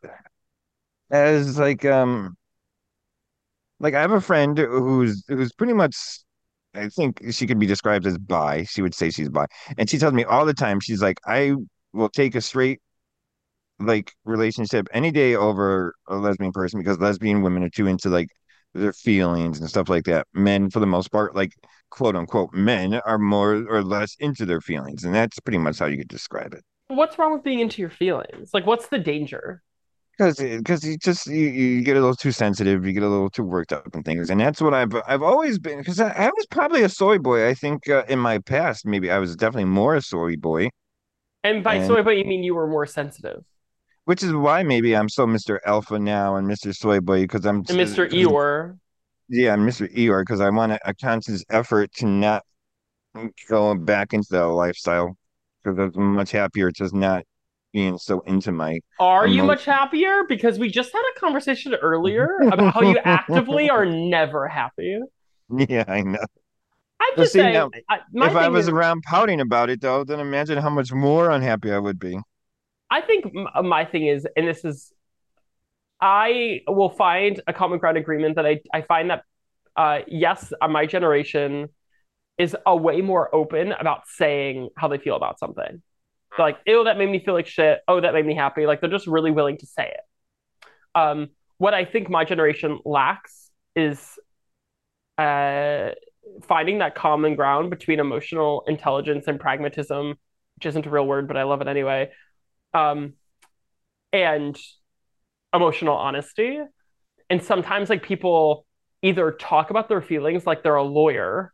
as 1.11 1.59
like, 1.59 1.85
um, 1.85 2.37
like 3.79 3.95
I 3.95 4.01
have 4.01 4.13
a 4.13 4.21
friend 4.21 4.57
who's 4.57 5.25
who's 5.29 5.53
pretty 5.53 5.75
much, 5.75 5.97
I 6.75 6.89
think 6.89 7.23
she 7.31 7.47
could 7.47 7.59
be 7.59 7.67
described 7.67 8.07
as 8.07 8.19
bi. 8.19 8.65
She 8.65 8.83
would 8.83 8.95
say 8.95 9.11
she's 9.11 9.29
bi, 9.29 9.47
and 9.79 9.89
she 9.89 9.99
tells 9.99 10.15
me 10.15 10.25
all 10.25 10.47
the 10.47 10.55
time. 10.55 10.81
She's 10.81 11.03
like, 11.03 11.21
I 11.27 11.55
will 11.93 12.09
take 12.09 12.35
a 12.35 12.41
straight 12.41 12.81
like 13.81 14.13
relationship 14.25 14.89
any 14.93 15.11
day 15.11 15.35
over 15.35 15.95
a 16.09 16.17
lesbian 16.17 16.53
person 16.53 16.81
because 16.81 16.99
lesbian 16.99 17.43
women 17.43 17.63
are 17.65 17.71
too 17.71 17.87
into 17.87 18.09
like 18.09 18.29
their 18.73 18.93
feelings 18.93 19.61
and 19.61 19.69
stuff 19.69 19.89
like 19.89 20.05
that. 20.05 20.27
Men, 20.33 20.71
for 20.71 20.81
the 20.81 20.87
most 20.87 21.11
part, 21.13 21.35
like 21.37 21.53
quote 21.95 22.17
unquote 22.17 22.53
men, 22.53 22.95
are 23.07 23.19
more 23.19 23.65
or 23.69 23.83
less 23.83 24.17
into 24.19 24.45
their 24.45 24.61
feelings, 24.61 25.05
and 25.05 25.15
that's 25.15 25.39
pretty 25.41 25.59
much 25.59 25.79
how 25.79 25.87
you 25.87 25.97
could 25.99 26.09
describe 26.09 26.53
it. 26.53 26.63
What's 26.89 27.19
wrong 27.19 27.33
with 27.33 27.45
being 27.45 27.61
into 27.61 27.81
your 27.81 27.91
feelings? 27.91 28.51
Like, 28.53 28.67
what's 28.67 28.89
the 28.89 28.99
danger? 28.99 29.63
Because 30.19 30.37
because 30.39 30.85
you 30.85 30.97
just 30.99 31.27
you, 31.27 31.47
you 31.49 31.83
get 31.83 31.97
a 31.97 32.01
little 32.01 32.15
too 32.15 32.31
sensitive, 32.33 32.85
you 32.87 32.93
get 32.93 33.03
a 33.03 33.09
little 33.09 33.31
too 33.31 33.43
worked 33.45 33.73
up 33.73 33.95
and 33.95 34.05
things, 34.05 34.31
and 34.31 34.41
that's 34.41 34.61
what 34.61 34.75
I've 34.75 34.95
I've 35.09 35.23
always 35.23 35.59
been. 35.59 35.79
Because 35.79 35.99
I, 36.01 36.11
I 36.11 36.27
was 36.27 36.47
probably 36.51 36.83
a 36.83 36.89
soy 36.89 37.19
boy. 37.19 37.49
I 37.49 37.55
think 37.55 37.89
uh, 37.89 38.05
in 38.09 38.19
my 38.19 38.39
past, 38.39 38.87
maybe 38.87 39.11
I 39.11 39.19
was 39.19 39.35
definitely 39.37 39.65
more 39.81 39.95
a 39.97 40.03
soy 40.03 40.37
boy, 40.37 40.69
And 41.43 41.65
by 41.65 41.77
And- 41.77 41.87
soy, 41.87 42.03
boy, 42.03 42.13
you 42.13 42.25
mean 42.25 42.43
you 42.45 42.55
were 42.55 42.67
more 42.69 42.87
sensitive. 42.87 43.43
which 44.05 44.23
is 44.23 44.33
why 44.33 44.63
maybe 44.63 44.95
I'm 44.95 45.09
so 45.09 45.27
Mr. 45.27 45.59
Alpha 45.65 45.99
now 45.99 46.37
and 46.37 46.47
Mr. 46.47 46.75
Soy 46.75 47.01
Boy 47.01 47.23
because 47.23 47.45
I'm 47.47 47.57
And 47.57 47.79
Mr. 47.85 48.03
Eeyore. 48.09 48.79
Yeah, 49.29 49.57
Mr. 49.57 49.89
Eeyore, 49.89 50.23
because 50.23 50.41
I 50.41 50.51
want 50.51 50.73
a, 50.73 50.95
conscious 50.95 51.45
effort 51.51 51.93
to 51.95 52.07
not 52.07 52.43
go 53.49 53.75
back 53.75 54.13
into 54.13 54.29
that 54.31 54.47
lifestyle 54.47 55.17
because 55.63 55.95
I'm 55.97 56.15
much 56.15 56.33
happier 56.33 56.71
just 56.71 56.95
not 56.95 57.25
being 57.73 57.99
so 57.99 58.21
into 58.21 58.53
my. 58.53 58.81
Are 59.01 59.27
you 59.27 59.43
much 59.43 59.65
happier? 59.65 60.25
Because 60.29 60.59
we 60.59 60.69
just 60.69 60.93
had 60.93 61.03
a 61.17 61.21
conversation 61.21 61.75
earlier 61.75 62.39
about 62.51 62.75
how 62.75 62.83
you 62.83 62.99
actively 62.99 63.71
are 63.71 63.87
never 63.87 64.47
happy. 64.47 65.01
Yeah, 65.51 65.85
I 65.87 66.03
know. 66.03 66.19
I'm 67.01 67.17
just 67.17 67.33
see, 67.33 67.41
saying. 67.41 67.53
now, 67.53 67.71
I, 67.89 67.99
if 68.15 68.37
I 68.37 68.49
was 68.49 68.65
is, 68.65 68.69
around 68.71 69.03
pouting 69.03 69.41
about 69.41 69.69
it, 69.69 69.81
though, 69.81 70.05
then 70.05 70.21
imagine 70.21 70.59
how 70.59 70.71
much 70.71 70.93
more 70.93 71.31
unhappy 71.31 71.73
I 71.73 71.79
would 71.79 71.99
be. 71.99 72.19
I 72.91 73.01
think 73.01 73.27
m- 73.27 73.67
my 73.67 73.85
thing 73.85 74.07
is, 74.07 74.27
and 74.37 74.47
this 74.47 74.65
is, 74.65 74.93
I 76.01 76.61
will 76.67 76.91
find 76.91 77.41
a 77.47 77.53
common 77.53 77.79
ground 77.79 77.97
agreement 77.97 78.37
that 78.37 78.47
I, 78.47 78.61
I 78.73 78.83
find 78.83 79.11
that, 79.11 79.23
uh, 79.77 80.01
yes, 80.07 80.53
uh, 80.61 80.69
my 80.69 80.87
generation 80.87 81.69
is 82.37 82.57
a 82.67 82.77
way 82.77 83.01
more 83.01 83.35
open 83.35 83.73
about 83.73 84.03
saying 84.07 84.71
how 84.77 84.89
they 84.89 84.99
feel 84.99 85.17
about 85.17 85.39
something. 85.39 85.83
They're 86.37 86.47
like, 86.47 86.59
oh, 86.69 86.85
that 86.85 86.99
made 86.99 87.09
me 87.09 87.25
feel 87.25 87.35
like 87.35 87.47
shit. 87.47 87.81
Oh, 87.87 88.01
that 88.01 88.13
made 88.13 88.27
me 88.27 88.35
happy. 88.35 88.67
Like 88.67 88.81
they're 88.81 88.91
just 88.91 89.07
really 89.07 89.31
willing 89.31 89.57
to 89.59 89.67
say 89.67 89.95
it. 89.95 90.69
Um, 90.97 91.29
what 91.59 91.75
I 91.75 91.85
think 91.85 92.11
my 92.11 92.25
generation 92.25 92.81
lacks 92.85 93.51
is 93.77 94.19
uh, 95.17 95.91
finding 96.43 96.79
that 96.79 96.97
common 96.97 97.37
ground 97.37 97.71
between 97.71 98.01
emotional 98.01 98.65
intelligence 98.67 99.27
and 99.29 99.39
pragmatism, 99.39 100.15
which 100.57 100.67
isn't 100.67 100.87
a 100.87 100.91
real 100.91 101.07
word, 101.07 101.29
but 101.29 101.37
I 101.37 101.45
love 101.45 101.61
it 101.61 101.69
anyway 101.69 102.11
um, 102.75 103.15
and 104.13 104.59
emotional 105.55 105.97
honesty. 105.97 106.61
And 107.31 107.43
sometimes, 107.43 107.89
like, 107.89 108.03
people 108.03 108.67
either 109.03 109.33
talk 109.33 109.71
about 109.71 109.89
their 109.89 110.03
feelings 110.03 110.47
like 110.47 110.63
they're 110.63 110.75
a 110.75 110.83
lawyer, 110.83 111.53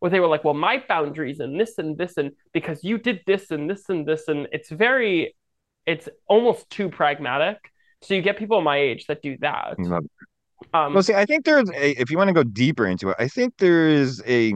or 0.00 0.08
they 0.08 0.20
were 0.20 0.28
like, 0.28 0.44
well, 0.44 0.54
my 0.54 0.82
boundaries 0.88 1.40
and 1.40 1.60
this 1.60 1.76
and 1.78 1.98
this, 1.98 2.16
and 2.16 2.32
because 2.52 2.82
you 2.84 2.96
did 2.96 3.20
this 3.26 3.50
and 3.50 3.68
this 3.68 3.88
and 3.88 4.06
this. 4.06 4.28
And 4.28 4.48
it's 4.52 4.70
very, 4.70 5.34
it's 5.86 6.08
almost 6.26 6.70
too 6.70 6.88
pragmatic. 6.88 7.58
So 8.02 8.14
you 8.14 8.22
get 8.22 8.38
people 8.38 8.60
my 8.62 8.78
age 8.78 9.06
that 9.08 9.20
do 9.20 9.36
that. 9.40 9.76
Um, 10.72 10.94
Well, 10.94 11.02
see, 11.02 11.14
I 11.14 11.26
think 11.26 11.44
there's 11.44 11.70
a, 11.70 11.90
if 12.00 12.10
you 12.10 12.16
want 12.16 12.28
to 12.28 12.34
go 12.34 12.42
deeper 12.42 12.86
into 12.86 13.10
it, 13.10 13.16
I 13.18 13.28
think 13.28 13.56
there 13.58 13.88
is 13.88 14.22
a, 14.26 14.54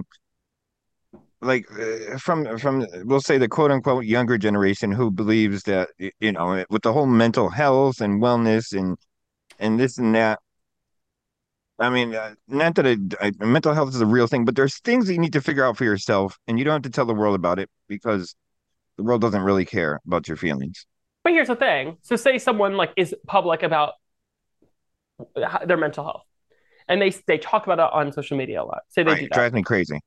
like, 1.44 1.66
uh, 1.72 2.18
from, 2.18 2.58
from, 2.58 2.86
we'll 3.04 3.20
say 3.20 3.38
the 3.38 3.48
quote 3.48 3.70
unquote 3.70 4.04
younger 4.04 4.38
generation 4.38 4.90
who 4.92 5.10
believes 5.10 5.62
that, 5.64 5.90
you 6.20 6.32
know, 6.32 6.64
with 6.70 6.82
the 6.82 6.92
whole 6.92 7.06
mental 7.06 7.48
health 7.48 8.00
and 8.00 8.22
wellness 8.22 8.76
and, 8.76 8.96
and 9.58 9.78
this 9.78 9.98
and 9.98 10.14
that. 10.14 10.40
I 11.78 11.90
mean, 11.90 12.14
uh, 12.14 12.34
not 12.46 12.76
that 12.76 13.16
I, 13.20 13.32
mental 13.44 13.74
health 13.74 13.90
is 13.90 14.00
a 14.00 14.06
real 14.06 14.26
thing, 14.26 14.44
but 14.44 14.54
there's 14.54 14.78
things 14.80 15.06
that 15.06 15.12
you 15.12 15.18
need 15.18 15.32
to 15.32 15.40
figure 15.40 15.64
out 15.64 15.76
for 15.76 15.84
yourself, 15.84 16.38
and 16.46 16.58
you 16.58 16.64
don't 16.64 16.74
have 16.74 16.82
to 16.82 16.90
tell 16.90 17.04
the 17.04 17.14
world 17.14 17.34
about 17.34 17.58
it 17.58 17.68
because 17.88 18.36
the 18.96 19.02
world 19.02 19.20
doesn't 19.20 19.42
really 19.42 19.64
care 19.64 20.00
about 20.06 20.28
your 20.28 20.36
feelings. 20.36 20.86
But 21.24 21.32
here's 21.32 21.48
the 21.48 21.56
thing. 21.56 21.96
So 22.02 22.14
say 22.14 22.38
someone 22.38 22.76
like 22.76 22.92
is 22.96 23.14
public 23.26 23.64
about 23.64 23.94
their 25.64 25.76
mental 25.76 26.04
health 26.04 26.24
and 26.88 27.00
they 27.00 27.10
they 27.26 27.38
talk 27.38 27.66
about 27.66 27.78
it 27.78 27.92
on 27.92 28.12
social 28.12 28.36
media 28.36 28.62
a 28.62 28.64
lot. 28.64 28.82
Say 28.88 29.02
they 29.02 29.10
right. 29.10 29.20
do 29.20 29.28
that. 29.28 29.34
Drives 29.34 29.54
me 29.54 29.62
crazy. 29.62 30.00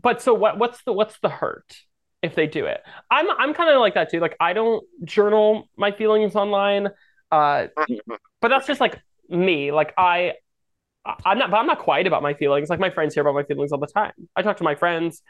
But 0.00 0.22
so 0.22 0.34
what 0.34 0.58
what's 0.58 0.82
the 0.84 0.92
what's 0.92 1.18
the 1.20 1.28
hurt 1.28 1.76
if 2.22 2.34
they 2.34 2.46
do 2.46 2.66
it? 2.66 2.80
I'm 3.10 3.30
I'm 3.30 3.54
kind 3.54 3.70
of 3.70 3.80
like 3.80 3.94
that 3.94 4.10
too. 4.10 4.20
Like 4.20 4.36
I 4.40 4.52
don't 4.52 4.84
journal 5.04 5.68
my 5.76 5.92
feelings 5.92 6.36
online. 6.36 6.88
Uh 7.30 7.66
but 8.40 8.48
that's 8.48 8.66
just 8.66 8.80
like 8.80 8.98
me. 9.28 9.72
Like 9.72 9.94
I 9.98 10.34
I'm 11.24 11.38
not 11.38 11.50
but 11.50 11.56
I'm 11.58 11.66
not 11.66 11.78
quiet 11.80 12.06
about 12.06 12.22
my 12.22 12.34
feelings. 12.34 12.68
Like 12.70 12.80
my 12.80 12.90
friends 12.90 13.14
hear 13.14 13.22
about 13.22 13.34
my 13.34 13.44
feelings 13.44 13.72
all 13.72 13.78
the 13.78 13.86
time. 13.86 14.12
I 14.36 14.42
talk 14.42 14.58
to 14.58 14.64
my 14.64 14.74
friends 14.74 15.22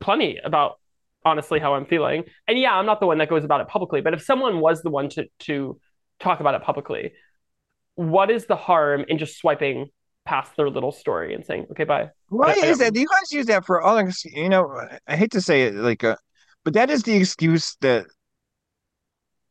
plenty 0.00 0.38
about 0.42 0.78
honestly 1.24 1.60
how 1.60 1.74
I'm 1.74 1.86
feeling. 1.86 2.24
And 2.48 2.58
yeah, 2.58 2.74
I'm 2.74 2.86
not 2.86 3.00
the 3.00 3.06
one 3.06 3.18
that 3.18 3.28
goes 3.28 3.44
about 3.44 3.60
it 3.60 3.68
publicly, 3.68 4.00
but 4.00 4.14
if 4.14 4.22
someone 4.22 4.60
was 4.60 4.82
the 4.82 4.90
one 4.90 5.08
to 5.10 5.26
to 5.40 5.78
talk 6.18 6.40
about 6.40 6.54
it 6.54 6.62
publicly, 6.62 7.12
what 7.94 8.30
is 8.30 8.46
the 8.46 8.56
harm 8.56 9.04
in 9.08 9.18
just 9.18 9.38
swiping 9.38 9.90
past 10.24 10.56
their 10.56 10.70
little 10.70 10.92
story 10.92 11.34
and 11.34 11.44
saying, 11.44 11.66
"Okay, 11.72 11.84
bye." 11.84 12.10
Why 12.28 12.54
is 12.54 12.78
that? 12.78 12.94
Do 12.94 13.00
you 13.00 13.06
guys 13.08 13.32
use 13.32 13.46
that 13.46 13.64
for 13.66 13.80
all? 13.80 14.00
You 14.24 14.48
know, 14.48 14.80
I 15.06 15.16
hate 15.16 15.32
to 15.32 15.40
say 15.40 15.64
it, 15.64 15.74
like, 15.74 16.04
uh, 16.04 16.16
but 16.64 16.74
that 16.74 16.90
is 16.90 17.02
the 17.02 17.16
excuse 17.16 17.76
that 17.80 18.06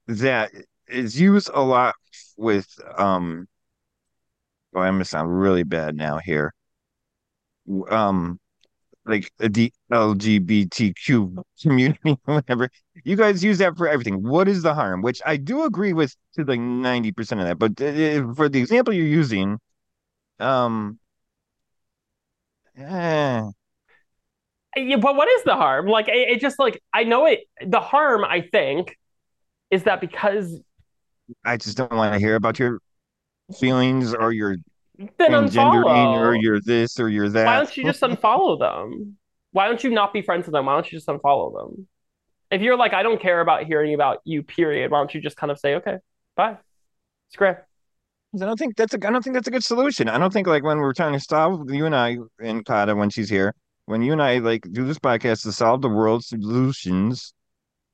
that 0.08 0.52
is 0.88 1.20
used 1.20 1.50
a 1.54 1.62
lot 1.62 1.96
with. 2.38 2.68
um 2.98 3.48
Oh, 4.76 4.82
I'm 4.82 4.96
gonna 4.96 5.06
sound 5.06 5.40
really 5.40 5.64
bad 5.64 5.96
now 5.96 6.20
here. 6.20 6.54
Um, 7.90 8.40
like 9.06 9.32
the 9.40 9.74
LGBTQ 9.92 11.44
community, 11.62 12.18
whatever. 12.26 12.70
You 13.04 13.16
guys 13.16 13.44
use 13.44 13.58
that 13.60 13.78
for 13.78 13.88
everything. 13.88 14.24
What 14.24 14.48
is 14.48 14.64
the 14.64 14.74
harm? 14.74 15.02
Which 15.02 15.22
I 15.26 15.38
do 15.38 15.64
agree 15.66 15.94
with 15.94 16.16
to 16.36 16.46
like 16.46 16.60
90% 16.60 17.42
of 17.42 17.48
that. 17.48 17.60
But 17.60 17.82
uh, 17.82 18.34
for 18.36 18.50
the 18.50 18.60
example 18.60 18.94
you're 18.94 19.06
using, 19.08 19.60
um, 20.40 21.00
eh. 22.78 23.44
Yeah, 24.76 24.98
but 24.98 25.16
what 25.16 25.28
is 25.28 25.44
the 25.44 25.56
harm? 25.56 25.88
Like, 25.88 26.08
it, 26.08 26.30
it 26.30 26.42
just 26.42 26.60
like 26.60 26.82
I 26.94 27.04
know 27.04 27.26
it. 27.26 27.42
The 27.66 27.80
harm, 27.80 28.24
I 28.24 28.42
think, 28.42 28.98
is 29.72 29.84
that 29.84 30.02
because 30.02 30.60
I 31.46 31.58
just 31.58 31.78
don't 31.78 31.92
want 31.92 32.14
to 32.14 32.20
hear 32.20 32.36
about 32.36 32.60
your 32.60 32.80
feelings 33.60 34.14
or 34.14 34.32
your 34.32 34.58
then 35.18 35.32
unfollow. 35.32 36.18
or 36.18 36.36
you're 36.36 36.60
this 36.62 37.00
or 37.00 37.10
you're 37.10 37.30
that. 37.30 37.46
Why 37.46 37.58
don't 37.58 37.78
you 37.78 37.84
just 37.84 38.02
unfollow 38.02 38.60
them? 38.60 39.18
Why 39.52 39.68
don't 39.68 39.84
you 39.84 39.90
not 39.90 40.14
be 40.14 40.22
friends 40.22 40.46
with 40.46 40.54
them? 40.54 40.66
Why 40.66 40.74
don't 40.74 40.92
you 40.92 40.98
just 40.98 41.08
unfollow 41.08 41.54
them? 41.54 41.88
If 42.52 42.62
you're 42.62 42.78
like, 42.78 42.94
I 42.94 43.04
don't 43.04 43.22
care 43.22 43.42
about 43.42 43.64
hearing 43.64 43.94
about 43.94 44.20
you, 44.26 44.44
period, 44.44 44.92
why 44.92 45.00
don't 45.00 45.14
you 45.14 45.22
just 45.22 45.38
kind 45.38 45.52
of 45.52 45.60
say, 45.60 45.76
okay, 45.76 45.98
bye. 46.36 46.58
It's 47.28 47.36
great. 47.36 47.58
I 48.36 48.46
don't 48.46 48.60
think 48.60 48.76
that's 48.76 48.94
a 48.94 48.98
I 48.98 49.12
don't 49.12 49.24
think 49.24 49.36
that's 49.36 49.48
a 49.48 49.52
good 49.52 49.64
solution. 49.64 50.08
I 50.08 50.18
don't 50.18 50.32
think 50.32 50.48
like 50.48 50.64
when 50.64 50.78
we're 50.78 50.94
trying 50.94 51.14
to 51.14 51.20
solve 51.20 51.72
you 51.72 51.86
and 51.86 51.96
I 51.96 52.18
and 52.40 52.64
Kata 52.64 52.96
when 52.96 53.10
she's 53.10 53.30
here, 53.30 53.56
when 53.86 54.02
you 54.02 54.12
and 54.12 54.22
I 54.22 54.38
like 54.38 54.68
do 54.72 54.86
this 54.86 55.00
podcast 55.00 55.44
to 55.44 55.52
solve 55.52 55.82
the 55.82 55.90
world's 55.90 56.28
solutions, 56.28 57.34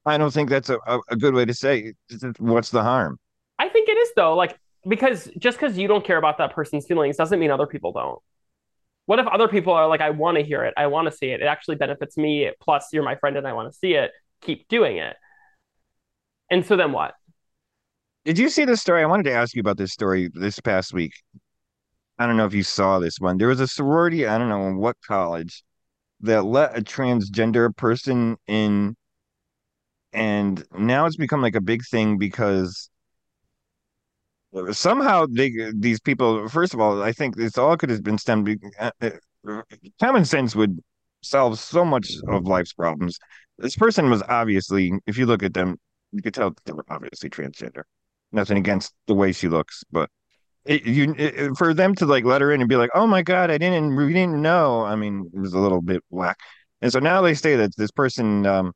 I 0.06 0.18
don't 0.18 0.32
think 0.32 0.50
that's 0.50 0.70
a, 0.70 0.78
a, 1.10 1.16
good 1.16 1.34
way 1.34 1.46
to 1.46 1.54
say 1.54 1.94
what's 2.38 2.70
the 2.70 2.84
harm. 2.84 3.18
I 3.58 3.70
think 3.70 3.88
it 3.88 3.94
is 3.94 4.10
though. 4.16 4.36
Like 4.36 4.60
because 4.88 5.30
just 5.38 5.58
because 5.58 5.78
you 5.78 5.88
don't 5.88 6.06
care 6.06 6.18
about 6.18 6.38
that 6.40 6.54
person's 6.54 6.86
feelings 6.86 7.16
doesn't 7.16 7.40
mean 7.40 7.52
other 7.52 7.68
people 7.68 7.94
don't. 7.94 8.20
What 9.06 9.20
if 9.20 9.28
other 9.28 9.48
people 9.48 9.72
are 9.74 9.88
like, 9.88 10.02
I 10.02 10.10
want 10.10 10.38
to 10.38 10.44
hear 10.44 10.64
it, 10.66 10.74
I 10.76 10.88
want 10.88 11.10
to 11.10 11.16
see 11.16 11.28
it, 11.28 11.42
it 11.42 11.46
actually 11.46 11.76
benefits 11.76 12.18
me, 12.18 12.52
plus 12.60 12.90
you're 12.92 13.04
my 13.04 13.16
friend 13.16 13.38
and 13.38 13.48
I 13.48 13.54
want 13.54 13.72
to 13.72 13.78
see 13.78 13.94
it, 13.94 14.12
keep 14.42 14.68
doing 14.68 14.98
it. 14.98 15.16
And 16.50 16.66
so 16.66 16.76
then 16.76 16.92
what? 16.92 17.14
Did 18.26 18.40
you 18.40 18.50
see 18.50 18.66
this 18.66 18.82
story? 18.82 19.04
I 19.04 19.06
wanted 19.06 19.24
to 19.24 19.34
ask 19.34 19.54
you 19.56 19.60
about 19.60 19.78
this 19.78 19.94
story 19.94 20.32
this 20.34 20.60
past 20.60 20.94
week. 20.94 21.14
I 22.18 22.26
don't 22.26 22.38
know 22.38 22.48
if 22.48 22.56
you 22.56 22.64
saw 22.64 22.98
this 22.98 23.20
one. 23.20 23.38
There 23.38 23.50
was 23.50 23.60
a 23.60 23.68
sorority, 23.68 24.26
I 24.26 24.40
don't 24.40 24.50
know 24.50 24.68
in 24.68 24.78
what 24.78 24.98
college, 25.06 25.64
that 26.22 26.44
let 26.44 26.76
a 26.76 26.82
transgender 26.82 27.76
person 27.76 28.38
in. 28.48 28.96
And 30.12 30.66
now 30.76 31.06
it's 31.06 31.18
become 31.18 31.42
like 31.44 31.56
a 31.56 31.62
big 31.62 31.84
thing 31.86 32.18
because 32.18 32.90
somehow 34.72 35.26
they 35.30 35.52
these 35.76 36.00
people 36.00 36.48
first 36.48 36.74
of 36.74 36.80
all 36.80 37.04
i 37.04 37.12
think 37.12 37.36
this 37.36 37.58
all 37.58 37.76
could 37.76 37.90
have 37.90 38.04
been 38.04 38.18
stemmed 38.18 38.58
uh, 38.80 38.92
uh, 39.02 39.62
common 40.00 40.24
sense 40.24 40.56
would 40.56 40.80
solve 41.22 41.60
so 41.60 41.84
much 41.84 42.14
of 42.30 42.46
life's 42.46 42.72
problems 42.72 43.20
this 43.58 43.76
person 43.76 44.10
was 44.10 44.24
obviously 44.30 44.94
if 45.08 45.18
you 45.18 45.26
look 45.26 45.44
at 45.44 45.54
them 45.54 45.78
you 46.14 46.22
could 46.22 46.34
tell 46.34 46.56
they 46.64 46.72
were 46.72 46.86
obviously 46.88 47.30
transgender 47.30 47.84
nothing 48.36 48.58
against 48.58 48.94
the 49.08 49.14
way 49.14 49.32
she 49.32 49.48
looks 49.48 49.84
but 49.92 50.10
it, 50.66 50.86
you 50.86 51.14
it, 51.18 51.56
for 51.58 51.74
them 51.74 51.94
to 51.94 52.06
like 52.06 52.26
let 52.26 52.42
her 52.42 52.52
in 52.52 52.62
and 52.62 52.70
be 52.70 52.76
like 52.76 52.90
oh 52.96 53.08
my 53.08 53.22
god 53.22 53.52
i 53.52 53.58
didn't 53.58 53.96
we 53.96 54.12
didn't 54.14 54.42
know 54.42 54.82
i 54.84 54.96
mean 54.96 55.30
it 55.34 55.40
was 55.40 55.54
a 55.54 55.60
little 55.60 55.82
bit 55.82 56.04
whack. 56.10 56.38
And 56.82 56.92
so 56.92 57.00
now 57.00 57.22
they 57.22 57.34
say 57.34 57.56
that 57.56 57.76
this 57.78 57.92
person 57.92 58.46
um 58.46 58.74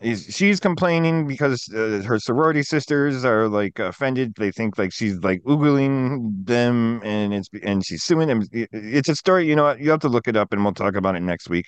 is 0.00 0.26
she's 0.30 0.60
complaining 0.60 1.26
because 1.26 1.68
uh, 1.74 2.02
her 2.06 2.18
sorority 2.18 2.62
sisters 2.62 3.24
are 3.24 3.48
like 3.48 3.78
offended. 3.78 4.34
They 4.36 4.52
think 4.52 4.76
like 4.78 4.92
she's 4.92 5.16
like 5.18 5.42
oogling 5.44 6.44
them 6.44 7.00
and 7.02 7.32
it's 7.32 7.48
and 7.62 7.84
she's 7.84 8.04
suing 8.04 8.28
them. 8.28 8.44
It's 8.52 9.08
a 9.08 9.16
story 9.16 9.48
you 9.48 9.56
know 9.56 9.72
you 9.72 9.90
have 9.90 10.00
to 10.00 10.08
look 10.08 10.28
it 10.28 10.36
up 10.36 10.52
and 10.52 10.62
we'll 10.62 10.74
talk 10.74 10.96
about 10.96 11.16
it 11.16 11.20
next 11.20 11.48
week. 11.48 11.66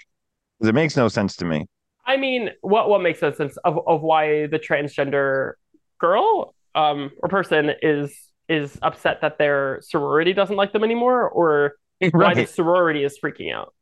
It 0.61 0.75
makes 0.75 0.97
no 0.97 1.09
sense 1.09 1.37
to 1.37 1.45
me. 1.45 1.67
I 2.05 2.19
mean 2.19 2.51
what 2.61 2.89
what 2.89 3.01
makes 3.01 3.21
sense 3.21 3.41
of, 3.41 3.57
of 3.65 4.03
why 4.03 4.47
the 4.47 4.59
transgender 4.59 5.53
girl 5.99 6.55
um 6.79 7.11
or 7.23 7.29
person 7.29 7.73
is 7.83 8.17
is 8.49 8.79
upset 8.83 9.21
that 9.21 9.37
their 9.39 9.81
sorority 9.83 10.33
doesn't 10.33 10.57
like 10.57 10.73
them 10.73 10.85
anymore 10.85 11.29
or 11.29 11.75
right. 12.01 12.13
why 12.15 12.35
the 12.35 12.47
sorority 12.47 13.05
is 13.05 13.19
freaking 13.23 13.53
out 13.55 13.75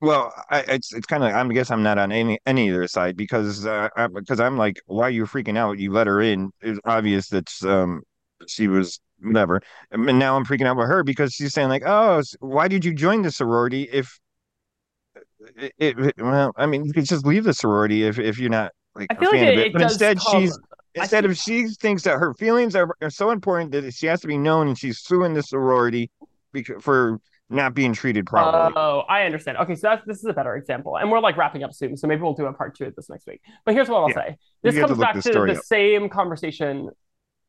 well, 0.00 0.34
I, 0.50 0.60
it's 0.68 0.92
it's 0.92 1.06
kind 1.06 1.24
of 1.24 1.32
I 1.32 1.48
guess 1.54 1.70
I'm 1.70 1.82
not 1.82 1.96
on 1.96 2.12
any 2.12 2.38
any 2.44 2.70
other 2.70 2.86
side 2.86 3.16
because 3.16 3.64
uh, 3.64 3.88
I, 3.96 4.08
because 4.08 4.40
I'm 4.40 4.58
like, 4.58 4.78
why 4.86 5.04
are 5.04 5.10
you 5.10 5.24
freaking 5.24 5.56
out? 5.56 5.78
You 5.78 5.90
let 5.90 6.06
her 6.06 6.20
in. 6.20 6.50
It's 6.60 6.78
obvious 6.84 7.28
that 7.28 7.50
um 7.64 8.02
she 8.46 8.68
was 8.68 9.00
whatever, 9.22 9.62
and 9.90 10.18
now 10.18 10.36
I'm 10.36 10.44
freaking 10.44 10.66
out 10.66 10.76
with 10.76 10.88
her 10.88 11.02
because 11.02 11.32
she's 11.32 11.54
saying 11.54 11.70
like, 11.70 11.84
oh, 11.86 12.22
why 12.40 12.68
did 12.68 12.84
you 12.84 12.92
join 12.92 13.22
the 13.22 13.30
sorority 13.30 13.88
if 13.90 14.20
it, 15.56 15.72
it 15.78 16.14
well, 16.18 16.52
I 16.56 16.66
mean, 16.66 16.84
you 16.84 16.92
could 16.92 17.06
just 17.06 17.24
leave 17.24 17.44
the 17.44 17.54
sorority 17.54 18.04
if 18.04 18.18
if 18.18 18.38
you're 18.38 18.50
not 18.50 18.72
like 18.94 19.06
I 19.10 19.14
feel 19.14 19.30
like 19.30 19.40
it, 19.40 19.58
it, 19.58 19.72
but 19.72 19.80
instead 19.80 20.18
come, 20.18 20.42
she's 20.42 20.58
instead 20.96 21.24
of 21.24 21.36
she 21.36 21.68
thinks 21.68 22.02
that 22.02 22.18
her 22.18 22.34
feelings 22.34 22.74
are, 22.74 22.96
are 23.00 23.10
so 23.10 23.30
important 23.30 23.70
that 23.72 23.92
she 23.94 24.06
has 24.06 24.20
to 24.22 24.26
be 24.26 24.38
known 24.38 24.68
and 24.68 24.78
she's 24.78 24.98
suing 24.98 25.34
the 25.34 25.42
sorority 25.42 26.10
because 26.52 26.82
for 26.82 27.20
not 27.48 27.74
being 27.74 27.92
treated 27.92 28.26
properly. 28.26 28.72
Oh, 28.76 29.04
I 29.08 29.22
understand. 29.22 29.58
Okay, 29.58 29.76
so 29.76 29.88
that's, 29.88 30.04
this 30.06 30.18
is 30.18 30.24
a 30.24 30.32
better 30.32 30.56
example, 30.56 30.96
and 30.96 31.10
we're 31.10 31.20
like 31.20 31.36
wrapping 31.36 31.62
up 31.62 31.72
soon, 31.72 31.96
so 31.96 32.06
maybe 32.06 32.22
we'll 32.22 32.34
do 32.34 32.46
a 32.46 32.52
part 32.52 32.76
two 32.76 32.84
of 32.86 32.94
this 32.96 33.08
next 33.08 33.26
week. 33.26 33.40
But 33.64 33.74
here's 33.74 33.88
what 33.88 33.98
I'll 33.98 34.08
yeah. 34.08 34.30
say: 34.30 34.36
this 34.62 34.74
comes 34.74 34.90
to 34.90 34.96
back 34.96 35.20
to 35.20 35.32
the 35.32 35.56
up. 35.56 35.64
same 35.64 36.08
conversation, 36.08 36.90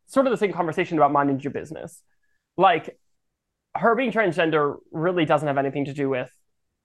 sort 0.05 0.27
of 0.27 0.31
the 0.31 0.37
same 0.37 0.53
conversation 0.53 0.97
about 0.97 1.11
minding 1.11 1.39
your 1.39 1.51
business. 1.51 2.01
Like 2.57 2.97
her 3.75 3.95
being 3.95 4.11
transgender 4.11 4.75
really 4.91 5.25
doesn't 5.25 5.47
have 5.47 5.57
anything 5.57 5.85
to 5.85 5.93
do 5.93 6.09
with 6.09 6.29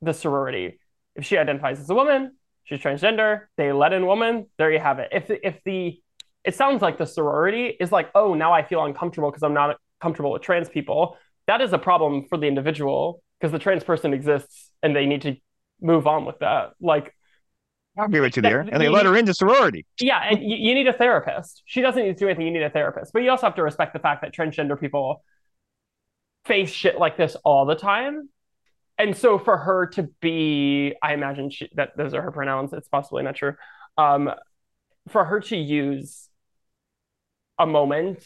the 0.00 0.14
sorority. 0.14 0.78
If 1.14 1.26
she 1.26 1.36
identifies 1.36 1.80
as 1.80 1.90
a 1.90 1.94
woman, 1.94 2.36
she's 2.64 2.80
transgender. 2.80 3.42
They 3.56 3.72
let 3.72 3.92
in 3.92 4.06
woman. 4.06 4.46
There 4.56 4.72
you 4.72 4.78
have 4.78 4.98
it. 4.98 5.10
If 5.12 5.30
if 5.30 5.60
the 5.64 6.00
it 6.44 6.54
sounds 6.54 6.82
like 6.82 6.98
the 6.98 7.06
sorority 7.06 7.76
is 7.78 7.92
like, 7.92 8.10
oh, 8.14 8.34
now 8.34 8.52
I 8.52 8.64
feel 8.64 8.84
uncomfortable 8.84 9.30
because 9.30 9.42
I'm 9.42 9.54
not 9.54 9.76
comfortable 10.00 10.32
with 10.32 10.42
trans 10.42 10.68
people 10.68 11.16
that 11.46 11.60
is 11.60 11.72
a 11.72 11.78
problem 11.78 12.26
for 12.28 12.38
the 12.38 12.46
individual 12.46 13.22
because 13.38 13.52
the 13.52 13.58
trans 13.58 13.84
person 13.84 14.12
exists 14.12 14.70
and 14.82 14.94
they 14.94 15.06
need 15.06 15.22
to 15.22 15.36
move 15.80 16.06
on 16.06 16.24
with 16.24 16.38
that. 16.38 16.70
Like, 16.80 17.14
I'll 17.98 18.08
give 18.08 18.24
it 18.24 18.32
to 18.34 18.40
there. 18.40 18.60
And 18.60 18.80
they 18.80 18.88
let 18.88 19.04
her 19.04 19.16
into 19.16 19.34
sorority. 19.34 19.84
Yeah, 20.00 20.20
and 20.30 20.42
you, 20.42 20.56
you, 20.56 20.74
need 20.74 20.86
a 20.86 20.94
therapist. 20.94 21.62
She 21.66 21.82
doesn't 21.82 22.02
need 22.02 22.16
to 22.16 22.18
do 22.18 22.26
anything. 22.26 22.46
You 22.46 22.52
need 22.52 22.62
a 22.62 22.70
therapist. 22.70 23.12
But 23.12 23.22
you 23.22 23.30
also 23.30 23.46
have 23.46 23.56
to 23.56 23.62
respect 23.62 23.92
the 23.92 23.98
fact 23.98 24.22
that 24.22 24.32
transgender 24.32 24.80
people 24.80 25.22
face 26.46 26.70
shit 26.70 26.98
like 26.98 27.18
this 27.18 27.36
all 27.44 27.66
the 27.66 27.74
time. 27.74 28.30
And 28.96 29.14
so 29.16 29.38
for 29.38 29.58
her 29.58 29.88
to 29.88 30.08
be, 30.20 30.94
I 31.02 31.12
imagine 31.12 31.50
she, 31.50 31.68
that 31.74 31.96
those 31.96 32.14
are 32.14 32.22
her 32.22 32.32
pronouns. 32.32 32.72
It's 32.72 32.88
possibly 32.88 33.24
not 33.24 33.36
true. 33.36 33.56
Um, 33.98 34.30
for 35.08 35.24
her 35.24 35.40
to 35.40 35.56
use 35.56 36.28
a 37.62 37.66
moment 37.66 38.24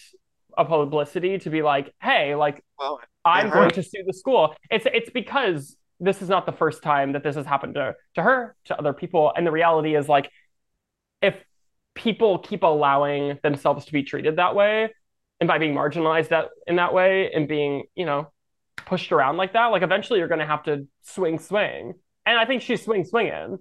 of 0.57 0.68
publicity 0.68 1.39
to 1.41 1.51
be 1.51 1.62
like, 1.62 1.95
hey, 2.03 2.34
like 2.34 2.64
well, 2.78 3.01
I'm 3.24 3.51
going 3.51 3.72
to 3.72 3.82
sue 3.82 4.05
the 4.07 4.14
school. 4.14 4.55
It's 4.70 4.87
it's 4.93 5.11
because 5.11 5.76
this 6.01 6.22
is 6.22 6.28
not 6.28 6.47
the 6.47 6.53
first 6.53 6.82
time 6.82 7.12
that 7.12 7.22
this 7.22 7.37
has 7.37 7.47
happened 7.47 7.74
to 7.74 7.95
to 8.16 8.22
her, 8.22 8.57
to 8.66 8.78
other 8.78 8.93
people. 8.95 9.32
And 9.37 9.47
the 9.47 9.53
reality 9.53 9.97
is 9.97 10.09
like 10.09 10.30
if 11.22 11.37
people 11.95 12.39
keep 12.39 12.62
allowing 12.62 13.39
themselves 13.43 13.87
to 13.87 13.93
be 13.93 14.03
treated 14.03 14.37
that 14.37 14.55
way 14.55 14.91
and 15.41 15.49
by 15.49 15.59
being 15.59 15.74
marginalized 15.74 16.28
that 16.30 16.49
in 16.66 16.76
that 16.76 16.95
way 16.95 17.32
and 17.32 17.49
being, 17.49 17.84
you 17.95 18.07
know, 18.07 18.30
pushed 18.87 19.12
around 19.12 19.39
like 19.39 19.55
that, 19.55 19.66
like 19.68 19.82
eventually 19.82 20.20
you're 20.20 20.28
gonna 20.28 20.47
have 20.47 20.64
to 20.64 20.89
swing 21.03 21.39
swing. 21.39 21.95
And 22.26 22.39
I 22.39 22.47
think 22.47 22.62
she's 22.62 22.84
swing 22.84 23.05
swinging. 23.05 23.59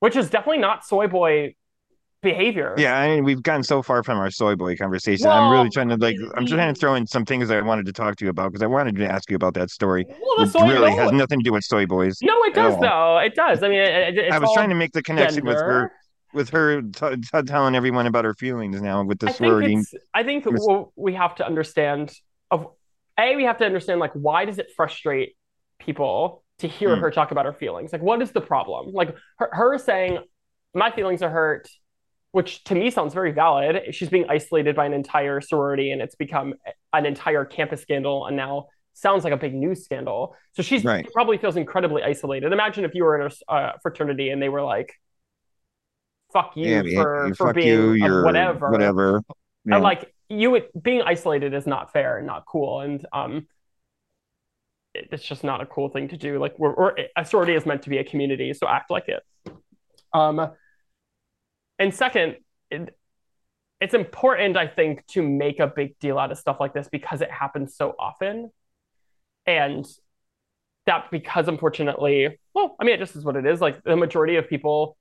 which 0.00 0.16
is 0.16 0.30
definitely 0.30 0.58
not 0.58 0.84
soy 0.84 1.06
boy 1.06 1.54
behavior. 2.26 2.74
Yeah, 2.76 2.98
I 2.98 3.14
mean, 3.14 3.24
we've 3.24 3.42
gotten 3.42 3.62
so 3.62 3.82
far 3.82 4.02
from 4.02 4.18
our 4.18 4.30
soy 4.30 4.54
boy 4.56 4.76
conversation. 4.76 5.28
Well, 5.28 5.38
I'm 5.42 5.50
really 5.52 5.70
trying 5.70 5.88
to 5.88 5.96
like, 5.96 6.16
I'm 6.34 6.44
trying 6.46 6.74
to 6.74 6.78
throw 6.78 6.94
in 6.94 7.06
some 7.06 7.24
things 7.24 7.50
I 7.50 7.60
wanted 7.62 7.86
to 7.86 7.92
talk 7.92 8.16
to 8.16 8.24
you 8.24 8.30
about 8.30 8.52
because 8.52 8.62
I 8.62 8.66
wanted 8.66 8.96
to 8.96 9.10
ask 9.10 9.30
you 9.30 9.36
about 9.36 9.54
that 9.54 9.70
story. 9.70 10.04
Well, 10.08 10.46
the 10.46 10.58
really 10.60 10.90
no, 10.90 10.96
has 10.96 11.12
nothing 11.12 11.38
to 11.40 11.44
do 11.44 11.52
with 11.52 11.64
soy 11.64 11.86
boys. 11.86 12.18
no, 12.22 12.34
it 12.44 12.54
does 12.54 12.78
though. 12.80 13.18
It 13.18 13.34
does. 13.34 13.62
I 13.62 13.68
mean, 13.68 13.78
it, 13.80 14.32
I 14.32 14.38
was 14.38 14.52
trying 14.52 14.68
to 14.70 14.74
make 14.74 14.92
the 14.92 15.02
connection 15.02 15.44
with 15.46 15.56
her, 15.56 15.92
with 16.34 16.50
her 16.50 16.82
t- 16.82 17.16
t- 17.16 17.42
telling 17.46 17.74
everyone 17.74 18.06
about 18.06 18.24
her 18.24 18.34
feelings 18.34 18.80
now 18.82 19.02
with 19.04 19.20
the 19.20 19.28
I 19.28 19.32
think. 19.32 19.86
I 20.12 20.22
think 20.22 20.44
what 20.46 20.88
we 20.96 21.14
have 21.14 21.34
to 21.36 21.46
understand 21.46 22.12
of 22.50 22.68
a 23.18 23.34
we 23.34 23.44
have 23.44 23.58
to 23.58 23.64
understand 23.64 24.00
like 24.00 24.12
why 24.12 24.44
does 24.44 24.58
it 24.58 24.68
frustrate 24.76 25.36
people 25.78 26.42
to 26.58 26.68
hear 26.68 26.94
Hmm. 26.96 27.02
her 27.02 27.10
talk 27.10 27.30
about 27.30 27.44
her 27.46 27.52
feelings? 27.52 27.92
Like, 27.92 28.02
what 28.02 28.20
is 28.22 28.32
the 28.32 28.40
problem? 28.40 28.92
Like 28.92 29.14
her, 29.38 29.48
her 29.52 29.78
saying 29.78 30.18
my 30.74 30.90
feelings 30.90 31.22
are 31.22 31.30
hurt, 31.30 31.68
which 32.36 32.62
to 32.64 32.74
me 32.74 32.90
sounds 32.90 33.14
very 33.14 33.32
valid. 33.32 33.94
She's 33.94 34.10
being 34.10 34.26
isolated 34.28 34.76
by 34.76 34.84
an 34.84 34.92
entire 34.92 35.40
sorority, 35.40 35.90
and 35.92 36.02
it's 36.02 36.14
become 36.16 36.52
an 36.92 37.06
entire 37.06 37.46
campus 37.46 37.80
scandal, 37.80 38.26
and 38.26 38.36
now 38.36 38.66
sounds 38.92 39.24
like 39.24 39.32
a 39.32 39.38
big 39.38 39.54
news 39.54 39.84
scandal. 39.84 40.36
So 40.52 40.60
she's 40.62 40.84
Right. 40.84 41.08
probably 41.14 41.38
feels 41.38 41.56
incredibly 41.56 42.02
isolated. 42.02 42.52
Imagine 42.52 42.84
if 42.84 42.94
you 42.94 43.04
were 43.04 43.18
in 43.18 43.30
a 43.48 43.52
uh, 43.52 43.72
fraternity 43.82 44.28
and 44.30 44.40
they 44.42 44.50
were 44.50 44.62
like. 44.62 44.92
Fuck 46.32 46.56
you 46.56 46.66
yeah, 46.68 46.82
for, 47.02 47.28
you- 47.28 47.34
for 47.34 47.46
fuck 47.46 47.54
being 47.56 47.94
you, 47.96 48.22
whatever 48.24 48.70
whatever. 48.70 49.22
Yeah. 49.64 49.76
and 49.76 49.82
like 49.82 50.12
you 50.28 50.50
would 50.50 50.64
being 50.88 51.00
isolated 51.00 51.54
is 51.54 51.66
not 51.66 51.92
fair 51.94 52.18
and 52.18 52.26
not 52.26 52.44
cool 52.46 52.80
and 52.80 53.06
um 53.12 53.46
it- 54.94 55.08
it's 55.12 55.24
just 55.24 55.44
not 55.44 55.60
a 55.62 55.66
cool 55.66 55.88
thing 55.88 56.08
to 56.08 56.16
do 56.18 56.38
like 56.38 56.54
we're, 56.58 56.74
we're 56.74 56.94
a 57.16 57.24
sorority 57.24 57.54
is 57.54 57.64
meant 57.64 57.82
to 57.82 57.90
be 57.90 57.98
a 57.98 58.04
community 58.04 58.52
so 58.52 58.66
act 58.68 58.90
like 58.90 59.08
it 59.08 59.22
um 60.12 60.50
and 61.78 61.94
second 61.94 62.36
it, 62.70 62.96
it's 63.80 63.94
important 63.94 64.56
i 64.56 64.66
think 64.66 65.06
to 65.06 65.22
make 65.22 65.60
a 65.60 65.66
big 65.66 65.98
deal 65.98 66.18
out 66.18 66.32
of 66.32 66.38
stuff 66.38 66.56
like 66.60 66.72
this 66.74 66.88
because 66.90 67.20
it 67.20 67.30
happens 67.30 67.76
so 67.76 67.94
often. 67.98 68.50
And 69.46 69.86
that 70.86 71.10
because 71.10 71.48
unfortunately 71.48 72.38
well 72.54 72.76
i 72.80 72.84
mean 72.84 72.94
it 72.94 72.98
just 72.98 73.16
is 73.16 73.24
what 73.24 73.36
it 73.36 73.44
is. 73.46 73.60
Like 73.60 73.82
the 73.84 73.96
majority 73.96 74.36
of 74.36 74.48
people 74.48 74.96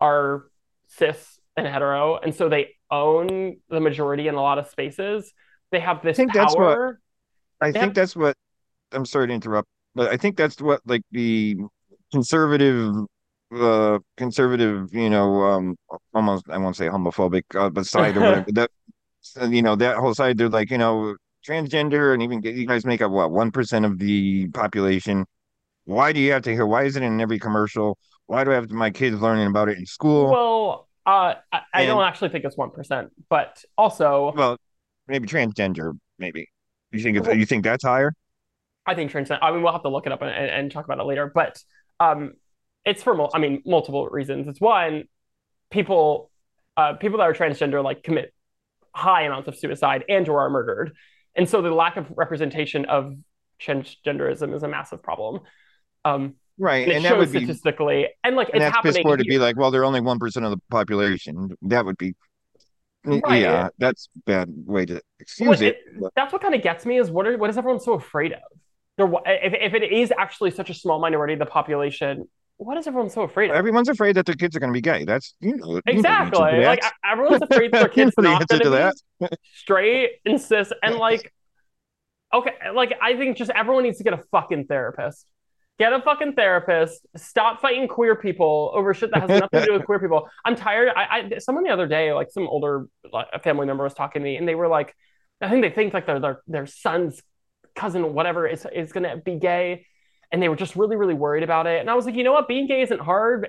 are 0.00 0.44
cis 0.88 1.38
and 1.56 1.66
hetero 1.66 2.16
and 2.18 2.34
so 2.34 2.48
they 2.48 2.70
own 2.90 3.56
the 3.70 3.80
majority 3.80 4.28
in 4.28 4.34
a 4.34 4.40
lot 4.40 4.58
of 4.58 4.68
spaces. 4.68 5.32
They 5.70 5.80
have 5.80 6.02
this 6.02 6.16
think 6.16 6.32
that's 6.32 6.54
what- 6.54 6.74
power. 6.74 7.00
I 7.60 7.68
Yeah. 7.68 7.80
think 7.80 7.94
that's 7.94 8.14
what 8.16 8.36
I'm 8.92 9.06
sorry 9.06 9.28
to 9.28 9.32
interrupt, 9.32 9.68
but 9.94 10.10
I 10.10 10.16
think 10.16 10.36
that's 10.36 10.60
what 10.60 10.80
like 10.84 11.02
the 11.12 11.56
conservative 12.12 12.94
uh 13.54 13.98
conservative, 14.16 14.92
you 14.94 15.10
know, 15.10 15.42
um 15.42 15.76
almost 16.14 16.44
I 16.48 16.58
won't 16.58 16.76
say 16.76 16.88
homophobic, 16.88 17.42
uh, 17.54 17.70
but 17.70 17.86
side 17.94 18.16
or 18.16 18.20
whatever 18.20 18.52
that 18.52 18.70
uh, 19.40 19.46
you 19.46 19.62
know, 19.62 19.76
that 19.76 19.96
whole 19.98 20.14
side 20.14 20.38
they're 20.38 20.48
like, 20.48 20.70
you 20.70 20.78
know, 20.78 21.16
transgender 21.46 22.12
and 22.14 22.22
even 22.22 22.42
you 22.42 22.66
guys 22.66 22.84
make 22.84 23.02
up 23.02 23.10
what, 23.10 23.30
1% 23.30 23.84
of 23.84 23.98
the 23.98 24.48
population. 24.48 25.24
Why 25.84 26.12
do 26.12 26.20
you 26.20 26.32
have 26.32 26.42
to 26.42 26.52
hear 26.52 26.66
why 26.66 26.84
is 26.84 26.96
it 26.96 27.02
in 27.02 27.20
every 27.20 27.38
commercial? 27.38 27.98
Why 28.26 28.44
do 28.44 28.52
I 28.52 28.54
have 28.54 28.70
my 28.70 28.90
kids 28.90 29.20
learning 29.20 29.46
about 29.48 29.68
it 29.68 29.78
in 29.78 29.86
school? 29.86 30.30
well 30.30 30.88
uh 31.04 31.34
i, 31.52 31.60
I 31.74 31.80
And- 31.82 31.88
don't 31.88 32.04
actually 32.04 32.28
think 32.28 32.44
it's 32.44 32.56
1% 32.56 33.08
but 33.28 33.64
also 33.76 34.32
Well, 34.36 34.56
maybe 35.08 35.26
transgender, 35.26 35.98
maybe. 36.18 36.48
You 36.92 37.00
think 37.00 37.16
it's, 37.18 37.26
Well- 37.26 37.36
you 37.36 37.46
think 37.46 37.64
that's 37.64 37.84
higher? 37.84 38.12
I 38.86 38.94
think 38.96 39.12
transgender. 39.12 39.38
I 39.42 39.52
mean, 39.52 39.62
we'll 39.62 39.72
have 39.72 39.82
to 39.82 39.88
look 39.88 40.06
it 40.06 40.12
up 40.12 40.22
and, 40.22 40.30
and, 40.30 40.50
and 40.50 40.72
talk 40.72 40.84
about 40.84 40.98
it 40.98 41.04
later. 41.04 41.30
But 41.32 41.56
um, 42.00 42.32
it's 42.84 43.02
for 43.02 43.34
I 43.34 43.38
mean 43.38 43.62
multiple 43.64 44.06
reasons. 44.08 44.48
It's 44.48 44.60
one, 44.60 45.04
people 45.70 46.30
uh, 46.76 46.94
people 46.94 47.18
that 47.18 47.24
are 47.24 47.34
transgender 47.34 47.82
like 47.82 48.02
commit 48.02 48.32
high 48.94 49.22
amounts 49.22 49.48
of 49.48 49.56
suicide 49.56 50.04
and 50.08 50.28
or 50.28 50.40
are 50.40 50.50
murdered, 50.50 50.92
and 51.34 51.48
so 51.48 51.62
the 51.62 51.70
lack 51.70 51.96
of 51.96 52.06
representation 52.16 52.84
of 52.86 53.14
transgenderism 53.60 54.54
is 54.54 54.62
a 54.62 54.68
massive 54.68 55.02
problem. 55.02 55.40
Um, 56.04 56.34
Right, 56.58 56.82
and 56.82 56.92
it 56.92 56.96
and 56.96 57.04
that 57.04 57.10
shows 57.10 57.18
would 57.18 57.32
be 57.32 57.44
statistically, 57.46 58.08
and 58.22 58.36
like 58.36 58.48
and 58.48 58.56
it's 58.58 58.64
that's 58.64 58.76
happening 58.76 59.16
to 59.16 59.24
be 59.24 59.38
like, 59.38 59.56
well, 59.56 59.70
they're 59.70 59.84
only 59.84 60.00
one 60.00 60.18
percent 60.18 60.44
of 60.44 60.50
the 60.50 60.60
population. 60.70 61.56
That 61.62 61.84
would 61.86 61.96
be, 61.96 62.14
Right. 63.04 63.40
yeah, 63.40 63.68
that's 63.78 64.08
a 64.16 64.20
bad 64.26 64.48
way 64.66 64.84
to 64.86 65.00
excuse 65.18 65.48
What 65.48 65.62
it. 65.62 65.78
it- 65.96 66.12
that's 66.14 66.32
what 66.32 66.42
kind 66.42 66.54
of 66.54 66.62
gets 66.62 66.84
me 66.84 66.98
is 66.98 67.10
what 67.10 67.26
are 67.26 67.36
what 67.38 67.50
is 67.50 67.56
everyone 67.56 67.80
so 67.80 67.94
afraid 67.94 68.32
of? 68.32 68.40
There, 68.98 69.10
if 69.26 69.72
if 69.72 69.74
it 69.74 69.90
is 69.92 70.12
actually 70.16 70.50
such 70.50 70.68
a 70.70 70.74
small 70.74 71.00
minority 71.00 71.32
of 71.32 71.38
the 71.38 71.46
population, 71.46 72.28
what 72.58 72.76
is 72.76 72.86
everyone 72.86 73.10
so 73.10 73.22
afraid 73.22 73.50
of? 73.50 73.56
Everyone's 73.56 73.88
afraid 73.88 74.16
that 74.16 74.26
their 74.26 74.34
kids 74.34 74.56
are 74.56 74.60
going 74.60 74.72
to 74.72 74.76
be 74.76 74.80
gay. 74.80 75.04
That's 75.04 75.34
you 75.40 75.56
know, 75.56 75.66
you 75.68 75.74
know 75.74 75.80
Exactly. 75.86 76.38
to 76.60 76.66
Like 76.66 76.82
everyone's 77.04 77.42
afraid 77.42 77.72
their 77.72 77.90
You 77.96 78.04
know 78.04 78.10
kids 78.10 78.14
the 78.16 78.22
not 78.22 78.48
going 78.48 78.60
to 78.62 78.92
be 79.20 79.26
straight 79.54 80.10
and 80.24 80.40
cis, 80.40 80.72
and 80.82 80.94
like, 80.98 81.32
okay, 82.32 82.52
like 82.74 82.94
I 83.00 83.16
think 83.16 83.36
just 83.36 83.50
everyone 83.50 83.84
needs 83.84 83.98
to 83.98 84.04
get 84.04 84.12
a 84.12 84.22
fucking 84.30 84.66
therapist. 84.66 85.26
Get 85.78 85.92
a 85.92 86.00
fucking 86.02 86.34
therapist. 86.34 87.00
Stop 87.16 87.60
fighting 87.60 87.88
queer 87.88 88.14
people 88.14 88.70
over 88.74 88.94
shit 88.94 89.10
that 89.12 89.22
has 89.22 89.40
nothing 89.40 89.60
to 89.60 89.66
do 89.66 89.72
with 89.72 89.84
queer 89.84 89.98
people. 89.98 90.28
I'm 90.44 90.54
tired. 90.54 90.90
I, 90.94 91.02
I 91.34 91.38
someone 91.38 91.64
the 91.64 91.70
other 91.70 91.88
day, 91.88 92.12
like 92.12 92.30
some 92.30 92.46
older 92.46 92.86
family 93.42 93.66
member 93.66 93.82
was 93.82 93.94
talking 93.94 94.20
to 94.20 94.24
me, 94.24 94.36
and 94.36 94.46
they 94.46 94.54
were 94.54 94.68
like, 94.68 94.94
I 95.40 95.48
think 95.48 95.62
they 95.62 95.70
think 95.70 95.94
like 95.94 96.06
their 96.06 96.20
their 96.20 96.42
their 96.46 96.66
son's 96.66 97.22
cousin, 97.74 98.12
whatever, 98.14 98.46
is 98.46 98.66
is 98.72 98.92
gonna 98.92 99.16
be 99.16 99.36
gay. 99.36 99.86
And 100.32 100.42
they 100.42 100.48
were 100.48 100.56
just 100.56 100.76
really, 100.76 100.96
really 100.96 101.14
worried 101.14 101.42
about 101.42 101.66
it. 101.66 101.80
And 101.80 101.90
I 101.90 101.94
was 101.94 102.06
like, 102.06 102.14
you 102.14 102.24
know 102.24 102.32
what? 102.32 102.48
Being 102.48 102.66
gay 102.66 102.82
isn't 102.82 103.00
hard. 103.00 103.48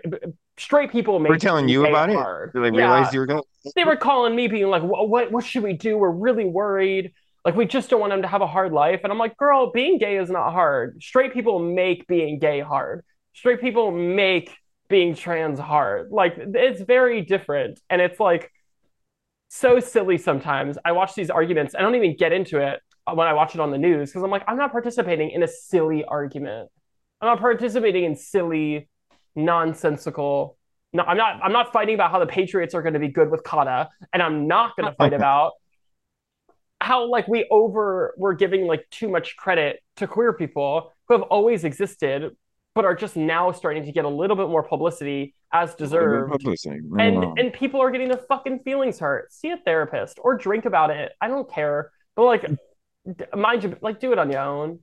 Straight 0.57 0.91
people 0.91 1.17
make 1.19 1.29
We're 1.29 1.37
telling 1.37 1.69
you 1.69 1.85
about 1.85 2.09
it? 2.09 2.15
hard. 2.15 2.51
Do 2.53 2.61
they 2.61 2.71
Yeah 2.71 2.77
realize 2.77 3.13
you 3.13 3.19
were 3.21 3.25
going? 3.25 3.43
they 3.75 3.83
were 3.85 3.95
calling 3.95 4.35
me 4.35 4.47
being 4.47 4.67
like 4.67 4.83
what, 4.83 5.09
what 5.09 5.31
what 5.31 5.45
should 5.45 5.63
we 5.63 5.73
do 5.73 5.97
we're 5.97 6.11
really 6.11 6.45
worried 6.45 7.13
like 7.45 7.55
we 7.55 7.65
just 7.65 7.89
don't 7.89 7.99
want 7.99 8.11
them 8.11 8.21
to 8.21 8.27
have 8.27 8.41
a 8.41 8.47
hard 8.47 8.71
life 8.73 9.01
and 9.03 9.11
i'm 9.11 9.17
like 9.17 9.37
girl 9.37 9.71
being 9.71 9.97
gay 9.97 10.17
is 10.17 10.29
not 10.29 10.51
hard 10.51 11.01
straight 11.01 11.33
people 11.33 11.59
make 11.59 12.05
being 12.07 12.39
gay 12.39 12.59
hard 12.59 13.03
straight 13.33 13.61
people 13.61 13.91
make 13.91 14.55
being 14.89 15.15
trans 15.15 15.59
hard 15.59 16.11
like 16.11 16.35
it's 16.37 16.81
very 16.81 17.21
different 17.21 17.79
and 17.89 18.01
it's 18.01 18.19
like 18.19 18.51
so 19.49 19.79
silly 19.79 20.17
sometimes 20.17 20.77
i 20.83 20.91
watch 20.91 21.15
these 21.15 21.29
arguments 21.29 21.75
i 21.75 21.81
don't 21.81 21.95
even 21.95 22.15
get 22.15 22.31
into 22.31 22.57
it 22.59 22.79
when 23.11 23.27
i 23.27 23.33
watch 23.33 23.55
it 23.55 23.61
on 23.61 23.71
the 23.71 23.77
news 23.77 24.09
because 24.09 24.23
i'm 24.23 24.31
like 24.31 24.43
i'm 24.47 24.57
not 24.57 24.71
participating 24.71 25.31
in 25.31 25.43
a 25.43 25.47
silly 25.47 26.03
argument 26.05 26.69
i'm 27.21 27.27
not 27.27 27.39
participating 27.39 28.03
in 28.03 28.15
silly 28.15 28.87
nonsensical 29.35 30.57
no, 30.93 31.03
I'm 31.03 31.17
not. 31.17 31.39
I'm 31.43 31.51
not 31.51 31.73
fighting 31.73 31.95
about 31.95 32.11
how 32.11 32.19
the 32.19 32.27
Patriots 32.27 32.75
are 32.75 32.83
going 32.83 32.93
to 32.93 32.99
be 32.99 33.07
good 33.07 33.31
with 33.31 33.43
Kata, 33.43 33.89
and 34.13 34.21
I'm 34.21 34.47
not 34.47 34.75
going 34.77 34.89
to 34.91 34.95
fight 34.95 35.13
about 35.13 35.53
how 36.79 37.09
like 37.09 37.27
we 37.27 37.47
over 37.49 38.13
we're 38.17 38.33
giving 38.33 38.67
like 38.67 38.87
too 38.91 39.09
much 39.09 39.35
credit 39.35 39.81
to 39.95 40.07
queer 40.07 40.33
people 40.33 40.93
who 41.07 41.15
have 41.15 41.23
always 41.23 41.63
existed, 41.63 42.35
but 42.75 42.85
are 42.85 42.95
just 42.95 43.15
now 43.15 43.51
starting 43.51 43.85
to 43.85 43.91
get 43.91 44.05
a 44.05 44.09
little 44.09 44.35
bit 44.35 44.49
more 44.49 44.61
publicity 44.61 45.33
as 45.51 45.73
deserved. 45.73 46.31
Publicity. 46.31 46.79
And 46.99 47.39
and 47.39 47.51
people 47.51 47.81
are 47.81 47.89
getting 47.89 48.09
their 48.09 48.21
fucking 48.29 48.59
feelings 48.59 48.99
hurt. 48.99 49.33
See 49.33 49.49
a 49.49 49.57
therapist 49.57 50.19
or 50.21 50.37
drink 50.37 50.65
about 50.65 50.91
it. 50.91 51.13
I 51.19 51.27
don't 51.27 51.51
care, 51.51 51.91
but 52.15 52.25
like, 52.25 52.45
mind 53.35 53.63
you, 53.63 53.75
like 53.81 53.99
do 53.99 54.11
it 54.11 54.19
on 54.19 54.31
your 54.31 54.41
own. 54.41 54.79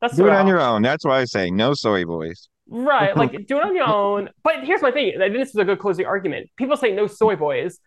That's 0.00 0.16
do 0.16 0.26
it 0.26 0.32
on 0.32 0.46
your 0.46 0.60
own. 0.60 0.82
That's 0.82 1.04
why 1.04 1.20
I 1.20 1.24
say 1.24 1.50
no 1.50 1.74
soy 1.74 2.04
boys. 2.04 2.48
Right, 2.68 3.16
like 3.16 3.32
do 3.46 3.58
it 3.58 3.64
on 3.64 3.74
your 3.74 3.88
own. 3.88 4.30
But 4.42 4.64
here's 4.64 4.82
my 4.82 4.90
thing. 4.90 5.14
I 5.16 5.28
think 5.28 5.38
this 5.38 5.50
is 5.50 5.56
a 5.56 5.64
good 5.64 5.78
closing 5.78 6.06
argument. 6.06 6.50
People 6.56 6.76
say 6.76 6.92
no 6.92 7.06
soy 7.06 7.36
boys. 7.36 7.78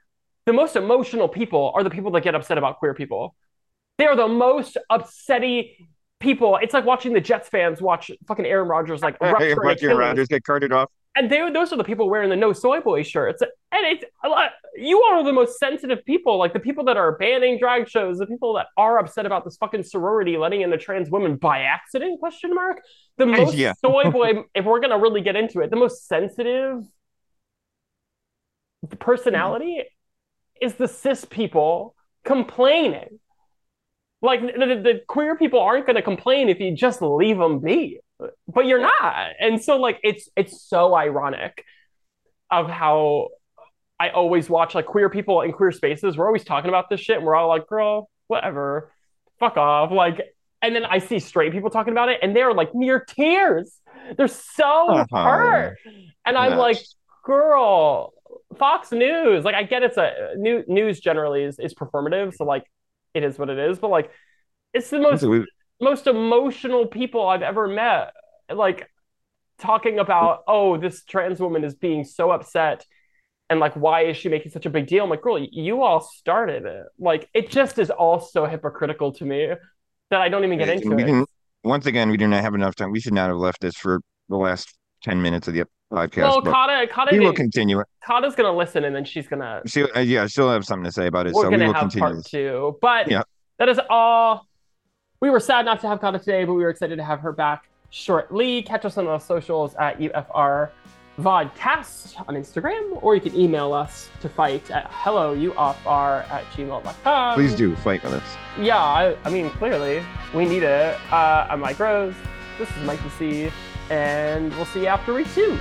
The 0.46 0.54
most 0.54 0.76
emotional 0.76 1.28
people 1.28 1.72
are 1.76 1.84
the 1.84 1.90
people 1.90 2.12
that 2.12 2.22
get 2.22 2.36
upset 2.36 2.58
about 2.58 2.78
queer 2.78 2.94
people. 2.94 3.36
They 3.98 4.06
are 4.06 4.16
the 4.16 4.28
most 4.28 4.78
upsetty 4.92 5.72
people. 6.20 6.58
It's 6.62 6.74
like 6.74 6.86
watching 6.86 7.14
the 7.14 7.22
Jets 7.22 7.50
fans 7.50 7.82
watch 7.82 8.12
fucking 8.28 8.46
Aaron 8.46 8.68
Rodgers 8.68 9.02
like 9.02 9.20
rupture 9.22 9.62
an 9.62 9.68
Watch 9.68 9.82
your 9.82 9.92
Achilles. 9.92 10.00
Rodgers 10.08 10.28
get 10.28 10.44
carted 10.44 10.72
off. 10.72 10.90
And 11.18 11.30
they, 11.30 11.50
those 11.50 11.72
are 11.72 11.78
the 11.78 11.84
people 11.84 12.10
wearing 12.10 12.30
the 12.30 12.36
no 12.36 12.52
soy 12.52 12.82
boy 12.82 13.02
shirts. 13.04 13.42
And 13.42 13.52
it's 13.86 14.04
a 14.24 14.28
lot. 14.28 14.52
You 14.76 15.02
are 15.02 15.24
the 15.24 15.32
most 15.32 15.60
sensitive 15.60 16.04
people, 16.06 16.38
like 16.38 16.52
the 16.52 16.60
people 16.60 16.84
that 16.86 16.98
are 16.98 17.18
banning 17.18 17.58
drag 17.58 17.88
shows, 17.88 18.18
the 18.18 18.26
people 18.26 18.54
that 18.56 18.68
are 18.76 19.00
upset 19.00 19.26
about 19.26 19.46
this 19.46 19.56
fucking 19.56 19.84
sorority 19.84 20.36
letting 20.38 20.62
in 20.62 20.74
a 20.74 20.78
trans 20.78 21.10
woman 21.10 21.38
by 21.38 21.62
accident? 21.62 22.20
Question 22.20 22.54
mark. 22.54 22.82
The 23.18 23.26
most 23.38 23.56
Yeah. 23.56 23.74
soy 23.80 24.10
boy, 24.10 24.44
if 24.54 24.66
we're 24.66 24.82
gonna 24.82 25.00
really 25.00 25.22
get 25.22 25.38
into 25.38 25.62
it, 25.62 25.70
the 25.70 25.78
most 25.78 26.06
sensitive 26.08 26.84
personality 29.00 29.84
is 30.62 30.76
the 30.76 30.88
cis 30.88 31.26
people 31.26 31.96
complaining. 32.24 33.20
Like 34.26 34.42
the, 34.42 34.82
the, 34.84 35.02
queer 35.08 35.36
people 35.38 35.60
aren't 35.60 35.86
going 35.86 35.96
to 35.96 36.02
complain 36.02 36.50
if 36.50 36.60
you 36.60 36.76
just 36.76 37.02
leave 37.02 37.38
them 37.38 37.60
be, 37.60 38.00
but 38.48 38.66
you're 38.66 38.82
not. 38.82 39.28
And 39.40 39.62
so 39.64 39.78
like 39.78 40.00
it's 40.04 40.30
it's 40.36 40.62
so 40.62 40.96
ironic 40.96 41.64
of 42.52 42.70
how 42.70 43.30
I 44.00 44.10
always 44.10 44.50
watch 44.50 44.76
like 44.76 44.86
queer 44.86 45.10
people 45.10 45.42
in 45.42 45.52
queer 45.54 45.72
spaces. 45.72 46.18
We're 46.18 46.28
always 46.28 46.44
talking 46.44 46.70
about 46.70 46.90
this 46.90 47.00
shit, 47.00 47.18
and 47.18 47.26
we're 47.26 47.36
all 47.36 47.48
like, 47.48 47.68
"Girl, 47.68 48.10
whatever, 48.28 48.92
fuck 49.40 49.56
off." 49.58 49.92
Like, 49.92 50.22
and 50.62 50.76
then 50.76 50.84
I 50.86 50.98
see 51.00 51.20
straight 51.20 51.52
people 51.54 51.70
talking 51.70 51.94
about 51.94 52.10
it, 52.10 52.20
and 52.22 52.36
they're 52.36 52.54
like 52.54 52.76
near 52.76 53.00
tears. 53.00 53.80
They're 54.18 54.28
so 54.28 54.90
Uh-huh. 54.90 55.24
hurt, 55.24 55.78
and 56.26 56.38
I'm 56.38 56.52
Yes. 56.52 56.60
like, 56.60 56.78
girl, 57.24 58.14
Fox 58.60 58.92
News. 58.92 59.44
Like 59.46 59.56
I 59.56 59.64
get 59.64 59.84
it's 59.84 59.98
a 59.98 60.34
new 60.38 60.64
news 60.68 61.00
generally 61.00 61.44
is 61.44 61.58
is 61.60 61.74
performative, 61.74 62.34
so 62.36 62.44
like 62.46 62.64
it 63.16 63.24
is 63.24 63.40
what 63.40 63.50
it 63.50 63.58
is. 63.58 63.80
But 63.80 63.90
like 63.90 64.12
it's 64.74 64.90
the 64.90 65.00
most 65.00 65.26
most 65.82 66.08
emotional 66.08 66.86
people 66.86 67.28
I've 67.28 67.42
ever 67.42 67.68
met. 67.68 68.14
Like 68.54 68.90
talking 69.58 70.00
about 70.00 70.44
oh 70.48 70.78
this 70.78 71.04
trans 71.04 71.40
woman 71.40 71.64
is 71.64 71.76
being 71.76 72.04
so 72.04 72.32
upset 72.32 72.86
and 73.50 73.60
like 73.60 73.74
why 73.76 74.02
is 74.02 74.18
she 74.18 74.28
making 74.28 74.52
such 74.52 74.66
a 74.66 74.70
big 74.70 74.86
deal 74.86 75.04
i'm 75.04 75.10
like 75.10 75.22
girl 75.22 75.40
you 75.40 75.82
all 75.82 76.02
started 76.02 76.66
it 76.66 76.84
like 77.00 77.30
it 77.34 77.50
just 77.50 77.80
is 77.80 77.90
all 77.90 78.20
so 78.20 78.46
hypocritical 78.46 79.14
to 79.14 79.24
me 79.24 79.54
that 80.10 80.22
i 80.22 80.28
don't 80.28 80.44
even 80.44 80.58
get 80.58 80.68
into 80.68 80.90
we 80.90 81.04
it 81.04 81.06
didn't 81.06 81.30
once 81.64 81.86
again 81.86 82.10
we 82.10 82.18
do 82.18 82.28
not 82.28 82.42
have 82.42 82.54
enough 82.54 82.76
time 82.76 82.92
we 82.92 83.00
should 83.00 83.14
not 83.14 83.30
have 83.30 83.38
left 83.38 83.62
this 83.62 83.76
for 83.76 84.02
the 84.28 84.36
last 84.36 84.74
10 85.04 85.22
minutes 85.22 85.48
of 85.48 85.54
the 85.54 85.64
podcast 85.92 86.18
well 86.18 86.42
Kata, 86.42 86.88
Kata 86.92 87.16
we 87.16 87.20
will 87.20 87.34
continue 87.34 87.80
it 87.80 87.88
Kata's 88.06 88.36
gonna 88.36 88.56
listen 88.56 88.86
and 88.86 88.96
then 88.96 89.06
she's 89.06 89.28
gonna 89.28 89.62
she 89.66 89.84
uh, 89.84 90.00
yeah 90.00 90.28
she'll 90.28 90.50
have 90.50 90.66
something 90.66 90.86
to 90.86 90.92
say 90.92 91.08
about 91.08 91.28
it 91.28 91.34
we're 91.34 91.44
so 91.44 91.50
gonna 91.50 91.64
we 91.64 91.68
will 91.68 91.74
have 91.74 91.92
continue 91.92 92.16
part 92.16 92.26
two 92.26 92.78
but 92.82 93.10
yeah 93.10 93.24
that 93.60 93.70
is 93.70 93.80
all 93.90 94.48
we 95.22 95.30
were 95.30 95.40
sad 95.40 95.66
not 95.66 95.80
to 95.82 95.88
have 95.88 96.02
Kata 96.02 96.20
today 96.20 96.44
but 96.44 96.54
we 96.54 96.64
were 96.64 96.70
excited 96.70 96.96
to 96.98 97.04
have 97.04 97.20
her 97.20 97.32
back 97.32 97.70
shortly 97.92 98.64
catch 98.64 98.84
us 98.84 98.98
on 98.98 99.06
the 99.06 99.20
socials 99.20 99.76
at 99.76 100.00
ufr 100.00 100.70
vodcast 101.20 102.20
on 102.28 102.36
Instagram, 102.36 103.02
or 103.02 103.16
you 103.16 103.22
can 103.22 103.36
email 103.36 103.74
us 103.74 104.10
to 104.22 104.30
fight 104.30 104.70
at 104.72 104.90
helloufr 104.92 106.30
at 106.30 106.44
gmail.com. 106.52 107.36
Please 107.36 107.56
do 107.56 107.76
fight 107.78 108.04
with 108.04 108.14
us. 108.14 108.38
Yeah, 108.60 108.78
I, 108.78 109.16
I 109.24 109.30
mean, 109.30 109.50
clearly, 109.52 110.04
we 110.34 110.46
need 110.46 110.64
it. 110.64 110.98
Uh, 111.12 111.48
I'm 111.50 111.62
Mike 111.62 111.80
Rose. 111.80 112.16
This 112.58 112.70
is 112.70 112.84
Mikey 112.86 113.10
C, 113.18 113.52
and 113.90 114.54
we'll 114.56 114.66
see 114.66 114.82
you 114.82 114.88
after 114.88 115.14
week 115.14 115.28
two. 115.34 115.60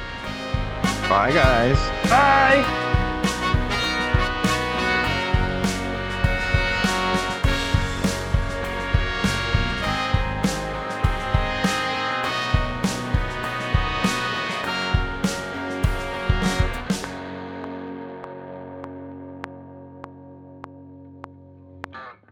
Bye, 1.08 1.32
guys. 1.32 1.78
Bye. 2.08 3.10